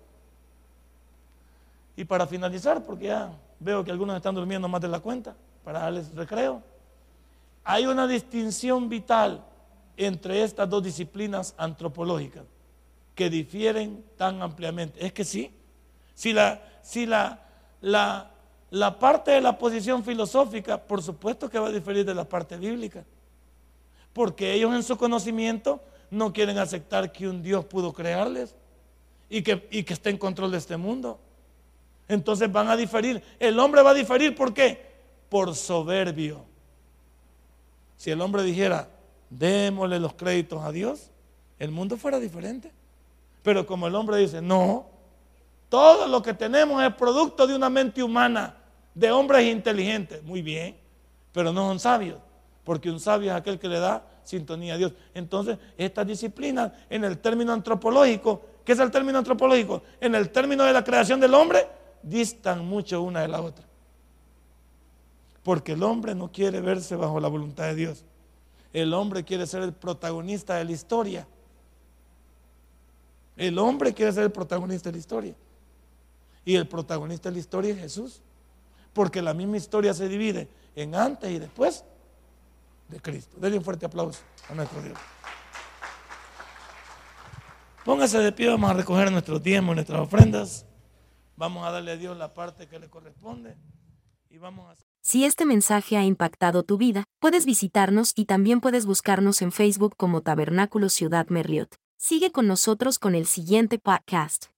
Y 1.97 2.05
para 2.05 2.29
finalizar, 2.29 2.85
porque 2.85 3.07
ya 3.07 3.33
veo 3.61 3.85
que 3.85 3.91
algunos 3.91 4.17
están 4.17 4.35
durmiendo 4.35 4.69
más 4.69 4.81
de 4.81 4.89
la 4.89 5.01
cuenta, 5.01 5.37
para 5.63 5.81
darles 5.81 6.13
recreo, 6.15 6.63
hay 7.63 7.87
una 7.87 8.07
distinción 8.07 8.89
vital 8.89 9.45
entre 9.97 10.43
estas 10.43 10.69
dos 10.69 10.83
disciplinas 10.83 11.55
antropológicas 11.59 12.45
que 13.15 13.29
difieren 13.29 14.03
tan 14.17 14.41
ampliamente. 14.43 15.05
Es 15.05 15.13
que 15.13 15.25
sí, 15.25 15.53
si 16.15 16.33
la, 16.33 16.63
si 16.83 17.05
la, 17.05 17.41
la, 17.83 18.31
la 18.71 18.99
parte 18.99 19.33
de 19.33 19.41
la 19.41 19.59
posición 19.59 20.03
filosófica, 20.03 20.79
por 20.79 21.03
supuesto 21.03 21.51
que 21.51 21.59
va 21.59 21.69
a 21.69 21.73
diferir 21.73 22.05
de 22.05 22.15
la 22.15 22.25
parte 22.25 22.57
bíblica, 22.57 23.05
porque 24.13 24.55
ellos 24.55 24.75
en 24.75 24.83
su 24.83 24.97
conocimiento 24.97 25.81
no 26.11 26.33
quieren 26.33 26.59
aceptar 26.59 27.13
que 27.13 27.29
un 27.29 27.43
Dios 27.43 27.65
pudo 27.67 27.93
crearles 27.93 28.57
y 29.29 29.43
que, 29.43 29.69
y 29.71 29.85
que 29.85 29.93
esté 29.93 30.11
en 30.11 30.19
control 30.19 30.51
de 30.51 30.59
este 30.59 30.77
mundo. 30.77 31.21
Entonces 32.11 32.51
van 32.51 32.69
a 32.69 32.77
diferir. 32.77 33.23
El 33.39 33.59
hombre 33.61 33.83
va 33.83 33.91
a 33.91 33.95
diferir, 33.95 34.35
¿por 34.35 34.53
qué? 34.53 34.85
Por 35.29 35.55
soberbio. 35.55 36.45
Si 37.97 38.11
el 38.11 38.21
hombre 38.21 38.43
dijera, 38.43 38.89
démosle 39.31 40.01
los 40.01 40.15
créditos 40.15 40.65
a 40.65 40.73
Dios, 40.73 41.13
el 41.61 41.71
mundo 41.71 41.97
fuera 41.97 42.19
diferente. 42.19 42.73
Pero 43.45 43.65
como 43.65 43.87
el 43.87 43.95
hombre 43.95 44.17
dice, 44.17 44.43
no, 44.43 44.87
todo 45.69 46.09
lo 46.09 46.21
que 46.21 46.35
tenemos 46.35 46.83
es 46.83 46.93
producto 46.95 47.47
de 47.47 47.55
una 47.55 47.71
mente 47.71 48.03
humana, 48.03 48.57
de 48.93 49.13
hombres 49.13 49.45
inteligentes. 49.47 50.21
Muy 50.25 50.43
bien, 50.43 50.77
pero 51.33 51.53
no 51.53 51.69
son 51.69 51.79
sabios, 51.79 52.19
porque 52.65 52.91
un 52.91 52.99
sabio 52.99 53.31
es 53.31 53.37
aquel 53.37 53.61
que 53.61 53.69
le 53.69 53.79
da 53.79 54.05
sintonía 54.25 54.75
a 54.75 54.79
Dios. 54.79 54.95
Entonces, 55.15 55.59
estas 55.79 56.09
disciplinas, 56.09 56.73
en 56.89 57.05
el 57.05 57.19
término 57.19 57.53
antropológico, 57.53 58.43
¿qué 58.65 58.73
es 58.73 58.81
el 58.81 58.91
término 58.91 59.19
antropológico? 59.19 59.85
En 60.01 60.17
el 60.17 60.31
término 60.31 60.65
de 60.65 60.73
la 60.73 60.83
creación 60.83 61.21
del 61.21 61.35
hombre, 61.35 61.79
distan 62.03 62.65
mucho 62.65 63.03
una 63.03 63.21
de 63.21 63.29
la 63.29 63.41
otra. 63.41 63.65
Porque 65.43 65.73
el 65.73 65.83
hombre 65.83 66.15
no 66.15 66.31
quiere 66.31 66.61
verse 66.61 66.97
bajo 66.97 67.19
la 67.21 67.29
voluntad 67.29 67.65
de 67.65 67.75
Dios. 67.75 68.05
El 68.73 68.93
hombre 68.95 69.25
quiere 69.25 69.47
ser 69.47 69.63
el 69.63 69.73
protagonista 69.73 70.57
de 70.57 70.65
la 70.65 70.73
historia. 70.73 71.27
El 73.37 73.59
hombre 73.59 73.95
quiere 73.95 74.13
ser 74.13 74.25
el 74.25 74.33
protagonista 74.33 74.91
de 74.91 74.93
la 74.93 74.99
historia. 74.99 75.35
Y 76.45 76.57
el 76.57 76.69
protagonista 76.69 77.29
de 77.29 77.35
la 77.35 77.41
historia 77.41 77.73
es 77.73 77.81
Jesús. 77.81 78.21
Porque 78.93 79.23
la 79.23 79.35
misma 79.35 79.57
historia 79.57 79.95
se 79.95 80.09
divide 80.09 80.49
en 80.77 80.95
antes 80.95 81.31
y 81.31 81.39
después 81.39 81.85
de 82.89 83.01
Cristo. 83.01 83.37
Denle 83.41 83.59
un 83.59 83.65
fuerte 83.65 83.87
aplauso 83.87 84.21
a 84.49 84.55
nuestro 84.55 84.83
Dios. 84.83 84.99
Póngase 87.85 88.19
de 88.19 88.31
pie, 88.33 88.49
vamos 88.49 88.71
a 88.71 88.75
recoger 88.75 89.11
nuestros 89.11 89.43
diezmos, 89.43 89.75
nuestras 89.75 90.01
ofrendas. 90.01 90.67
Vamos 91.41 91.67
a 91.67 91.71
darle 91.71 91.93
a 91.93 91.97
Dios 91.97 92.19
la 92.19 92.35
parte 92.35 92.69
que 92.69 92.79
le 92.79 92.91
corresponde. 92.91 93.57
Y 94.29 94.37
vamos 94.37 94.71
a... 94.71 94.75
Si 95.01 95.25
este 95.25 95.47
mensaje 95.47 95.97
ha 95.97 96.05
impactado 96.05 96.65
tu 96.65 96.77
vida, 96.77 97.05
puedes 97.19 97.47
visitarnos 97.47 98.13
y 98.15 98.27
también 98.27 98.61
puedes 98.61 98.85
buscarnos 98.85 99.41
en 99.41 99.51
Facebook 99.51 99.95
como 99.97 100.21
Tabernáculo 100.21 100.91
Ciudad 100.91 101.29
Merliot. 101.29 101.77
Sigue 101.97 102.31
con 102.31 102.47
nosotros 102.47 102.99
con 102.99 103.15
el 103.15 103.25
siguiente 103.25 103.79
podcast. 103.79 104.49